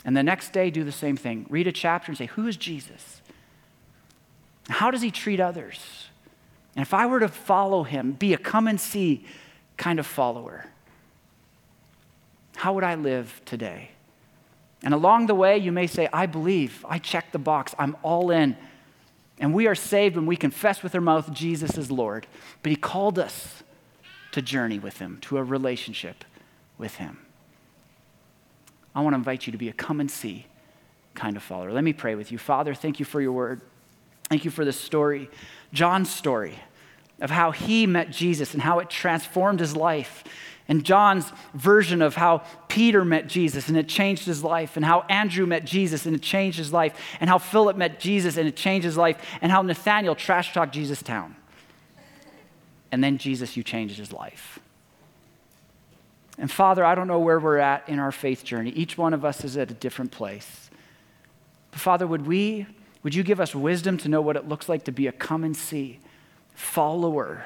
And 0.05 0.15
the 0.15 0.23
next 0.23 0.53
day, 0.53 0.69
do 0.69 0.83
the 0.83 0.91
same 0.91 1.17
thing. 1.17 1.45
Read 1.49 1.67
a 1.67 1.71
chapter 1.71 2.11
and 2.11 2.17
say, 2.17 2.27
Who 2.27 2.47
is 2.47 2.57
Jesus? 2.57 3.21
How 4.69 4.91
does 4.91 5.01
he 5.01 5.11
treat 5.11 5.39
others? 5.39 6.07
And 6.75 6.83
if 6.83 6.93
I 6.93 7.07
were 7.07 7.19
to 7.19 7.27
follow 7.27 7.83
him, 7.83 8.13
be 8.13 8.33
a 8.33 8.37
come 8.37 8.67
and 8.67 8.79
see 8.79 9.25
kind 9.77 9.99
of 9.99 10.05
follower, 10.05 10.65
how 12.55 12.73
would 12.73 12.83
I 12.83 12.95
live 12.95 13.41
today? 13.45 13.91
And 14.83 14.93
along 14.93 15.27
the 15.27 15.35
way, 15.35 15.57
you 15.57 15.71
may 15.71 15.87
say, 15.87 16.07
I 16.13 16.25
believe, 16.25 16.85
I 16.87 16.99
check 16.99 17.31
the 17.31 17.39
box, 17.39 17.73
I'm 17.77 17.97
all 18.03 18.31
in. 18.31 18.55
And 19.39 19.53
we 19.53 19.67
are 19.67 19.75
saved 19.75 20.15
when 20.15 20.25
we 20.25 20.35
confess 20.35 20.83
with 20.83 20.93
our 20.95 21.01
mouth 21.01 21.31
Jesus 21.33 21.77
is 21.77 21.89
Lord. 21.89 22.27
But 22.61 22.71
he 22.71 22.75
called 22.75 23.17
us 23.17 23.63
to 24.31 24.41
journey 24.41 24.79
with 24.79 24.99
him, 24.99 25.17
to 25.21 25.37
a 25.37 25.43
relationship 25.43 26.23
with 26.77 26.95
him. 26.95 27.19
I 28.95 29.01
want 29.01 29.13
to 29.13 29.17
invite 29.17 29.45
you 29.47 29.51
to 29.51 29.57
be 29.57 29.69
a 29.69 29.73
come 29.73 29.99
and 29.99 30.09
see 30.09 30.45
kind 31.15 31.37
of 31.37 31.43
follower. 31.43 31.71
Let 31.71 31.83
me 31.83 31.93
pray 31.93 32.15
with 32.15 32.31
you. 32.31 32.37
Father, 32.37 32.73
thank 32.73 32.99
you 32.99 33.05
for 33.05 33.21
your 33.21 33.31
word. 33.31 33.61
Thank 34.29 34.45
you 34.45 34.51
for 34.51 34.63
this 34.63 34.79
story, 34.79 35.29
John's 35.73 36.13
story 36.13 36.59
of 37.19 37.29
how 37.31 37.51
he 37.51 37.85
met 37.85 38.11
Jesus 38.11 38.53
and 38.53 38.61
how 38.61 38.79
it 38.79 38.89
transformed 38.89 39.59
his 39.59 39.75
life. 39.75 40.23
And 40.67 40.85
John's 40.85 41.31
version 41.55 42.01
of 42.01 42.15
how 42.15 42.43
Peter 42.67 43.03
met 43.03 43.27
Jesus 43.27 43.69
and 43.69 43.77
it 43.77 43.87
changed 43.87 44.25
his 44.25 44.43
life, 44.43 44.75
and 44.75 44.85
how 44.85 45.01
Andrew 45.09 45.47
met 45.47 45.65
Jesus 45.65 46.05
and 46.05 46.15
it 46.15 46.21
changed 46.21 46.59
his 46.59 46.71
life, 46.71 46.93
and 47.19 47.27
how 47.27 47.39
Philip 47.39 47.75
met 47.75 47.99
Jesus 47.99 48.37
and 48.37 48.47
it 48.47 48.55
changed 48.55 48.85
his 48.85 48.95
life, 48.95 49.17
and 49.41 49.51
how 49.51 49.63
Nathanael 49.63 50.15
trash 50.15 50.53
talked 50.53 50.73
Jesus' 50.73 51.01
town. 51.01 51.35
And 52.91 53.03
then 53.03 53.17
Jesus, 53.17 53.57
you 53.57 53.63
changed 53.63 53.97
his 53.97 54.13
life. 54.13 54.59
And 56.39 56.49
Father, 56.49 56.85
I 56.85 56.95
don't 56.95 57.07
know 57.07 57.19
where 57.19 57.37
we're 57.37 57.57
at 57.57 57.87
in 57.89 57.99
our 57.99 58.13
faith 58.13 58.45
journey. 58.45 58.69
Each 58.71 58.97
one 58.97 59.13
of 59.13 59.25
us 59.25 59.43
is 59.43 59.57
at 59.57 59.69
a 59.69 59.73
different 59.73 60.11
place. 60.11 60.69
But 61.71 61.81
Father, 61.81 62.07
would 62.07 62.25
we, 62.25 62.65
would 63.03 63.13
you 63.13 63.23
give 63.23 63.41
us 63.41 63.53
wisdom 63.53 63.97
to 63.97 64.09
know 64.09 64.21
what 64.21 64.37
it 64.37 64.47
looks 64.47 64.69
like 64.69 64.85
to 64.85 64.93
be 64.93 65.07
a 65.07 65.11
come 65.11 65.43
and 65.43 65.55
see, 65.55 65.99
follower, 66.53 67.43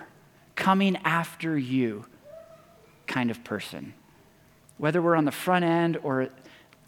coming 0.55 0.95
after 1.03 1.57
you 1.57 2.05
kind 3.07 3.31
of 3.31 3.43
person? 3.43 3.95
Whether 4.77 5.01
we're 5.01 5.15
on 5.15 5.25
the 5.25 5.31
front 5.31 5.65
end 5.65 5.97
or 6.03 6.29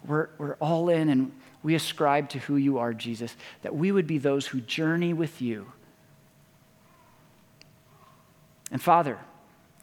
we're, 0.06 0.28
we're 0.38 0.54
all 0.54 0.88
in 0.88 1.08
and 1.08 1.32
we 1.64 1.74
ascribe 1.74 2.28
to 2.30 2.38
who 2.38 2.54
you 2.54 2.78
are, 2.78 2.94
Jesus, 2.94 3.34
that 3.62 3.74
we 3.74 3.90
would 3.90 4.06
be 4.06 4.18
those 4.18 4.46
who 4.46 4.60
journey 4.60 5.12
with 5.12 5.42
you. 5.42 5.72
And 8.70 8.80
Father, 8.80 9.18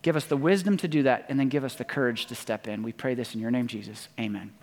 Give 0.04 0.16
us 0.18 0.26
the 0.26 0.38
wisdom 0.38 0.78
to 0.78 0.88
do 0.88 1.04
that, 1.04 1.26
and 1.30 1.40
then 1.40 1.50
give 1.50 1.64
us 1.64 1.76
the 1.76 1.86
courage 1.86 2.28
to 2.28 2.36
step 2.36 2.68
in. 2.68 2.84
We 2.84 2.92
pray 2.92 3.16
this 3.16 3.34
in 3.34 3.42
your 3.42 3.52
name, 3.52 3.68
Jesus. 3.68 4.10
Amen. 4.20 4.54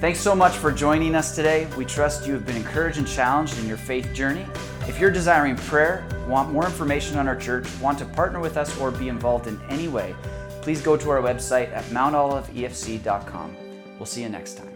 Thanks 0.00 0.18
so 0.18 0.34
much 0.34 0.52
for 0.54 0.72
joining 0.72 1.14
us 1.14 1.36
today. 1.36 1.68
We 1.76 1.84
trust 1.84 2.26
you 2.26 2.32
have 2.32 2.44
been 2.44 2.56
encouraged 2.56 2.98
and 2.98 3.06
challenged 3.06 3.58
in 3.58 3.68
your 3.68 3.76
faith 3.76 4.12
journey. 4.12 4.44
If 4.88 4.98
you're 4.98 5.10
desiring 5.10 5.56
prayer, 5.56 6.06
want 6.26 6.52
more 6.52 6.64
information 6.64 7.18
on 7.18 7.28
our 7.28 7.36
church, 7.36 7.66
want 7.80 7.98
to 8.00 8.06
partner 8.06 8.40
with 8.40 8.56
us, 8.56 8.76
or 8.78 8.90
be 8.90 9.08
involved 9.08 9.46
in 9.46 9.60
any 9.68 9.88
way, 9.88 10.14
please 10.62 10.80
go 10.80 10.96
to 10.96 11.10
our 11.10 11.20
website 11.20 11.70
at 11.72 11.84
mountoliveefc.com. 11.84 13.56
We'll 13.98 14.06
see 14.06 14.22
you 14.22 14.28
next 14.30 14.56
time. 14.58 14.73